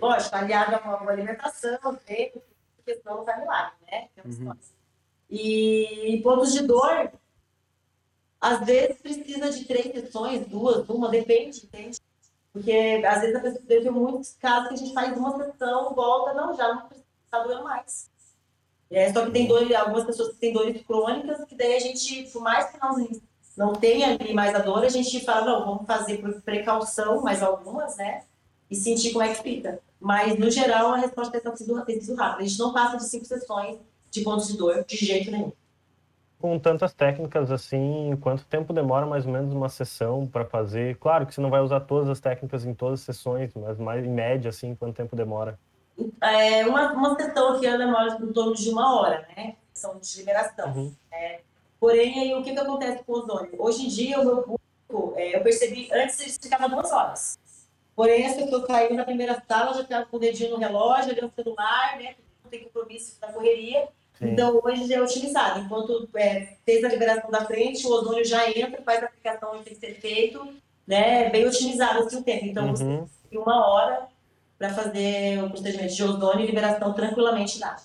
Lógico, 0.00 0.36
aliado 0.36 0.74
a 0.74 0.78
uma 0.80 0.96
boa 0.98 1.12
alimentação, 1.12 1.78
treino, 2.04 2.42
porque 2.86 3.00
senão 3.00 3.16
não 3.16 3.24
vai 3.24 3.40
milagre, 3.40 3.74
né? 3.90 4.08
Uhum. 4.24 4.54
E 5.28 6.20
pontos 6.22 6.52
de 6.52 6.62
dor, 6.62 7.10
às 8.40 8.64
vezes 8.64 9.02
precisa 9.02 9.50
de 9.50 9.64
três 9.64 9.86
sessões, 9.86 10.46
duas, 10.46 10.88
uma, 10.88 11.08
depende, 11.08 11.64
entende? 11.66 11.98
Porque 12.52 13.02
às 13.04 13.20
vezes 13.20 13.34
a 13.34 13.40
pessoa 13.40 13.62
teve 13.66 13.90
muitos 13.90 14.34
casos 14.34 14.68
que 14.68 14.74
a 14.74 14.76
gente 14.76 14.94
faz 14.94 15.16
uma 15.16 15.36
sessão, 15.36 15.92
volta, 15.94 16.32
não, 16.32 16.54
já 16.54 16.72
não 16.72 16.86
precisa 16.86 17.44
doer 17.44 17.62
mais. 17.64 18.08
É, 18.88 19.12
só 19.12 19.26
que 19.26 19.32
tem 19.32 19.48
dor, 19.48 19.74
algumas 19.74 20.04
pessoas 20.04 20.32
que 20.34 20.38
têm 20.38 20.52
dores 20.52 20.80
crônicas, 20.86 21.44
que 21.44 21.56
daí 21.56 21.74
a 21.74 21.80
gente, 21.80 22.30
por 22.30 22.40
mais 22.40 22.70
que 22.70 22.78
não, 22.80 23.08
não 23.56 23.74
tenha 23.74 24.10
ali 24.10 24.32
mais 24.32 24.54
a 24.54 24.60
dor, 24.60 24.84
a 24.84 24.88
gente 24.88 25.24
fala, 25.24 25.44
não, 25.44 25.66
vamos 25.66 25.86
fazer 25.86 26.18
por 26.18 26.40
precaução, 26.42 27.20
mais 27.20 27.42
algumas, 27.42 27.96
né? 27.96 28.22
E 28.70 28.74
sentir 28.74 29.12
como 29.12 29.24
é 29.24 29.34
que 29.34 29.42
fica. 29.42 29.80
Mas, 30.00 30.38
no 30.38 30.50
geral, 30.50 30.92
a 30.92 30.96
resposta 30.96 31.40
tem 31.40 31.56
sido, 31.56 31.84
tem 31.84 32.00
sido 32.00 32.16
rápida. 32.16 32.44
A 32.44 32.46
gente 32.46 32.58
não 32.58 32.72
passa 32.72 32.96
de 32.96 33.04
cinco 33.04 33.24
sessões 33.24 33.78
de 34.10 34.22
pontos 34.22 34.48
de 34.48 34.56
dor, 34.56 34.84
de 34.84 34.96
jeito 34.96 35.30
nenhum. 35.30 35.52
Com 36.38 36.58
tantas 36.58 36.92
técnicas 36.92 37.50
assim, 37.50 38.16
quanto 38.20 38.44
tempo 38.44 38.72
demora 38.72 39.06
mais 39.06 39.26
ou 39.26 39.32
menos 39.32 39.54
uma 39.54 39.68
sessão 39.68 40.26
para 40.26 40.44
fazer? 40.44 40.96
Claro 40.98 41.26
que 41.26 41.34
você 41.34 41.40
não 41.40 41.50
vai 41.50 41.60
usar 41.60 41.80
todas 41.80 42.08
as 42.08 42.20
técnicas 42.20 42.64
em 42.64 42.74
todas 42.74 43.00
as 43.00 43.06
sessões, 43.06 43.52
mas 43.54 43.78
mais 43.78 44.04
em 44.04 44.10
média, 44.10 44.50
assim, 44.50 44.74
quanto 44.74 44.94
tempo 44.94 45.16
demora? 45.16 45.58
É, 46.20 46.66
uma, 46.66 46.92
uma 46.92 47.16
sessão 47.16 47.54
aqui 47.54 47.62
demora 47.62 48.18
em 48.20 48.32
torno 48.32 48.54
de 48.54 48.68
uma 48.68 49.00
hora, 49.00 49.26
né? 49.34 49.56
São 49.72 49.98
de 49.98 50.18
liberação. 50.18 50.72
Uhum. 50.74 50.94
É, 51.10 51.40
porém, 51.80 52.20
aí, 52.20 52.34
o 52.34 52.42
que, 52.42 52.52
que 52.52 52.60
acontece 52.60 53.02
com 53.04 53.12
o 53.12 53.16
ozônio? 53.16 53.54
Hoje 53.58 53.86
em 53.86 53.88
dia, 53.88 54.20
o 54.20 54.24
meu 54.24 54.36
público, 54.42 55.14
é, 55.16 55.36
eu 55.36 55.42
percebi, 55.42 55.88
antes 55.92 56.38
ficava 56.40 56.68
duas 56.68 56.92
horas. 56.92 57.38
Porém, 57.96 58.24
essa 58.24 58.46
que 58.46 58.54
eu 58.54 58.62
caí 58.62 58.94
na 58.94 59.04
primeira 59.04 59.42
sala, 59.48 59.74
já 59.74 59.80
estava 59.80 60.06
com 60.06 60.18
o 60.18 60.20
dedinho 60.20 60.50
no 60.50 60.58
relógio, 60.58 61.10
ali 61.10 61.20
no 61.20 61.32
celular, 61.34 61.96
né? 61.96 62.14
Não 62.44 62.50
tem 62.50 62.62
compromisso 62.64 63.18
da 63.20 63.32
correria. 63.32 63.88
Sim. 64.18 64.32
Então, 64.32 64.60
hoje 64.62 64.86
já 64.86 64.96
é 64.96 65.02
utilizado. 65.02 65.60
Enquanto 65.60 66.08
é, 66.14 66.54
fez 66.64 66.84
a 66.84 66.88
liberação 66.88 67.30
da 67.30 67.44
frente, 67.46 67.86
o 67.86 67.90
ozônio 67.90 68.24
já 68.24 68.48
entra, 68.50 68.82
faz 68.82 69.02
a 69.02 69.06
aplicação 69.06 69.54
onde 69.54 69.64
tem 69.64 69.74
que 69.74 69.80
ser 69.80 69.94
feito, 69.94 70.46
né? 70.86 71.30
Bem 71.30 71.46
otimizado 71.46 72.00
assim, 72.00 72.18
o 72.18 72.22
tempo. 72.22 72.44
Então, 72.44 72.66
uhum. 72.66 73.06
você 73.06 73.28
tem 73.30 73.38
uma 73.38 73.66
hora 73.66 74.06
para 74.58 74.70
fazer 74.74 75.42
o 75.42 75.50
procedimento 75.50 75.94
de 75.94 76.04
ozônio 76.04 76.44
e 76.44 76.46
liberação 76.46 76.92
tranquilamente 76.92 77.58
dá. 77.58 77.76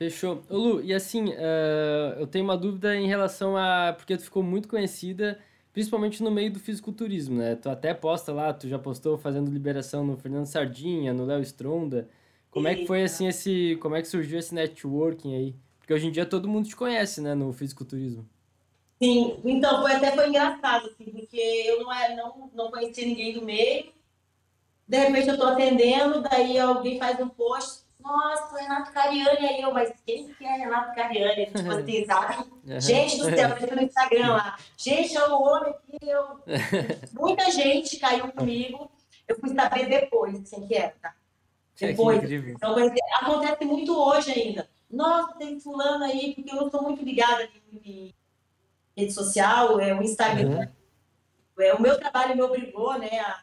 Fechou. 0.00 0.42
Ô 0.48 0.56
Lu, 0.56 0.82
e 0.82 0.94
assim, 0.94 1.28
uh, 1.28 2.16
eu 2.18 2.26
tenho 2.26 2.42
uma 2.42 2.56
dúvida 2.56 2.96
em 2.96 3.06
relação 3.06 3.54
a. 3.54 3.92
Porque 3.94 4.16
tu 4.16 4.22
ficou 4.22 4.42
muito 4.42 4.66
conhecida, 4.66 5.38
principalmente 5.80 6.22
no 6.22 6.30
meio 6.30 6.52
do 6.52 6.60
fisiculturismo, 6.60 7.38
né? 7.38 7.56
Tu 7.56 7.70
até 7.70 7.94
posta 7.94 8.32
lá, 8.32 8.52
tu 8.52 8.68
já 8.68 8.78
postou 8.78 9.16
fazendo 9.16 9.50
liberação 9.50 10.04
no 10.04 10.14
Fernando 10.18 10.44
Sardinha, 10.44 11.14
no 11.14 11.24
Léo 11.24 11.40
Stronda. 11.40 12.06
Como 12.50 12.68
é 12.68 12.74
que 12.74 12.86
foi 12.86 13.02
assim 13.02 13.26
esse. 13.26 13.78
Como 13.80 13.96
é 13.96 14.02
que 14.02 14.08
surgiu 14.08 14.38
esse 14.38 14.54
networking 14.54 15.34
aí? 15.34 15.56
Porque 15.78 15.94
hoje 15.94 16.06
em 16.06 16.10
dia 16.10 16.26
todo 16.26 16.48
mundo 16.48 16.68
te 16.68 16.76
conhece, 16.76 17.22
né, 17.22 17.34
no 17.34 17.50
fisiculturismo. 17.52 18.28
Sim, 19.02 19.38
então 19.42 19.80
foi 19.80 19.92
até 19.92 20.12
foi 20.12 20.28
engraçado, 20.28 20.88
assim, 20.88 21.10
porque 21.10 21.38
eu 21.38 21.82
não, 21.82 21.90
é, 21.90 22.14
não, 22.14 22.50
não 22.54 22.70
conhecia 22.70 23.06
ninguém 23.06 23.32
do 23.32 23.42
meio 23.42 23.86
de 24.90 24.98
repente 24.98 25.28
eu 25.28 25.34
estou 25.34 25.48
atendendo, 25.48 26.20
daí 26.20 26.58
alguém 26.58 26.98
faz 26.98 27.20
um 27.20 27.28
post, 27.28 27.82
nossa, 28.02 28.58
Renato 28.58 28.92
Cariani 28.92 29.46
aí, 29.46 29.62
eu, 29.62 29.72
mas 29.72 29.92
quem 30.06 30.28
que 30.28 30.44
é 30.44 30.56
Renato 30.56 30.94
Cariani? 30.94 31.46
Tipo 31.46 31.70
assim, 31.70 32.04
sabe? 32.06 32.44
Gente 32.80 33.18
do 33.18 33.24
céu, 33.24 33.48
eu 33.48 33.76
no 33.76 33.82
Instagram 33.82 34.32
lá. 34.34 34.58
Gente, 34.76 35.16
é 35.16 35.28
o 35.28 35.42
homem 35.42 35.74
que 35.86 36.08
eu. 36.08 36.40
Muita 37.12 37.50
gente 37.50 37.98
caiu 37.98 38.32
comigo. 38.32 38.90
Eu 39.26 39.38
fui 39.38 39.54
saber 39.54 39.88
depois 39.88 40.36
quem 40.48 40.66
que 40.66 40.74
é, 40.74 40.88
tá? 41.00 41.14
Depois. 41.78 42.30
Então, 42.30 42.76
acontece 43.14 43.64
muito 43.64 43.96
hoje 43.96 44.32
ainda. 44.32 44.68
Nossa, 44.90 45.34
tem 45.34 45.58
fulano 45.60 46.04
aí, 46.04 46.34
porque 46.34 46.52
eu 46.52 46.68
sou 46.70 46.82
muito 46.82 47.04
ligada 47.04 47.48
em 47.84 48.12
rede 48.96 49.12
social, 49.12 49.80
é 49.80 49.94
o 49.94 50.02
Instagram. 50.02 50.68
Uhum. 51.56 51.64
É, 51.64 51.74
o 51.74 51.80
meu 51.80 51.98
trabalho 51.98 52.34
me 52.34 52.42
obrigou, 52.42 52.98
né, 52.98 53.20
a 53.20 53.42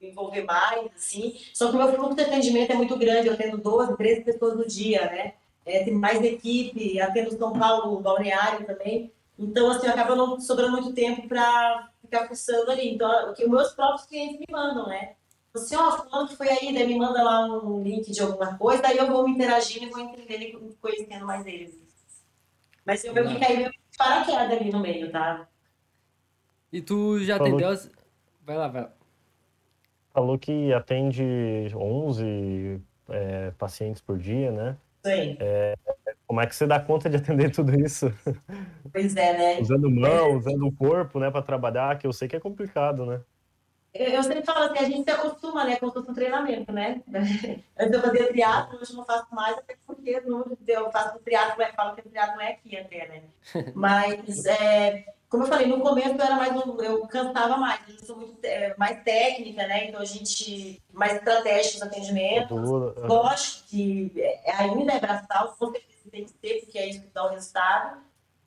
me 0.00 0.08
envolver 0.08 0.44
mais, 0.44 0.90
assim. 0.96 1.38
Só 1.52 1.68
que 1.68 1.76
o 1.76 1.78
meu 1.78 1.92
fluxo 1.92 2.16
de 2.16 2.22
atendimento 2.22 2.72
é 2.72 2.74
muito 2.74 2.96
grande, 2.96 3.28
eu 3.28 3.34
atendo 3.34 3.58
12, 3.58 3.96
13 3.96 4.24
pessoas 4.24 4.56
no 4.56 4.66
dia, 4.66 5.04
né? 5.06 5.34
É, 5.66 5.84
tem 5.84 5.94
mais 5.94 6.22
equipe, 6.22 7.00
atendo 7.00 7.36
São 7.36 7.52
Paulo, 7.52 8.00
balneário 8.00 8.66
também. 8.66 9.12
Então, 9.38 9.70
assim, 9.70 9.86
acaba 9.86 10.16
não 10.16 10.40
sobrando 10.40 10.72
muito 10.72 10.92
tempo 10.92 11.28
para 11.28 11.90
ficar 12.00 12.26
fuçando 12.26 12.70
ali. 12.70 12.94
Então, 12.94 13.30
o 13.30 13.34
que 13.34 13.44
os 13.44 13.50
meus 13.50 13.72
próprios 13.72 14.06
clientes 14.06 14.38
me 14.38 14.46
mandam, 14.50 14.88
né? 14.88 15.14
Você, 15.52 15.76
ó, 15.76 15.90
falando 15.92 16.28
que 16.28 16.36
foi 16.36 16.48
aí, 16.48 16.72
daí 16.72 16.86
me 16.86 16.96
manda 16.96 17.22
lá 17.22 17.44
um 17.44 17.82
link 17.82 18.10
de 18.10 18.20
alguma 18.20 18.56
coisa, 18.56 18.82
daí 18.82 18.96
eu 18.96 19.08
vou 19.08 19.24
me 19.24 19.34
interagindo 19.34 19.86
e 19.86 19.90
vou 19.90 20.00
entendendo 20.00 20.42
e 20.42 20.76
conhecendo 20.80 21.26
mais 21.26 21.44
eles. 21.44 21.76
Mas 22.86 23.04
eu 23.04 23.12
vejo 23.12 23.34
que 23.34 23.38
meio 23.38 23.70
paraquedas 23.98 24.58
ali 24.58 24.70
no 24.70 24.78
meio, 24.78 25.10
tá? 25.10 25.48
E 26.72 26.80
tu 26.80 27.18
já 27.24 27.36
atendeu 27.36 27.68
as... 27.68 27.90
Vai 28.46 28.56
lá, 28.56 28.68
vai 28.68 28.82
lá 28.82 28.99
falou 30.20 30.38
que 30.38 30.70
atende 30.74 31.72
11 31.74 32.78
é, 33.08 33.50
pacientes 33.52 34.02
por 34.02 34.18
dia, 34.18 34.52
né? 34.52 34.76
Sim. 35.02 35.38
É, 35.40 35.74
como 36.26 36.42
é 36.42 36.46
que 36.46 36.54
você 36.54 36.66
dá 36.66 36.78
conta 36.78 37.08
de 37.08 37.16
atender 37.16 37.50
tudo 37.56 37.74
isso? 37.80 38.12
Pois 38.92 39.16
é, 39.16 39.32
né? 39.32 39.60
usando 39.60 39.90
mão, 39.90 40.36
usando 40.36 40.66
o 40.66 40.72
corpo, 40.72 41.18
né, 41.18 41.30
para 41.30 41.40
trabalhar, 41.40 41.98
que 41.98 42.06
eu 42.06 42.12
sei 42.12 42.28
que 42.28 42.36
é 42.36 42.40
complicado, 42.40 43.06
né? 43.06 43.22
Eu 43.94 44.22
sempre 44.22 44.44
falo 44.44 44.66
assim, 44.66 44.78
a 44.78 44.88
gente 44.88 45.04
se 45.04 45.10
acostuma, 45.10 45.64
né, 45.64 45.76
com 45.76 45.86
o 45.86 46.14
treinamento, 46.14 46.70
né? 46.70 47.02
Antes 47.78 47.94
eu 47.94 48.02
fazia 48.02 48.28
triatlo, 48.28 48.78
hoje 48.78 48.94
não 48.94 49.04
faço 49.06 49.34
mais, 49.34 49.56
até 49.56 49.74
porque 49.86 50.22
eu 50.68 50.92
faço 50.92 51.18
triatlo, 51.20 51.62
eu 51.62 51.72
falo 51.72 51.94
que 51.94 52.02
o 52.02 52.10
triatlo 52.10 52.36
não 52.36 52.42
é 52.42 52.52
aqui 52.52 52.76
até, 52.76 53.08
né? 53.08 53.22
Mas, 53.74 54.44
é, 54.44 55.06
como 55.30 55.44
eu 55.44 55.46
falei, 55.46 55.68
no 55.68 55.80
começo 55.80 56.10
eu 56.10 56.20
era 56.20 56.34
mais 56.34 56.52
eu 56.80 57.06
cantava 57.06 57.56
mais, 57.56 57.80
eu 57.88 58.04
sou 58.04 58.16
muito 58.16 58.44
é, 58.44 58.74
mais 58.76 59.00
técnica, 59.04 59.64
né? 59.64 59.86
Então 59.86 60.00
a 60.00 60.04
gente 60.04 60.82
mais 60.92 61.14
estratégico 61.14 61.74
nos 61.74 61.82
atendimentos. 61.82 62.68
Lógico 63.04 63.68
que 63.68 64.12
é, 64.16 64.52
ainda 64.56 64.92
é 64.92 64.98
braçal, 64.98 65.54
com 65.56 65.70
certeza 65.70 66.10
tem 66.10 66.24
que 66.24 66.32
ser, 66.32 66.60
porque 66.60 66.78
é 66.78 66.88
isso 66.88 67.02
que 67.02 67.14
dá 67.14 67.24
o 67.24 67.28
resultado. 67.28 67.98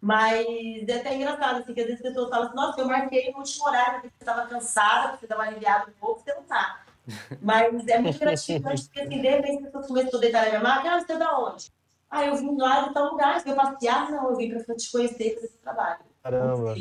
Mas 0.02 0.46
é 0.90 0.96
até 0.96 1.16
engraçado, 1.16 1.62
assim, 1.62 1.74
que 1.74 1.80
às 1.80 1.88
vezes 1.88 2.02
as 2.02 2.10
pessoas 2.10 2.30
falam 2.30 2.48
assim, 2.48 2.56
nossa, 2.58 2.82
eu 2.82 2.88
marquei 2.88 3.32
no 3.32 3.38
último 3.38 3.66
horário, 3.66 4.02
porque 4.02 4.10
você 4.10 4.24
estava 4.24 4.48
cansada, 4.48 5.10
porque 5.10 5.20
você 5.20 5.26
estava 5.34 5.44
aliviado 5.44 5.90
um 5.90 5.94
pouco, 5.94 6.22
você 6.22 6.34
não 6.34 6.44
tá. 6.44 6.84
Mas 7.42 7.88
é 7.88 8.00
muito 8.00 8.20
gratificante, 8.20 8.84
porque 8.84 9.00
assim, 9.00 9.22
de 9.22 9.30
repente 9.30 9.58
as 9.60 9.64
pessoas 9.64 9.88
começam 9.88 10.18
a 10.18 10.22
deitar 10.22 10.42
na 10.42 10.50
minha 10.50 10.60
máquina, 10.60 10.96
ah, 10.96 11.00
você 11.00 11.14
é 11.14 11.18
da 11.18 11.40
onde? 11.40 11.72
Ah, 12.12 12.26
eu 12.26 12.36
vim 12.36 12.58
lá 12.58 12.82
de 12.82 12.94
tal 12.94 13.12
lugar, 13.12 13.42
veio 13.42 13.56
passear? 13.56 14.12
Não, 14.12 14.32
eu 14.32 14.36
vim 14.36 14.50
para 14.50 14.76
te 14.76 14.92
conhecer 14.92 15.36
fazer 15.36 15.46
esse 15.46 15.58
trabalho. 15.60 16.13
Caramba. 16.24 16.74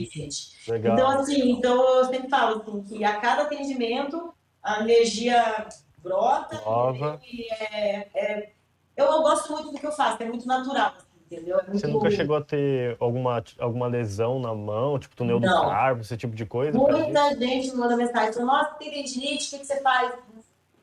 Legal. 0.69 0.95
Então, 0.95 1.09
assim, 1.09 1.51
então 1.51 1.99
eu 1.99 2.05
sempre 2.05 2.31
falo 2.31 2.63
assim, 2.63 2.83
que 2.85 3.05
a 3.05 3.21
cada 3.21 3.43
atendimento 3.43 4.33
a 4.63 4.81
energia 4.81 5.67
brota 5.99 6.61
Nova. 6.65 7.21
e 7.25 7.53
é, 7.53 8.09
é, 8.15 8.53
eu, 8.97 9.07
eu, 9.07 9.23
gosto 9.23 9.53
muito 9.53 9.73
do 9.73 9.79
que 9.79 9.87
eu 9.87 9.91
faço, 9.91 10.23
é 10.23 10.27
muito 10.27 10.47
natural. 10.47 10.95
Assim, 10.97 11.07
entendeu? 11.27 11.59
É 11.59 11.63
muito... 11.65 11.81
Você 11.81 11.87
nunca 11.89 12.11
chegou 12.11 12.37
a 12.37 12.41
ter 12.41 12.97
alguma, 13.01 13.43
alguma 13.59 13.89
lesão 13.89 14.39
na 14.39 14.55
mão, 14.55 14.99
tipo 14.99 15.17
túnel 15.17 15.41
do 15.41 15.49
carbo, 15.49 16.03
esse 16.03 16.17
tipo 16.17 16.37
de 16.37 16.47
coisa? 16.47 16.79
Muita 16.79 17.37
gente 17.37 17.73
me 17.73 17.77
manda 17.79 17.97
mensagem, 17.97 18.45
nossa, 18.45 18.75
tem 18.75 18.93
tendinite, 18.93 19.49
o 19.49 19.51
que, 19.51 19.59
que 19.59 19.67
você 19.67 19.81
faz? 19.81 20.13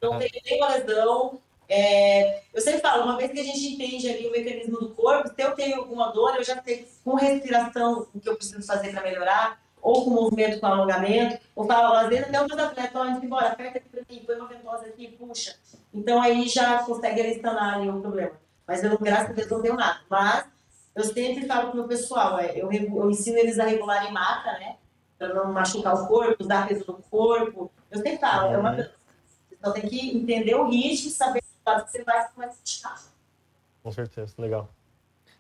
Não 0.02 0.18
tenho 0.18 0.32
nenhuma 0.44 0.70
lesão. 0.70 1.40
É, 1.70 2.42
eu 2.52 2.62
sempre 2.62 2.82
falo, 2.82 3.04
uma 3.04 3.16
vez 3.16 3.32
que 3.32 3.40
a 3.40 3.44
gente 3.44 3.74
entende 3.74 4.10
ali 4.10 4.28
o 4.28 4.32
mecanismo 4.32 4.80
do 4.80 4.90
corpo, 4.90 5.30
se 5.30 5.36
eu 5.38 5.52
tenho 5.52 5.78
alguma 5.78 6.12
dor, 6.12 6.36
eu 6.36 6.44
já 6.44 6.60
sei 6.64 6.88
com 7.06 7.14
respiração 7.14 8.08
o 8.12 8.20
que 8.20 8.28
eu 8.28 8.36
preciso 8.36 8.66
fazer 8.66 8.92
para 8.92 9.04
melhorar, 9.04 9.62
ou 9.82 10.04
com 10.04 10.10
movimento 10.10 10.60
com 10.60 10.66
alongamento, 10.66 11.40
ou 11.56 11.66
falo, 11.66 11.94
às 11.94 12.10
vezes 12.10 12.26
até 12.26 12.42
o 12.42 12.48
meus 12.48 12.60
atletas, 12.60 12.96
ó, 12.96 13.04
antes 13.04 13.22
de 13.22 13.28
embora, 13.28 13.50
aperta 13.50 13.78
aqui 13.78 13.90
para 13.90 14.02
mim, 14.10 14.24
põe 14.26 14.36
uma 14.36 14.48
ventosa 14.48 14.88
aqui, 14.88 15.10
puxa. 15.10 15.56
Então 15.94 16.20
aí 16.20 16.48
já 16.48 16.84
consegue 16.84 17.20
ele 17.20 17.40
sanar 17.40 17.76
ali 17.76 17.88
o 17.88 18.02
problema. 18.02 18.32
Mas 18.68 18.84
eu, 18.84 18.98
graças 18.98 19.30
a 19.30 19.34
Deus, 19.34 19.50
não 19.50 19.62
tenho 19.62 19.76
nada. 19.76 20.00
Mas 20.10 20.46
eu 20.96 21.04
sempre 21.04 21.46
falo 21.46 21.68
para 21.68 21.72
o 21.72 21.76
meu 21.76 21.88
pessoal, 21.88 22.40
é, 22.40 22.60
eu, 22.60 22.72
eu 22.72 23.10
ensino 23.10 23.38
eles 23.38 23.60
a 23.60 23.66
regular 23.66 24.08
em 24.08 24.12
maca, 24.12 24.54
né? 24.54 24.76
Para 25.18 25.34
não 25.34 25.52
machucar 25.52 25.96
o 25.96 26.08
corpo, 26.08 26.44
usar 26.44 26.68
peso 26.68 26.86
no 26.88 27.02
corpo. 27.10 27.72
Eu 27.92 27.98
sempre 27.98 28.18
falo, 28.18 28.54
é 28.54 28.58
uma. 28.58 28.90
Então 29.52 29.74
tem 29.74 29.88
que 29.88 30.18
entender 30.18 30.56
o 30.56 30.70
ritmo, 30.70 31.10
saber 31.10 31.39
o 31.78 31.86
que 31.86 31.92
você 31.92 32.04
vai 32.04 32.28
se 32.28 32.34
praticar. 32.34 33.02
Com 33.84 33.92
certeza, 33.92 34.34
legal. 34.38 34.70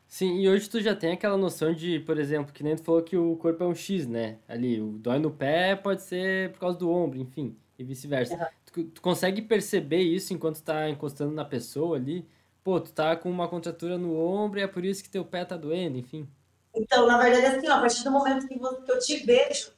Sim, 0.07 0.39
e 0.39 0.49
hoje 0.49 0.67
tu 0.67 0.82
já 0.82 0.95
tem 0.95 1.11
aquela 1.11 1.38
noção 1.38 1.71
de, 1.71 1.99
por 1.99 2.17
exemplo, 2.17 2.51
que 2.51 2.63
nem 2.63 2.75
tu 2.75 2.84
falou 2.84 3.03
que 3.03 3.15
o 3.15 3.36
corpo 3.38 3.63
é 3.63 3.67
um 3.67 3.75
X, 3.75 4.07
né? 4.07 4.39
Ali, 4.47 4.82
o 4.82 4.93
dói 4.93 5.19
no 5.19 5.30
pé 5.30 5.75
pode 5.75 6.01
ser 6.01 6.51
por 6.51 6.59
causa 6.59 6.80
do 6.80 6.89
ombro, 6.89 7.19
enfim, 7.19 7.55
e 7.77 7.84
vice-versa. 7.84 8.34
Uhum. 8.36 8.45
Tu, 8.65 8.84
tu, 8.86 9.01
consegue 9.01 9.39
perceber 9.41 10.01
isso 10.01 10.34
enquanto 10.34 10.55
tu 10.55 10.63
tá 10.63 10.89
encostando 10.89 11.32
na 11.32 11.45
pessoa 11.45 11.95
ali? 11.95 12.27
Pô, 12.63 12.82
tu 12.82 12.91
tá 12.91 13.15
com 13.15 13.30
uma 13.30 13.47
contratura 13.47 13.99
no 13.99 14.19
ombro 14.19 14.59
e 14.59 14.63
é 14.63 14.67
por 14.67 14.84
isso 14.84 15.03
que 15.03 15.09
teu 15.09 15.23
pé 15.23 15.45
tá 15.45 15.55
doendo, 15.55 15.99
enfim. 15.99 16.27
Então, 16.73 17.05
na 17.05 17.17
verdade, 17.19 17.45
é 17.45 17.57
assim, 17.57 17.69
ó, 17.69 17.73
a 17.73 17.80
partir 17.80 18.03
do 18.03 18.11
momento 18.11 18.47
que, 18.47 18.59
eu 18.91 18.99
te 18.99 19.17
vejo, 19.17 19.71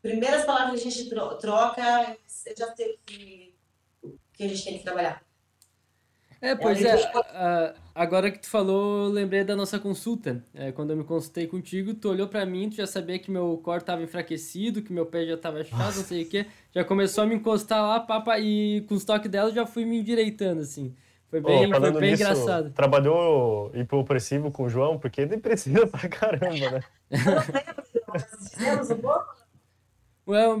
primeiras 0.00 0.44
palavras 0.44 0.80
que 0.80 0.88
a 0.88 0.90
gente 0.90 1.10
troca, 1.10 2.16
eu 2.46 2.56
já 2.56 2.74
sei 2.76 2.94
o 2.94 2.98
que, 3.04 3.54
que 4.32 4.44
a 4.44 4.48
gente 4.48 4.64
tem 4.64 4.78
que 4.78 4.84
trabalhar. 4.84 5.27
É, 6.40 6.54
pois 6.54 6.82
é. 6.84 6.94
é 6.94 7.74
agora 7.94 8.30
que 8.30 8.38
tu 8.38 8.48
falou, 8.48 9.08
lembrei 9.08 9.42
da 9.42 9.56
nossa 9.56 9.78
consulta. 9.78 10.42
É, 10.54 10.70
quando 10.70 10.90
eu 10.90 10.96
me 10.96 11.04
consultei 11.04 11.46
contigo, 11.46 11.94
tu 11.94 12.08
olhou 12.08 12.28
para 12.28 12.46
mim, 12.46 12.70
tu 12.70 12.76
já 12.76 12.86
sabia 12.86 13.18
que 13.18 13.30
meu 13.30 13.60
core 13.62 13.82
tava 13.82 14.02
enfraquecido, 14.02 14.82
que 14.82 14.92
meu 14.92 15.04
pé 15.04 15.26
já 15.26 15.36
tava 15.36 15.64
chato, 15.64 15.96
não 15.96 16.04
sei 16.04 16.22
o 16.22 16.28
quê. 16.28 16.46
Já 16.72 16.84
começou 16.84 17.24
a 17.24 17.26
me 17.26 17.34
encostar 17.34 17.82
lá, 17.82 18.00
papa, 18.00 18.38
e 18.38 18.84
com 18.88 18.94
o 18.94 19.04
toques 19.04 19.30
dela 19.30 19.50
já 19.50 19.66
fui 19.66 19.84
me 19.84 19.98
endireitando, 19.98 20.60
assim. 20.60 20.94
Foi 21.28 21.40
bem, 21.40 21.72
oh, 21.72 21.80
foi 21.80 21.92
bem 21.92 22.10
nisso, 22.12 22.22
engraçado. 22.22 22.70
Trabalhou 22.70 23.70
hipopressivo 23.74 24.50
com 24.50 24.64
o 24.64 24.68
João, 24.68 24.98
porque 24.98 25.20
ele 25.20 25.36
precisa 25.36 25.86
pra 25.86 26.08
caramba, 26.08 26.70
né? 26.70 26.80
Well, 28.58 29.37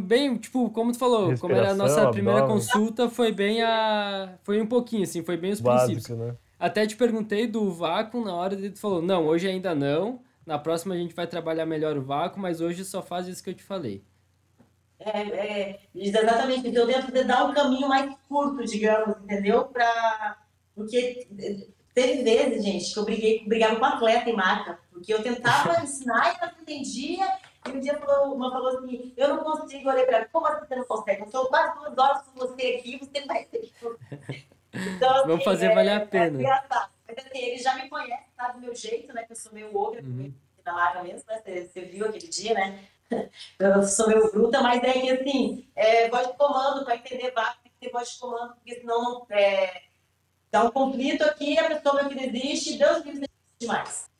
bem, 0.00 0.36
tipo, 0.36 0.70
como 0.70 0.92
tu 0.92 0.98
falou, 0.98 1.36
como 1.38 1.54
era 1.54 1.72
a 1.72 1.74
nossa 1.74 2.10
primeira 2.10 2.40
abdômen. 2.40 2.62
consulta, 2.62 3.08
foi 3.08 3.32
bem 3.32 3.62
a. 3.62 4.34
Foi 4.42 4.60
um 4.60 4.66
pouquinho, 4.66 5.02
assim, 5.02 5.22
foi 5.22 5.36
bem 5.36 5.52
os 5.52 5.60
Básico, 5.60 5.92
princípios. 5.92 6.18
Né? 6.18 6.36
Até 6.58 6.86
te 6.86 6.96
perguntei 6.96 7.46
do 7.46 7.70
vácuo 7.70 8.24
na 8.24 8.34
hora 8.34 8.54
e 8.54 8.70
tu 8.70 8.80
falou, 8.80 9.00
não, 9.00 9.26
hoje 9.26 9.46
ainda 9.46 9.74
não. 9.74 10.20
Na 10.44 10.58
próxima 10.58 10.94
a 10.94 10.98
gente 10.98 11.14
vai 11.14 11.26
trabalhar 11.26 11.66
melhor 11.66 11.96
o 11.96 12.02
vácuo, 12.02 12.40
mas 12.40 12.60
hoje 12.60 12.84
só 12.84 13.02
faz 13.02 13.28
isso 13.28 13.44
que 13.44 13.50
eu 13.50 13.54
te 13.54 13.62
falei. 13.62 14.02
É, 14.98 15.20
é 15.20 15.80
exatamente, 15.94 16.62
porque 16.62 16.78
eu 16.78 16.86
tento 16.86 17.26
dar 17.26 17.44
um 17.44 17.54
caminho 17.54 17.88
mais 17.88 18.12
curto, 18.28 18.64
digamos, 18.64 19.16
entendeu? 19.22 19.64
Pra 19.66 20.38
porque 20.78 21.26
teve 21.92 22.22
vezes, 22.22 22.64
gente, 22.64 22.94
que 22.94 22.98
eu 23.00 23.04
briguei, 23.04 23.44
brigava 23.44 23.74
com 23.74 23.84
atleta 23.84 24.30
em 24.30 24.36
marca, 24.36 24.78
porque 24.92 25.12
eu 25.12 25.20
tentava 25.20 25.78
ensinar 25.82 26.32
e 26.32 26.36
ela 26.40 26.52
não 26.52 26.62
entendia. 26.62 27.26
E 27.68 27.76
um 27.76 27.80
dia 27.80 27.98
falou, 27.98 28.34
uma 28.34 28.50
falou 28.50 28.78
assim: 28.78 29.12
Eu 29.16 29.28
não 29.28 29.44
consigo. 29.44 29.88
olhar 29.88 30.06
para 30.06 30.24
como 30.26 30.46
assim 30.46 30.66
você 30.66 30.76
não 30.76 30.84
consegue? 30.84 31.20
Eu 31.20 31.26
estou 31.26 31.46
quase 31.46 31.78
duas 31.78 31.98
horas 31.98 32.22
com 32.22 32.38
você 32.38 32.78
aqui, 32.78 32.98
você 32.98 33.26
vai 33.26 33.44
ter 33.44 33.72
Então, 34.72 35.10
assim, 35.16 35.28
Vamos 35.28 35.44
fazer 35.44 35.66
é, 35.66 35.74
valer 35.74 35.90
a 35.90 35.94
é 35.94 36.06
pena. 36.06 36.42
É 36.42 36.62
Mas 37.06 37.26
assim, 37.26 37.38
ele 37.38 37.58
já 37.58 37.74
me 37.74 37.88
conhece, 37.88 38.24
sabe 38.36 38.54
do 38.54 38.60
meu 38.60 38.74
jeito, 38.74 39.12
né? 39.12 39.24
Que 39.24 39.32
eu 39.32 39.36
sou 39.36 39.52
meio 39.52 39.76
ogre, 39.76 40.02
uhum. 40.02 40.32
na 40.64 40.72
marca 40.72 41.02
mesmo, 41.02 41.24
né? 41.28 41.40
Você, 41.44 41.66
você 41.66 41.80
viu 41.82 42.06
aquele 42.06 42.28
dia, 42.28 42.54
né? 42.54 42.84
Eu 43.58 43.82
sou 43.84 44.06
meio 44.06 44.30
bruta, 44.30 44.60
mas 44.60 44.82
é 44.84 44.92
que 44.92 45.10
assim, 45.10 45.66
é, 45.74 46.10
voz 46.10 46.26
de 46.26 46.34
comando, 46.34 46.84
para 46.84 46.96
entender 46.96 47.30
vácuo, 47.30 47.62
tem 47.62 47.72
que 47.72 47.86
ter 47.86 47.90
voz 47.90 48.10
de 48.10 48.18
comando, 48.18 48.54
porque 48.56 48.74
senão 48.74 49.02
não. 49.02 49.26
É, 49.30 49.88
Dá 50.50 50.64
um 50.64 50.70
conflito 50.70 51.22
aqui, 51.22 51.58
a 51.58 51.68
pessoa 51.68 52.08
que 52.08 52.14
desiste, 52.14 52.78
Deus 52.78 53.04
me 53.04 53.12
desiste 53.12 53.30
demais. 53.60 54.10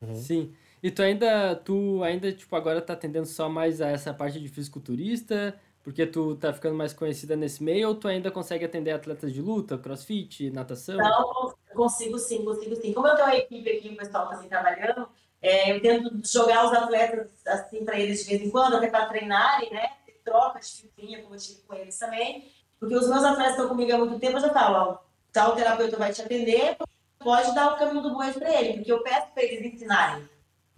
Uhum. 0.00 0.14
Sim. 0.14 0.56
E 0.82 0.90
tu 0.90 1.02
ainda, 1.02 1.56
tu 1.56 2.02
ainda, 2.02 2.32
tipo, 2.32 2.54
agora 2.54 2.80
tá 2.80 2.92
atendendo 2.92 3.26
só 3.26 3.48
mais 3.48 3.80
a 3.80 3.88
essa 3.88 4.14
parte 4.14 4.40
de 4.40 4.48
fisiculturista, 4.48 5.58
porque 5.82 6.06
tu 6.06 6.36
tá 6.36 6.52
ficando 6.52 6.76
mais 6.76 6.92
conhecida 6.92 7.34
nesse 7.34 7.62
meio, 7.62 7.88
ou 7.88 7.94
tu 7.94 8.06
ainda 8.06 8.30
consegue 8.30 8.64
atender 8.64 8.92
atletas 8.92 9.32
de 9.32 9.40
luta, 9.40 9.78
crossfit, 9.78 10.50
natação? 10.50 10.96
Não, 10.96 11.54
consigo 11.74 12.18
sim, 12.18 12.44
consigo 12.44 12.76
sim. 12.76 12.92
Como 12.92 13.08
eu 13.08 13.14
tenho 13.14 13.26
uma 13.26 13.36
equipe 13.36 13.70
aqui, 13.70 13.88
o 13.88 13.96
pessoal 13.96 14.28
também 14.28 14.48
trabalhando, 14.48 15.08
é, 15.40 15.72
eu 15.72 15.80
tento 15.80 16.10
jogar 16.24 16.66
os 16.66 16.72
atletas, 16.72 17.30
assim, 17.46 17.84
para 17.84 17.98
eles 17.98 18.20
de 18.20 18.30
vez 18.30 18.42
em 18.42 18.50
quando, 18.50 18.76
até 18.76 18.88
para 18.88 19.06
treinarem, 19.06 19.72
né? 19.72 19.90
Troca 20.24 20.60
de 20.60 20.66
figurinha, 20.66 21.22
como 21.22 21.34
eu 21.34 21.38
tive 21.38 21.60
com 21.62 21.74
eles 21.74 21.98
também. 21.98 22.52
Porque 22.78 22.94
os 22.94 23.08
meus 23.08 23.24
atletas 23.24 23.52
estão 23.52 23.68
comigo 23.68 23.92
há 23.92 23.98
muito 23.98 24.18
tempo, 24.18 24.36
eu 24.36 24.42
já 24.42 24.50
falo, 24.50 24.76
ó, 24.76 24.98
tal 25.32 25.56
terapeuta 25.56 25.96
vai 25.96 26.12
te 26.12 26.22
atender, 26.22 26.76
pode 27.18 27.54
dar 27.54 27.74
o 27.74 27.78
caminho 27.78 28.02
do 28.02 28.14
boi 28.14 28.32
para 28.32 28.60
ele, 28.60 28.74
porque 28.74 28.92
eu 28.92 29.02
peço 29.02 29.28
para 29.32 29.42
eles 29.42 29.74
ensinarem. 29.74 30.28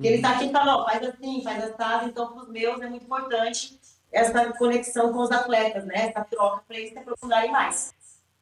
Porque 0.00 0.08
ele 0.08 0.16
está 0.16 0.30
aqui 0.30 0.46
e 0.46 0.50
fala, 0.50 0.82
faz 0.86 1.04
assim, 1.04 1.42
faz 1.44 1.62
assado, 1.62 2.08
então 2.08 2.32
para 2.32 2.44
os 2.44 2.48
meus 2.48 2.80
é 2.80 2.88
muito 2.88 3.04
importante 3.04 3.78
essa 4.10 4.50
conexão 4.54 5.12
com 5.12 5.18
os 5.18 5.30
atletas, 5.30 5.84
né? 5.84 6.08
Essa 6.08 6.24
troca 6.24 6.62
para 6.66 6.78
eles 6.78 6.90
se 6.90 6.98
aprofundarem 6.98 7.52
mais. 7.52 7.92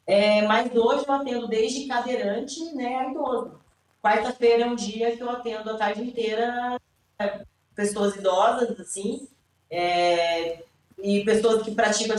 É, 0.07 0.41
mas 0.43 0.73
hoje 0.73 1.03
eu 1.05 1.13
atendo 1.13 1.49
desde 1.49 1.85
cadeirante 1.85 2.63
né, 2.73 2.95
a 2.95 3.11
idoso. 3.11 3.59
Quarta-feira 4.01 4.63
é 4.63 4.67
um 4.67 4.75
dia 4.75 5.17
que 5.17 5.21
eu 5.21 5.29
atendo 5.29 5.71
a 5.71 5.77
tarde 5.77 6.01
inteira 6.01 6.79
é, 7.19 7.41
pessoas 7.75 8.15
idosas, 8.15 8.79
assim, 8.79 9.27
é, 9.69 10.63
e 10.97 11.25
pessoas 11.25 11.61
que 11.61 11.75
praticam 11.75 12.15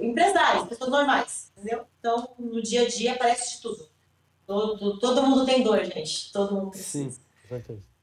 empresários, 0.00 0.68
pessoas 0.68 0.90
normais, 0.90 1.50
entendeu? 1.56 1.84
Então, 1.98 2.28
no 2.38 2.62
dia 2.62 2.82
a 2.82 2.88
dia 2.88 3.14
aparece 3.14 3.56
de 3.56 3.62
tudo. 3.62 3.88
Todo, 4.46 5.00
todo 5.00 5.22
mundo 5.24 5.44
tem 5.44 5.64
dor, 5.64 5.84
gente. 5.84 6.32
Todo 6.32 6.54
mundo. 6.54 6.76
Sim, 6.76 7.12
certeza. 7.48 7.93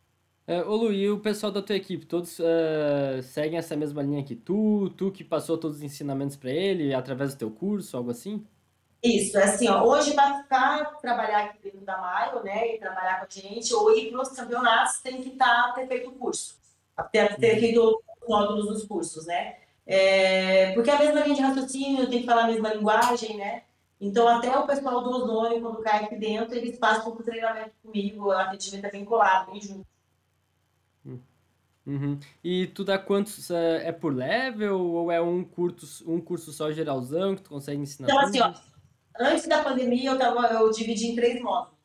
É, 0.48 0.64
ô 0.64 0.76
Lu, 0.76 0.92
e 0.92 1.10
o 1.10 1.20
pessoal 1.20 1.52
da 1.52 1.62
tua 1.62 1.76
equipe, 1.76 2.06
todos 2.06 2.40
uh, 2.40 3.22
seguem 3.24 3.58
essa 3.58 3.76
mesma 3.76 4.02
linha 4.02 4.24
que 4.24 4.36
tu? 4.36 4.90
Tu 4.98 5.12
que 5.12 5.24
passou 5.24 5.58
todos 5.58 5.78
os 5.78 5.84
ensinamentos 5.84 6.36
para 6.36 6.50
ele 6.50 6.94
através 6.94 7.34
do 7.34 7.38
teu 7.38 7.52
curso, 7.52 7.96
algo 7.96 8.12
assim? 8.12 8.46
Isso, 9.04 9.38
é 9.38 9.44
assim, 9.44 9.68
ó, 9.68 9.84
hoje 9.84 10.14
para 10.14 10.44
ficar, 10.44 11.00
trabalhar 11.02 11.46
aqui 11.46 11.58
dentro 11.64 11.82
da 11.82 11.98
Maio, 11.98 12.44
né, 12.44 12.76
e 12.76 12.80
trabalhar 12.80 13.20
com 13.20 13.26
a 13.26 13.28
gente, 13.30 13.74
ou 13.74 13.98
ir 13.98 14.12
para 14.12 14.22
os 14.22 14.30
campeonatos, 14.30 15.00
tem 15.00 15.24
que 15.24 15.32
tá, 15.32 15.72
ter 15.74 15.88
feito 15.88 16.10
o 16.10 16.14
curso, 16.14 16.56
ter, 17.12 17.36
ter 17.38 17.54
uhum. 17.56 17.60
feito 17.60 18.04
os 18.22 18.28
módulos 18.28 18.68
dos 18.68 18.84
cursos, 18.86 19.26
né? 19.26 19.56
É, 19.88 20.72
porque 20.74 20.92
é 20.92 20.96
a 20.96 21.00
mesma 21.00 21.22
linha 21.22 21.36
de 21.36 21.42
raciocínio, 21.42 22.10
tem 22.10 22.22
que 22.22 22.28
falar 22.28 22.44
a 22.44 22.48
mesma 22.48 22.74
linguagem, 22.74 23.38
né? 23.38 23.64
Então, 24.00 24.28
até 24.28 24.56
o 24.56 24.68
pessoal 24.68 25.02
do 25.02 25.10
ozônio, 25.10 25.62
quando 25.62 25.82
cai 25.82 26.04
aqui 26.04 26.16
dentro, 26.16 26.56
eles 26.56 26.78
passam 26.78 27.16
por 27.16 27.24
treinamento 27.24 27.72
comigo, 27.84 28.28
o 28.28 28.32
atendimento 28.32 28.86
é 28.86 28.92
bem 28.92 29.06
colado, 29.06 29.52
bem 29.52 29.62
junto. 29.62 29.86
Uhum. 31.86 32.20
E 32.44 32.68
tu 32.68 32.84
dá 32.84 32.98
quantos? 32.98 33.50
É, 33.50 33.88
é 33.88 33.92
por 33.92 34.14
level 34.14 34.80
ou 34.80 35.12
é 35.12 35.22
um 35.22 35.44
curso, 35.44 36.10
um 36.10 36.22
curso 36.22 36.52
só 36.52 36.72
geralzão 36.72 37.36
que 37.36 37.42
tu 37.42 37.50
consegue 37.50 37.82
ensinar? 37.82 38.08
Então, 38.08 38.20
assim, 38.20 38.40
ó, 38.40 38.54
antes 39.20 39.48
da 39.48 39.64
pandemia 39.64 40.12
eu, 40.12 40.18
tava, 40.18 40.48
eu 40.48 40.72
dividi 40.72 41.08
em 41.08 41.16
três 41.16 41.42
módulos. 41.42 41.80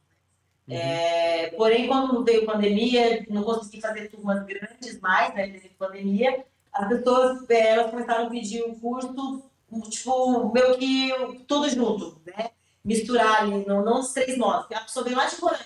Uhum. 0.69 0.75
É, 0.75 1.49
porém, 1.57 1.87
quando 1.87 2.25
veio 2.25 2.43
a 2.43 2.53
pandemia, 2.53 3.25
não 3.31 3.43
consegui 3.43 3.81
fazer 3.81 4.09
turmas 4.09 4.45
grandes 4.45 5.01
mais, 5.01 5.35
né, 5.35 5.47
devido 5.47 5.73
à 5.79 5.87
pandemia 5.87 6.45
as 6.77 6.89
pessoas 6.89 7.49
é, 7.49 7.69
elas 7.71 7.91
começaram 7.91 8.27
a 8.27 8.31
pedir 8.31 8.63
o 8.63 8.71
um 8.71 8.79
curso, 8.79 9.43
tipo, 9.91 10.53
meio 10.53 10.79
que 10.79 11.45
tudo 11.47 11.69
junto, 11.71 12.21
né? 12.27 12.51
Misturar 12.85 13.43
ali, 13.43 13.65
não, 13.67 13.85
não 13.85 14.01
os 14.01 14.13
três 14.13 14.37
modos. 14.37 14.71
A 14.71 14.81
pessoa 14.81 15.05
vem 15.05 15.15
lá 15.15 15.27
de 15.27 15.37
Roraima, 15.37 15.65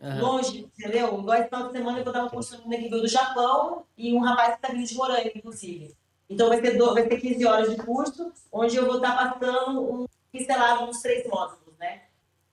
uhum. 0.00 0.20
longe, 0.20 0.60
entendeu? 0.60 1.18
Igual 1.18 1.38
esse 1.38 1.48
final 1.48 1.66
de 1.66 1.72
semana 1.72 1.98
eu 1.98 2.04
vou 2.04 2.12
dar 2.12 2.24
um 2.24 2.28
curso 2.28 2.56
no 2.56 2.62
que 2.62 2.88
veio 2.88 2.90
do 2.90 3.08
Japão 3.08 3.84
e 3.96 4.12
um 4.14 4.20
rapaz 4.20 4.50
que 4.50 4.54
está 4.56 4.68
vindo 4.68 4.86
de 4.86 4.96
Roraima, 4.96 5.30
inclusive. 5.34 5.94
Então 6.28 6.48
vai 6.48 6.60
ter, 6.60 6.76
do, 6.76 6.94
vai 6.94 7.06
ter 7.06 7.20
15 7.20 7.46
horas 7.46 7.70
de 7.70 7.76
curso, 7.82 8.32
onde 8.52 8.76
eu 8.76 8.86
vou 8.86 8.96
estar 8.96 9.16
tá 9.16 9.34
passando 9.34 9.80
um 9.80 10.06
pincelado 10.30 10.86
nos 10.86 11.00
três 11.00 11.26
módulos, 11.26 11.76
né? 11.78 12.02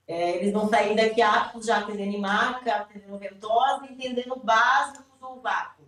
É, 0.08 0.38
eles 0.38 0.54
vão 0.54 0.70
sair 0.70 0.96
daqui 0.96 1.22
aptos 1.22 1.66
já 1.66 1.80
atendendo 1.80 2.18
maca, 2.18 2.76
atendendo 2.76 3.18
ventosa, 3.18 3.86
entendendo 3.86 4.34
o 4.34 4.40
básico 4.40 5.04
do 5.20 5.42
vácuo. 5.42 5.86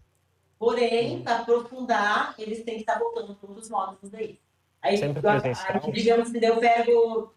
Porém, 0.57 1.23
para 1.23 1.37
aprofundar, 1.37 2.35
eles 2.37 2.63
têm 2.63 2.75
que 2.75 2.81
estar 2.81 2.99
voltando 2.99 3.33
para 3.33 3.49
outros 3.49 3.69
módulos 3.69 4.11
daí. 4.11 4.37
Aí, 4.81 4.97
Sempre 4.97 5.21
aí, 5.27 5.91
digamos 5.91 6.31
que 6.31 6.45
eu 6.45 6.57
pego 6.57 7.33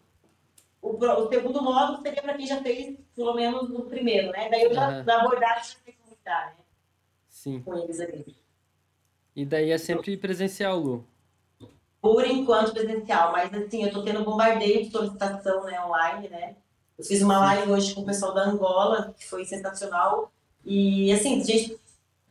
o, 0.89 0.97
o, 0.97 1.29
segundo 1.29 1.61
módulo 1.61 2.01
seria 2.01 2.21
para 2.21 2.35
quem 2.35 2.45
já 2.45 2.61
fez 2.61 2.97
pelo 3.15 3.33
menos 3.33 3.69
o 3.71 3.83
primeiro, 3.83 4.31
né? 4.31 4.49
Daí 4.49 4.63
eu 4.63 4.73
já 4.73 4.89
uhum. 4.89 5.03
na 5.03 5.21
abordagem 5.21 5.63
já 5.63 5.77
sei 5.85 5.95
como 6.01 6.13
está, 6.13 6.45
né? 6.47 6.63
Sim. 7.29 7.61
Com 7.61 7.77
eles 7.77 7.99
ali. 7.99 8.35
E 9.35 9.45
daí 9.45 9.71
é 9.71 9.77
sempre 9.77 10.15
presencial, 10.15 10.79
Lu? 10.79 11.07
por 12.03 12.27
enquanto 12.27 12.73
presencial, 12.73 13.31
mas 13.31 13.53
assim, 13.53 13.85
eu 13.85 13.89
tô 13.89 14.03
tendo 14.03 14.25
bombardeio 14.25 14.83
de 14.83 14.91
solicitação, 14.91 15.63
né, 15.63 15.81
online, 15.85 16.27
né? 16.27 16.57
Eu 16.97 17.05
fiz 17.05 17.21
uma 17.21 17.39
live 17.39 17.71
hoje 17.71 17.95
com 17.95 18.01
o 18.01 18.05
pessoal 18.05 18.33
da 18.33 18.43
Angola, 18.43 19.15
que 19.17 19.25
foi 19.25 19.45
sensacional. 19.45 20.29
E 20.65 21.13
assim, 21.13 21.41
gente, 21.41 21.79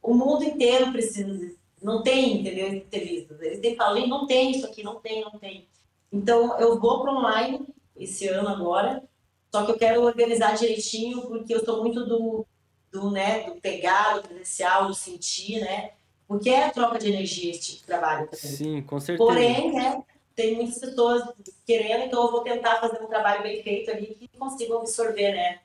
o 0.02 0.12
mundo 0.12 0.44
inteiro 0.44 0.92
precisa, 0.92 1.54
não 1.82 2.02
tem, 2.02 2.40
entendeu, 2.40 2.68
entrevistas. 2.68 3.40
Eles 3.40 3.60
têm 3.60 3.74
falado, 3.74 4.06
não 4.06 4.26
tem 4.26 4.50
isso 4.50 4.66
aqui, 4.66 4.82
não 4.82 4.96
tem, 4.96 5.24
não 5.24 5.38
tem. 5.38 5.66
Então, 6.12 6.60
eu 6.60 6.78
vou 6.78 7.00
para 7.00 7.12
online 7.12 7.66
esse 7.96 8.28
ano 8.28 8.48
agora, 8.48 9.02
só 9.50 9.64
que 9.64 9.72
eu 9.72 9.78
quero 9.78 10.02
organizar 10.02 10.56
direitinho, 10.56 11.22
porque 11.22 11.54
eu 11.54 11.64
sou 11.64 11.82
muito 11.82 12.06
do, 12.06 12.46
do, 12.90 13.10
né, 13.10 13.44
do 13.44 13.60
pegar, 13.60 14.14
do 14.14 14.28
presencial, 14.28 14.86
do 14.86 14.94
sentir, 14.94 15.60
né? 15.60 15.90
Porque 16.26 16.48
é 16.48 16.64
a 16.64 16.70
troca 16.70 16.98
de 16.98 17.08
energia 17.08 17.50
esse 17.50 17.60
tipo 17.60 17.78
de 17.80 17.86
trabalho 17.86 18.26
também. 18.28 18.56
Sim, 18.56 18.82
com 18.82 18.98
certeza. 18.98 19.28
Porém, 19.28 19.72
né, 19.72 20.02
tem 20.34 20.56
muitas 20.56 20.78
pessoas 20.78 21.22
querendo, 21.66 22.04
então 22.04 22.24
eu 22.24 22.30
vou 22.30 22.40
tentar 22.40 22.80
fazer 22.80 23.02
um 23.02 23.06
trabalho 23.06 23.42
bem 23.42 23.62
feito 23.62 23.90
ali 23.90 24.16
que 24.18 24.28
consigam 24.38 24.78
absorver, 24.78 25.32
né? 25.32 25.60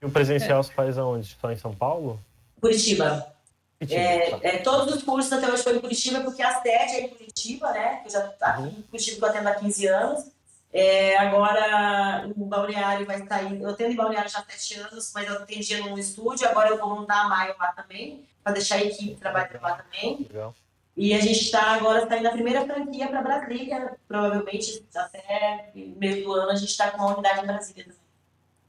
E 0.00 0.06
o 0.06 0.10
presencial 0.10 0.60
é. 0.60 0.62
se 0.62 0.72
faz 0.72 0.96
aonde? 0.96 1.36
Só 1.40 1.52
em 1.52 1.56
São 1.56 1.74
Paulo? 1.74 2.18
Curitiba. 2.60 3.34
Curitiba 3.78 4.00
é, 4.00 4.30
tá. 4.30 4.38
é, 4.42 4.56
todos 4.58 4.94
os 4.94 5.02
cursos 5.02 5.32
até 5.32 5.50
hoje 5.50 5.62
foram 5.62 5.76
em 5.76 5.80
Curitiba, 5.80 6.20
porque 6.22 6.42
a 6.42 6.62
sede 6.62 6.94
é 6.94 7.00
em 7.02 7.08
Curitiba, 7.08 7.70
né? 7.72 7.96
Que 7.96 8.08
eu 8.08 8.12
já 8.12 8.28
tá 8.28 8.58
uhum. 8.58 8.68
em 8.68 8.82
Curitiba 8.82 9.16
que 9.18 9.24
eu 9.24 9.28
atendo 9.28 9.48
há 9.48 9.54
15 9.54 9.86
anos. 9.88 10.24
É, 10.72 11.18
agora, 11.18 12.26
o 12.34 12.46
Balneário 12.46 13.04
vai 13.04 13.26
sair. 13.26 13.60
Eu 13.60 13.70
atendo 13.70 13.92
em 13.92 13.96
Balneário 13.96 14.30
já 14.30 14.38
há 14.38 14.44
7 14.44 14.80
anos, 14.80 15.12
mas 15.14 15.28
eu 15.28 15.34
atendia 15.34 15.78
num 15.80 15.98
estúdio. 15.98 16.48
Agora 16.48 16.70
eu 16.70 16.78
vou 16.78 16.88
montar 16.88 17.22
a 17.22 17.28
Maio 17.28 17.54
lá 17.58 17.72
também, 17.72 18.24
para 18.42 18.54
deixar 18.54 18.76
a 18.76 18.82
equipe 18.82 19.16
trabalhando 19.16 19.60
lá 19.60 19.74
também. 19.74 20.18
Legal. 20.18 20.54
E 20.96 21.14
a 21.14 21.20
gente 21.20 21.40
está 21.40 21.72
agora 21.72 22.06
saindo 22.06 22.28
a 22.28 22.32
primeira 22.32 22.64
franquia 22.66 23.08
para 23.08 23.22
Brasília. 23.22 23.96
Provavelmente 24.06 24.84
até 24.94 25.70
meio 25.74 26.24
do 26.24 26.32
ano 26.32 26.50
a 26.50 26.54
gente 26.54 26.70
está 26.70 26.90
com 26.90 26.98
uma 26.98 27.14
unidade 27.14 27.40
em 27.40 27.46
Brasília. 27.46 27.86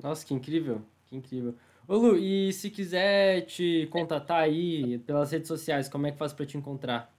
Nossa, 0.01 0.26
que 0.26 0.34
incrível, 0.34 0.82
que 1.06 1.16
incrível. 1.16 1.56
Ô 1.86 1.97
Lu, 1.97 2.18
e 2.18 2.54
se 2.54 2.70
quiser 2.70 3.41
te 3.41 3.88
contatar 3.91 4.41
aí 4.41 4.99
pelas 4.99 5.32
redes 5.32 5.49
sociais, 5.49 5.89
como 5.89 6.08
é 6.08 6.12
que 6.12 6.18
faz 6.18 6.32
para 6.32 6.45
te 6.45 6.58
encontrar? 6.58 7.12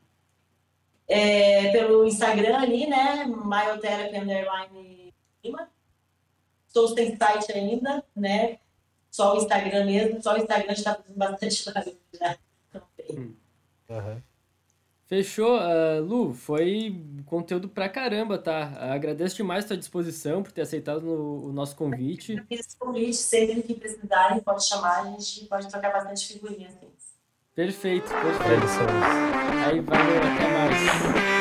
É, 1.08 1.70
pelo 1.70 2.06
Instagram 2.06 2.58
ali, 2.58 2.86
né? 2.86 3.24
Myotherapy 3.26 4.16
Underline 4.16 5.14
Lima. 5.44 5.70
Estou 6.66 6.88
sem 6.88 7.16
site 7.16 7.52
ainda, 7.52 8.04
né? 8.16 8.58
Só 9.10 9.34
o 9.34 9.38
Instagram 9.38 9.84
mesmo. 9.84 10.22
Só 10.22 10.34
o 10.34 10.38
Instagram 10.38 10.72
está 10.72 10.94
fazendo 10.94 11.16
bastante 11.16 11.64
barulho 11.72 11.98
já. 12.12 12.38
Uhum. 13.88 14.22
Fechou, 15.06 15.58
uh, 15.58 16.02
Lu, 16.02 16.32
foi 16.32 17.04
conteúdo 17.26 17.68
pra 17.68 17.90
caramba, 17.90 18.38
tá? 18.38 18.72
Agradeço 18.92 19.36
demais 19.36 19.64
a 19.64 19.68
tua 19.68 19.76
disposição 19.76 20.42
por 20.42 20.50
ter 20.50 20.62
aceitado 20.62 21.02
no, 21.02 21.44
o 21.44 21.52
nosso 21.52 21.76
convite. 21.76 22.32
Eu 22.32 22.44
fiz 22.46 22.60
esse 22.60 22.76
convite, 22.76 23.14
sempre 23.14 23.62
que 23.62 23.74
precisarem, 23.74 24.40
pode 24.40 24.66
chamar, 24.66 25.02
a 25.02 25.10
gente 25.10 25.44
pode 25.44 25.68
trocar 25.68 25.92
bastante 25.92 26.26
figurinhas. 26.26 26.74
Assim. 26.74 26.93
Perfeito, 27.54 28.08
perfeito. 28.08 28.66
Aí 29.64 29.80
valeu, 29.80 30.18
até 30.18 30.48
mais. 30.52 31.33